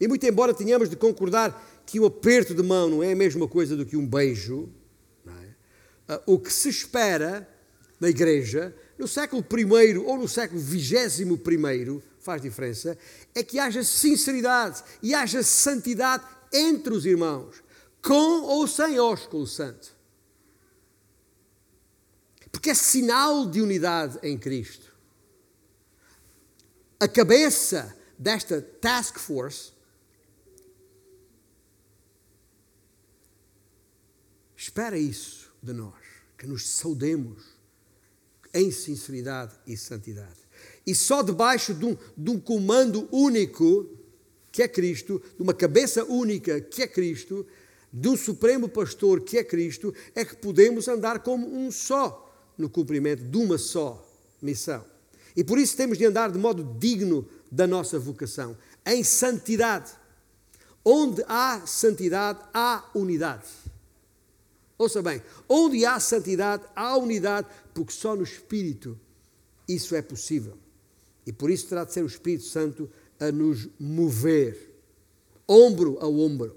E 0.00 0.08
muito 0.08 0.24
embora 0.24 0.54
tenhamos 0.54 0.88
de 0.88 0.96
concordar 0.96 1.82
que 1.84 2.00
o 2.00 2.06
aperto 2.06 2.54
de 2.54 2.62
mão 2.62 2.88
não 2.88 3.02
é 3.02 3.12
a 3.12 3.16
mesma 3.16 3.46
coisa 3.46 3.76
do 3.76 3.84
que 3.84 3.96
um 3.96 4.06
beijo, 4.06 4.70
é? 6.08 6.20
o 6.26 6.38
que 6.38 6.52
se 6.52 6.68
espera 6.68 7.46
na 8.00 8.08
igreja 8.08 8.74
no 8.98 9.06
século 9.06 9.44
I 9.58 9.96
ou 9.98 10.18
no 10.18 10.28
século 10.28 10.60
XXI, 10.60 12.02
faz 12.20 12.42
diferença, 12.42 12.98
é 13.34 13.42
que 13.42 13.58
haja 13.58 13.82
sinceridade 13.82 14.82
e 15.02 15.14
haja 15.14 15.42
santidade 15.42 16.24
entre 16.52 16.92
os 16.92 17.06
irmãos, 17.06 17.62
com 18.02 18.42
ou 18.42 18.66
sem 18.66 18.98
ósculo 19.00 19.46
santo. 19.46 19.94
Porque 22.52 22.70
é 22.70 22.74
sinal 22.74 23.46
de 23.46 23.62
unidade 23.62 24.18
em 24.22 24.36
Cristo. 24.36 24.92
A 26.98 27.08
cabeça 27.08 27.96
desta 28.18 28.60
task 28.60 29.18
force 29.18 29.72
espera 34.62 34.98
isso 34.98 35.50
de 35.62 35.72
nós, 35.72 35.94
que 36.36 36.46
nos 36.46 36.68
saudemos 36.68 37.42
em 38.52 38.70
sinceridade 38.70 39.54
e 39.66 39.74
santidade. 39.74 40.38
E 40.86 40.94
só 40.94 41.22
debaixo 41.22 41.72
de 41.72 41.86
um, 41.86 41.96
de 42.14 42.30
um 42.30 42.38
comando 42.38 43.08
único, 43.10 43.88
que 44.52 44.62
é 44.62 44.68
Cristo, 44.68 45.22
de 45.34 45.42
uma 45.42 45.54
cabeça 45.54 46.04
única, 46.04 46.60
que 46.60 46.82
é 46.82 46.86
Cristo, 46.86 47.46
de 47.90 48.06
um 48.06 48.16
supremo 48.16 48.68
pastor, 48.68 49.22
que 49.22 49.38
é 49.38 49.44
Cristo, 49.44 49.94
é 50.14 50.26
que 50.26 50.36
podemos 50.36 50.88
andar 50.88 51.20
como 51.20 51.50
um 51.56 51.70
só 51.70 52.30
no 52.58 52.68
cumprimento 52.68 53.24
de 53.24 53.38
uma 53.38 53.56
só 53.56 54.06
missão. 54.42 54.84
E 55.34 55.42
por 55.42 55.58
isso 55.58 55.74
temos 55.74 55.96
de 55.96 56.04
andar 56.04 56.30
de 56.30 56.38
modo 56.38 56.76
digno 56.78 57.26
da 57.50 57.66
nossa 57.66 57.98
vocação, 57.98 58.54
em 58.84 59.02
santidade. 59.02 59.92
Onde 60.84 61.24
há 61.26 61.62
santidade, 61.66 62.40
há 62.52 62.84
unidade. 62.94 63.48
Ouça 64.80 65.00
bem, 65.02 65.20
onde 65.46 65.84
há 65.84 66.00
santidade, 66.00 66.64
há 66.74 66.96
unidade, 66.96 67.46
porque 67.74 67.92
só 67.92 68.16
no 68.16 68.22
Espírito 68.22 68.98
isso 69.68 69.94
é 69.94 70.00
possível. 70.00 70.56
E 71.26 71.32
por 71.34 71.50
isso 71.50 71.68
terá 71.68 71.84
de 71.84 71.92
ser 71.92 72.02
o 72.02 72.06
Espírito 72.06 72.44
Santo 72.44 72.90
a 73.18 73.30
nos 73.30 73.68
mover, 73.78 74.74
ombro 75.46 75.98
a 76.00 76.08
ombro. 76.08 76.56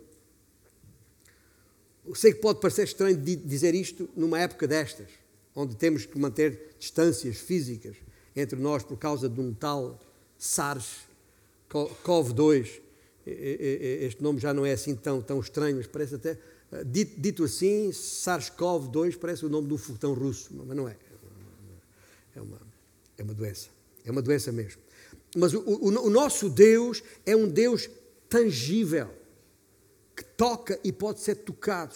Eu 2.05 2.15
sei 2.15 2.31
que 2.31 2.39
pode 2.39 2.61
parecer 2.61 2.85
estranho 2.85 3.17
dizer 3.17 3.75
isto 3.75 4.09
numa 4.15 4.39
época 4.39 4.69
destas, 4.69 5.09
onde 5.53 5.75
temos 5.75 6.05
que 6.05 6.17
manter 6.17 6.77
distâncias 6.79 7.35
físicas 7.35 7.97
entre 8.33 8.57
nós 8.57 8.83
por 8.83 8.95
causa 8.95 9.27
de 9.27 9.41
um 9.41 9.53
tal 9.53 9.99
SARS-CoV-2. 10.39 12.79
Este 13.25 14.23
nome 14.23 14.39
já 14.39 14.53
não 14.53 14.65
é 14.65 14.71
assim 14.71 14.95
tão, 14.95 15.21
tão 15.21 15.41
estranho, 15.41 15.75
mas 15.75 15.87
parece 15.87 16.15
até 16.15 16.39
Dito, 16.85 17.19
dito 17.19 17.43
assim, 17.43 17.89
SARS-CoV-2 17.91 19.17
parece 19.19 19.45
o 19.45 19.49
nome 19.49 19.67
de 19.67 19.73
um 19.73 20.13
russo, 20.13 20.49
mas 20.53 20.75
não 20.75 20.87
é. 20.87 20.97
É 22.35 22.41
uma, 22.41 22.59
é 23.17 23.23
uma 23.23 23.33
doença. 23.33 23.69
É 24.03 24.11
uma 24.11 24.21
doença 24.21 24.51
mesmo. 24.51 24.81
Mas 25.35 25.53
o, 25.53 25.59
o, 25.59 26.05
o 26.07 26.09
nosso 26.09 26.49
Deus 26.49 27.03
é 27.25 27.35
um 27.35 27.47
Deus 27.47 27.89
tangível, 28.27 29.09
que 30.15 30.23
toca 30.23 30.79
e 30.83 30.91
pode 30.91 31.19
ser 31.19 31.35
tocado. 31.35 31.95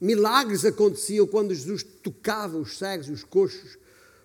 Milagres 0.00 0.64
aconteciam 0.64 1.26
quando 1.26 1.54
Jesus 1.54 1.82
tocava 1.82 2.56
os 2.58 2.78
cegos 2.78 3.08
e 3.08 3.12
os 3.12 3.24
coxos, 3.24 3.78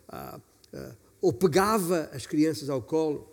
ah, 0.08 0.40
ah, 0.74 0.96
ou 1.22 1.32
pegava 1.32 2.10
as 2.14 2.28
crianças 2.28 2.70
ao 2.70 2.82
colo. 2.82 3.30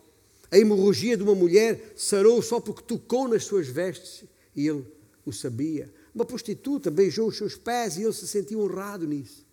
A 0.51 0.59
hemorragia 0.59 1.17
de 1.17 1.23
uma 1.23 1.35
mulher 1.35 1.93
sarou 1.97 2.41
só 2.41 2.61
porque 2.61 2.83
tocou 2.83 3.29
nas 3.29 3.45
suas 3.45 3.69
vestes 3.69 4.25
e 4.57 4.67
ele 4.69 4.85
o 5.25 5.33
sabia. 5.33 5.93
Uma 6.15 6.25
prostituta 6.25 6.91
beijou 6.91 7.29
os 7.29 7.37
seus 7.37 7.57
pés 7.57 7.97
e 7.97 8.03
ele 8.03 8.13
se 8.13 8.27
sentiu 8.27 8.61
honrado 8.61 9.07
nisso. 9.07 9.47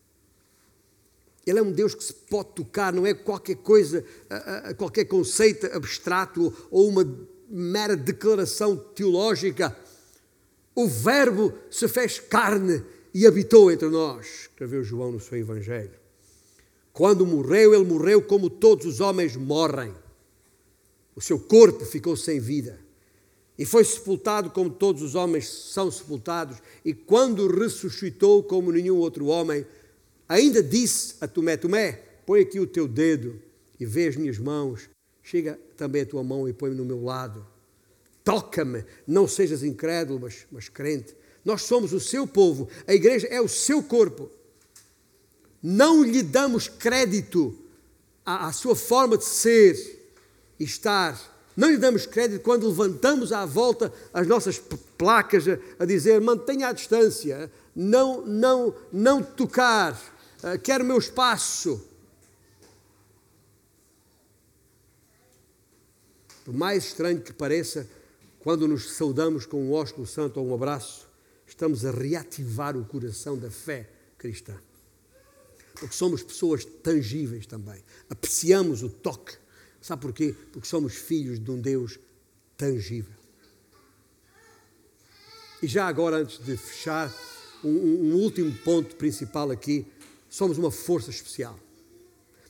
Ele 1.45 1.60
é 1.60 1.62
um 1.62 1.72
Deus 1.72 1.95
que 1.95 2.03
se 2.03 2.14
pode 2.14 2.49
tocar, 2.49 2.91
não 2.91 3.05
é 3.05 3.14
qualquer 3.14 3.55
coisa, 3.55 4.03
qualquer 4.78 5.05
conceito 5.05 5.66
abstrato 5.68 6.53
ou 6.70 6.89
uma 6.89 7.05
mera 7.47 7.95
declaração 7.95 8.76
teológica. 8.76 9.76
O 10.76 10.88
Verbo 10.88 11.53
se 11.72 11.88
fez 11.88 12.20
carne 12.20 12.84
e 13.14 13.26
habitou 13.26 13.72
entre 13.72 13.88
nós, 13.88 14.28
escreveu 14.41 14.84
João 14.84 15.12
no 15.12 15.20
seu 15.20 15.38
Evangelho. 15.38 15.97
Quando 16.91 17.26
morreu, 17.26 17.74
ele 17.74 17.86
morreu 17.86 18.22
como 18.22 18.49
todos 18.49 18.86
os 18.86 18.99
homens 18.99 19.36
morrem. 19.36 19.93
O 21.16 21.22
seu 21.22 21.39
corpo 21.39 21.86
ficou 21.86 22.18
sem 22.18 22.39
vida 22.39 22.86
e 23.58 23.66
foi 23.66 23.84
sepultado 23.84 24.51
como 24.51 24.70
todos 24.70 25.01
os 25.01 25.16
homens 25.16 25.47
são 25.47 25.89
sepultados, 25.89 26.58
e 26.86 26.93
quando 26.93 27.47
ressuscitou 27.47 28.43
como 28.43 28.72
nenhum 28.72 28.97
outro 28.97 29.26
homem, 29.28 29.66
ainda 30.30 30.62
disse 30.62 31.16
a 31.20 31.28
Tomé: 31.28 31.58
Tomé, 31.58 31.93
põe 32.26 32.41
aqui 32.41 32.60
o 32.60 32.68
teu 32.68 32.88
dedo 32.88 33.41
e 33.80 33.86
vê 33.86 34.08
as 34.08 34.16
minhas 34.16 34.38
mãos, 34.38 34.88
chega 35.24 35.60
também 35.76 36.03
a 36.03 36.05
tua 36.05 36.24
mão 36.24 36.47
e 36.47 36.53
põe-me 36.53 36.76
no 36.76 36.86
meu 36.86 37.03
lado. 37.03 37.45
Toca-me, 38.24 38.84
não 39.08 39.28
sejas 39.28 39.64
incrédulo, 39.64 40.20
mas, 40.20 40.45
mas 40.51 40.70
crente. 40.70 41.16
Nós 41.43 41.64
somos 41.64 41.93
o 41.93 41.99
seu 41.99 42.28
povo, 42.28 42.68
a 42.86 42.93
igreja 42.93 43.26
é 43.28 43.41
o 43.41 43.47
seu 43.47 43.82
corpo. 43.82 44.30
Não 45.64 46.03
lhe 46.03 46.22
damos 46.22 46.68
crédito 46.68 47.58
à, 48.26 48.47
à 48.47 48.51
sua 48.51 48.76
forma 48.76 49.18
de 49.18 49.26
ser 49.26 49.97
e 50.60 50.64
estar 50.64 51.36
não 51.58 51.72
lhe 51.72 51.78
damos 51.78 52.05
crédito 52.05 52.43
quando 52.43 52.68
levantamos 52.68 53.34
à 53.34 53.43
volta 53.43 53.91
as 54.14 54.28
nossas 54.28 54.60
placas 54.95 55.45
a 55.80 55.86
dizer 55.86 56.22
mantenha 56.22 56.68
a 56.68 56.72
distância, 56.72 57.51
não, 57.76 58.24
não, 58.24 58.76
não 58.93 59.24
tocar, 59.24 59.99
eh, 60.43 60.60
quero 60.60 60.84
o 60.84 60.88
meu 60.88 60.99
espaço. 60.99 61.84
Por 66.45 66.53
mais 66.53 66.86
estranho 66.86 67.22
que 67.22 67.34
pareça, 67.34 67.89
quando 68.39 68.68
nos 68.68 68.93
saudamos 68.93 69.47
com 69.47 69.60
um 69.64 69.74
ósculo 69.74 70.05
santo 70.05 70.39
ou 70.39 70.47
um 70.47 70.53
abraço, 70.53 71.08
estamos 71.47 71.84
a 71.84 71.91
reativar 71.91 72.78
o 72.78 72.86
coração 72.86 73.36
da 73.36 73.49
fé 73.49 73.89
cristã. 74.16 74.53
Porque 75.74 75.95
somos 75.95 76.22
pessoas 76.22 76.64
tangíveis 76.64 77.47
também. 77.47 77.84
Apreciamos 78.10 78.84
o 78.84 78.89
toque 78.89 79.38
Sabe 79.88 80.01
porquê? 80.01 80.35
Porque 80.51 80.67
somos 80.67 80.95
filhos 80.95 81.39
de 81.39 81.49
um 81.49 81.61
Deus 81.61 81.97
tangível. 82.57 83.13
E 85.63 85.67
já 85.67 85.88
agora, 85.88 86.17
antes 86.17 86.39
de 86.39 86.57
fechar, 86.57 87.09
um, 87.63 87.69
um, 87.69 88.15
último 88.15 88.53
ponto 88.65 88.97
principal 88.97 89.49
aqui: 89.49 89.85
somos 90.29 90.57
uma 90.57 90.71
força 90.71 91.09
especial. 91.09 91.57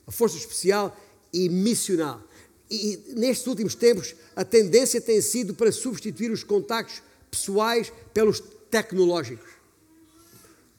Uma 0.08 0.12
força 0.12 0.36
especial 0.36 1.00
e 1.32 1.48
missional. 1.48 2.24
E 2.72 3.00
nestes 3.16 3.46
últimos 3.46 3.76
tempos, 3.76 4.16
a 4.36 4.44
tendência 4.44 5.00
tem 5.00 5.22
sido 5.22 5.54
para 5.54 5.72
substituir 5.72 6.32
os 6.32 6.44
contactos 6.44 7.04
pessoais 7.30 7.94
pelos 8.16 8.40
tecnológicos. 8.72 9.52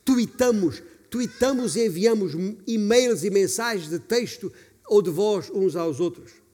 Tweetamos, 0.04 0.82
tweetamos 1.09 1.76
e 1.76 1.86
enviamos 1.86 2.32
e-mails 2.66 3.22
e 3.22 3.30
mensagens 3.30 3.88
de 3.88 4.00
texto 4.00 4.52
ou 4.88 5.00
de 5.00 5.11
voz 5.11 5.48
uns 5.50 5.76
aos 5.76 6.00
outros. 6.00 6.47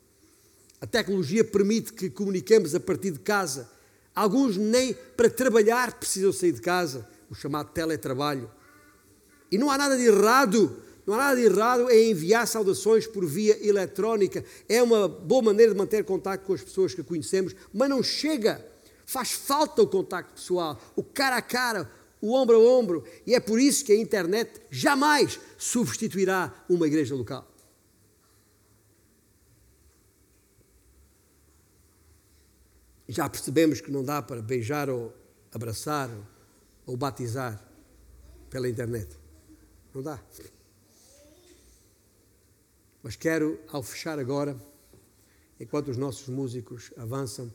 A 0.85 0.87
tecnologia 0.87 1.43
permite 1.43 1.95
que 1.95 2.11
comuniquemos 2.11 2.75
a 2.75 2.79
partir 2.79 3.13
de 3.13 3.19
casa. 3.19 3.71
Alguns 4.15 4.59
nem 4.59 4.95
para 5.17 5.31
trabalhar 5.31 5.95
precisam 5.95 6.31
sair 6.31 6.53
de 6.53 6.61
casa, 6.61 7.09
o 7.31 7.35
chamado 7.35 7.71
teletrabalho. 7.71 8.51
E 9.51 9.57
não 9.57 9.71
há 9.71 9.79
nada 9.79 9.97
de 9.97 10.03
errado, 10.03 10.77
não 11.07 11.15
há 11.15 11.17
nada 11.17 11.37
de 11.37 11.47
errado 11.47 11.91
em 11.91 12.11
enviar 12.11 12.47
saudações 12.47 13.07
por 13.07 13.25
via 13.25 13.67
eletrónica. 13.67 14.45
É 14.69 14.83
uma 14.83 15.09
boa 15.09 15.41
maneira 15.41 15.73
de 15.73 15.79
manter 15.79 16.05
contato 16.05 16.43
com 16.43 16.53
as 16.53 16.63
pessoas 16.63 16.93
que 16.93 17.03
conhecemos, 17.03 17.57
mas 17.73 17.89
não 17.89 18.03
chega. 18.03 18.63
Faz 19.07 19.33
falta 19.33 19.81
o 19.81 19.87
contacto 19.87 20.35
pessoal, 20.35 20.79
o 20.95 21.03
cara 21.03 21.37
a 21.37 21.43
cara, 21.43 21.91
o 22.21 22.35
ombro 22.35 22.57
a 22.57 22.59
ombro. 22.59 23.05
E 23.27 23.35
é 23.35 23.41
por 23.41 23.59
isso 23.59 23.87
que 23.87 23.93
a 23.93 23.97
internet 23.97 24.61
jamais 24.71 25.41
substituirá 25.57 26.53
uma 26.69 26.87
igreja 26.87 27.15
local. 27.15 27.54
Já 33.15 33.29
percebemos 33.29 33.81
que 33.81 33.93
não 33.93 34.05
dá 34.05 34.21
para 34.21 34.43
beijar 34.43 34.91
ou 34.91 35.15
abraçar 35.53 36.11
ou 36.85 36.97
batizar 36.97 37.65
pela 38.51 38.69
internet. 38.69 39.17
Não 39.95 40.03
dá. 40.03 40.21
Mas 43.01 43.15
quero, 43.15 43.61
ao 43.69 43.85
fechar 43.85 44.19
agora, 44.19 44.57
enquanto 45.61 45.93
os 45.93 45.97
nossos 45.97 46.27
músicos 46.27 46.91
avançam, 46.97 47.55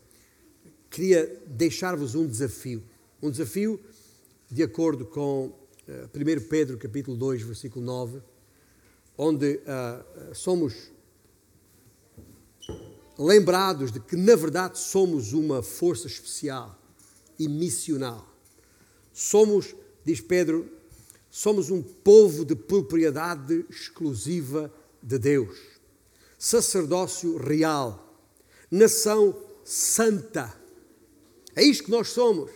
queria 0.89 1.25
deixar-vos 1.45 2.15
um 2.15 2.25
desafio. 2.25 2.81
Um 3.21 3.29
desafio 3.29 3.83
de 4.49 4.63
acordo 4.63 5.05
com 5.05 5.47
uh, 5.47 5.55
eh, 5.89 6.37
1 6.37 6.47
Pedro 6.47 6.77
capítulo 6.77 7.17
2, 7.17 7.41
versículo 7.41 7.83
9, 7.83 8.21
onde 9.17 9.57
uh, 9.57 10.33
somos 10.33 10.89
lembrados 13.19 13.91
de 13.91 13.99
que, 13.99 14.15
na 14.15 14.35
verdade, 14.35 14.79
somos 14.79 15.33
uma 15.33 15.61
força 15.61 16.07
especial 16.07 16.79
e 17.37 17.49
missional. 17.49 18.25
Somos, 19.11 19.75
diz 20.05 20.21
Pedro, 20.21 20.69
somos 21.29 21.69
um 21.69 21.81
povo 21.81 22.45
de 22.45 22.55
propriedade 22.55 23.65
exclusiva 23.69 24.73
de 25.03 25.19
Deus, 25.19 25.57
sacerdócio 26.37 27.37
real, 27.37 28.17
nação 28.71 29.35
santa. 29.65 30.57
É 31.53 31.61
isto 31.61 31.83
que 31.83 31.91
nós 31.91 32.09
somos, 32.09 32.49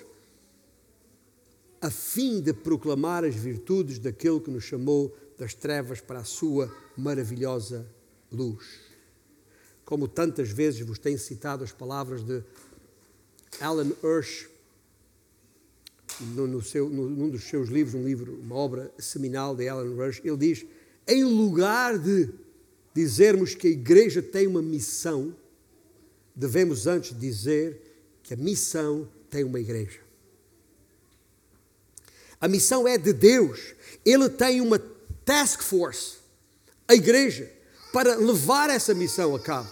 a 1.81 1.89
fim 1.89 2.39
de 2.39 2.53
proclamar 2.53 3.25
as 3.25 3.35
virtudes 3.35 3.99
daquele 3.99 4.39
que 4.39 4.49
nos 4.49 4.63
chamou 4.63 5.13
das 5.37 5.53
trevas 5.53 5.99
para 5.99 6.19
a 6.19 6.23
sua 6.23 6.73
maravilhosa 6.95 7.85
luz. 8.31 8.92
Como 9.85 10.07
tantas 10.07 10.49
vezes 10.49 10.81
vos 10.81 10.97
tenho 10.97 11.19
citado 11.19 11.63
as 11.63 11.71
palavras 11.71 12.23
de 12.23 12.43
Alan 13.59 13.91
Hirsch, 14.03 14.49
no, 16.19 16.47
no 16.47 16.61
seu, 16.61 16.89
no, 16.89 17.09
num 17.09 17.29
dos 17.29 17.43
seus 17.43 17.69
livros, 17.69 17.95
um 17.95 18.05
livro, 18.05 18.39
uma 18.39 18.55
obra 18.55 18.91
seminal 18.97 19.55
de 19.55 19.67
Alan 19.67 19.95
Hirsch, 19.95 20.21
ele 20.23 20.37
diz: 20.37 20.65
em 21.07 21.23
lugar 21.23 21.97
de 21.97 22.29
dizermos 22.93 23.55
que 23.55 23.67
a 23.67 23.71
igreja 23.71 24.21
tem 24.21 24.47
uma 24.47 24.61
missão, 24.61 25.35
devemos 26.35 26.87
antes 26.87 27.17
dizer 27.17 27.81
que 28.21 28.33
a 28.33 28.37
missão 28.37 29.07
tem 29.29 29.43
uma 29.43 29.59
igreja. 29.59 29.99
A 32.39 32.47
missão 32.47 32.87
é 32.87 32.97
de 32.97 33.13
Deus. 33.13 33.73
Ele 34.05 34.29
tem 34.29 34.61
uma 34.61 34.79
task 35.23 35.61
force, 35.61 36.17
a 36.87 36.93
igreja, 36.93 37.49
para 37.93 38.15
levar 38.15 38.71
essa 38.71 38.93
missão 38.95 39.35
a 39.35 39.39
cabo. 39.39 39.69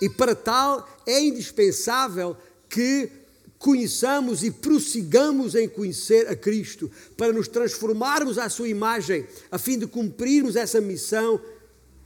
E 0.00 0.08
para 0.08 0.36
tal 0.36 0.88
é 1.04 1.20
indispensável 1.20 2.36
que 2.68 3.10
conheçamos 3.58 4.44
e 4.44 4.52
prossigamos 4.52 5.56
em 5.56 5.68
conhecer 5.68 6.28
a 6.28 6.36
Cristo, 6.36 6.88
para 7.16 7.32
nos 7.32 7.48
transformarmos 7.48 8.38
à 8.38 8.48
sua 8.48 8.68
imagem, 8.68 9.26
a 9.50 9.58
fim 9.58 9.76
de 9.76 9.86
cumprirmos 9.88 10.54
essa 10.54 10.80
missão 10.80 11.40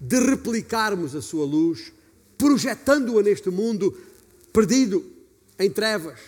de 0.00 0.18
replicarmos 0.18 1.14
a 1.14 1.20
sua 1.20 1.44
luz, 1.44 1.92
projetando-a 2.38 3.22
neste 3.22 3.50
mundo 3.50 3.94
perdido 4.50 5.04
em 5.58 5.70
trevas. 5.70 6.18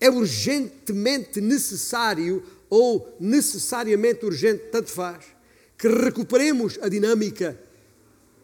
É 0.00 0.08
urgentemente 0.08 1.40
necessário, 1.40 2.44
ou 2.70 3.16
necessariamente 3.18 4.24
urgente, 4.24 4.64
tanto 4.70 4.90
faz, 4.90 5.33
que 5.78 5.88
recuperemos 5.88 6.78
a 6.80 6.88
dinâmica 6.88 7.58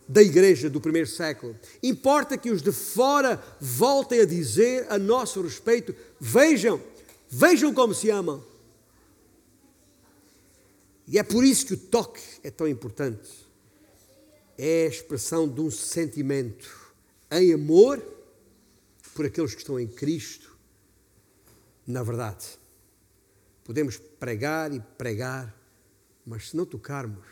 da 0.08 0.22
igreja 0.22 0.68
do 0.68 0.80
primeiro 0.80 1.08
século. 1.08 1.56
Importa 1.82 2.36
que 2.36 2.50
os 2.50 2.60
de 2.60 2.72
fora 2.72 3.40
voltem 3.60 4.20
a 4.20 4.24
dizer 4.24 4.86
a 4.90 4.98
nosso 4.98 5.40
respeito: 5.40 5.94
vejam, 6.18 6.80
vejam 7.28 7.72
como 7.72 7.94
se 7.94 8.10
amam. 8.10 8.44
E 11.06 11.18
é 11.18 11.22
por 11.22 11.44
isso 11.44 11.66
que 11.66 11.74
o 11.74 11.76
toque 11.76 12.22
é 12.42 12.50
tão 12.50 12.68
importante. 12.68 13.28
É 14.56 14.84
a 14.84 14.88
expressão 14.88 15.48
de 15.48 15.60
um 15.60 15.70
sentimento 15.70 16.68
em 17.30 17.52
amor 17.52 18.02
por 19.14 19.26
aqueles 19.26 19.54
que 19.54 19.60
estão 19.60 19.78
em 19.78 19.86
Cristo, 19.86 20.56
na 21.86 22.02
verdade. 22.02 22.46
Podemos 23.64 23.96
pregar 23.96 24.72
e 24.72 24.80
pregar, 24.98 25.54
mas 26.30 26.50
se 26.50 26.56
não 26.56 26.64
tocarmos, 26.64 27.26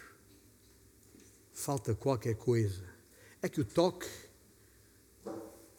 falta 1.52 1.94
qualquer 1.94 2.34
coisa. 2.34 2.84
É 3.40 3.48
que 3.48 3.60
o 3.60 3.64
toque, 3.64 4.08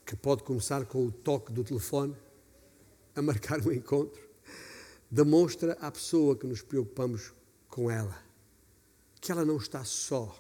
que 0.06 0.16
pode 0.16 0.44
começar 0.44 0.86
com 0.86 1.06
o 1.06 1.12
toque 1.12 1.52
do 1.52 1.62
telefone, 1.62 2.16
a 3.14 3.22
marcar 3.22 3.60
um 3.68 3.74
encontro, 3.74 4.26
demonstra 5.12 5.74
à 5.82 5.92
pessoa 5.92 6.34
que 6.38 6.48
nos 6.48 6.62
preocupamos 6.62 7.34
com 7.68 7.92
ela 7.92 8.30
que 9.20 9.34
ela 9.34 9.44
não 9.44 9.58
está 9.58 9.84
só. 9.84 10.34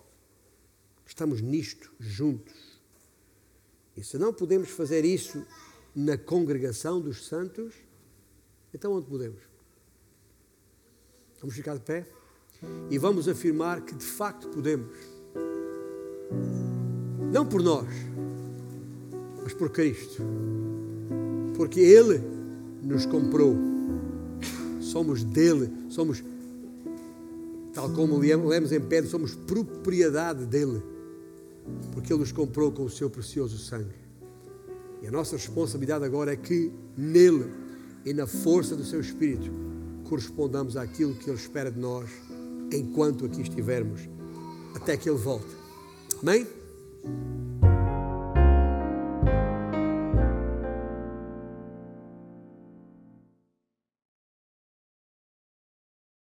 Estamos 1.06 1.42
nisto 1.42 1.94
juntos. 2.00 2.80
E 3.94 4.02
se 4.02 4.18
não 4.18 4.34
podemos 4.34 4.70
fazer 4.70 5.04
isso 5.04 5.46
na 5.94 6.18
congregação 6.18 7.02
dos 7.02 7.26
santos, 7.28 7.76
então 8.74 8.94
onde 8.94 9.10
podemos? 9.10 9.42
Vamos 11.42 11.54
ficar 11.54 11.76
de 11.76 11.82
pé 11.82 12.19
e 12.90 12.98
vamos 12.98 13.28
afirmar 13.28 13.82
que 13.82 13.96
de 13.96 14.06
facto 14.06 14.48
podemos 14.50 14.88
não 17.32 17.46
por 17.46 17.62
nós, 17.62 17.88
mas 19.44 19.54
por 19.54 19.70
Cristo. 19.70 20.24
Porque 21.56 21.80
Ele 21.80 22.22
nos 22.82 23.06
comprou. 23.06 23.56
Somos 24.82 25.24
dele, 25.24 25.72
somos, 25.90 26.24
tal 27.74 27.90
como 27.92 28.18
lemos 28.18 28.72
em 28.72 28.82
Pedro, 28.82 29.10
somos 29.10 29.36
propriedade 29.36 30.46
dele. 30.46 30.82
Porque 31.92 32.12
Ele 32.12 32.22
nos 32.22 32.32
comprou 32.32 32.72
com 32.72 32.84
o 32.84 32.90
seu 32.90 33.10
precioso 33.10 33.58
sangue. 33.60 34.00
E 35.04 35.08
a 35.08 35.12
nossa 35.12 35.36
responsabilidade 35.36 36.04
agora 36.04 36.34
é 36.34 36.36
que 36.36 36.72
nele 36.98 37.46
e 38.04 38.14
na 38.14 38.26
força 38.26 38.76
do 38.76 38.84
seu 38.84 39.00
Espírito 39.00 39.52
correspondamos 40.06 40.76
àquilo 40.76 41.14
que 41.14 41.30
Ele 41.30 41.38
espera 41.38 41.72
de 41.72 41.80
nós 41.80 42.10
enquanto 42.78 43.26
aqui 43.26 43.42
estivermos, 43.42 44.02
até 44.76 44.98
que 44.98 45.10
Ele 45.10 45.18
volte. 45.18 45.56
Amém? 46.22 46.48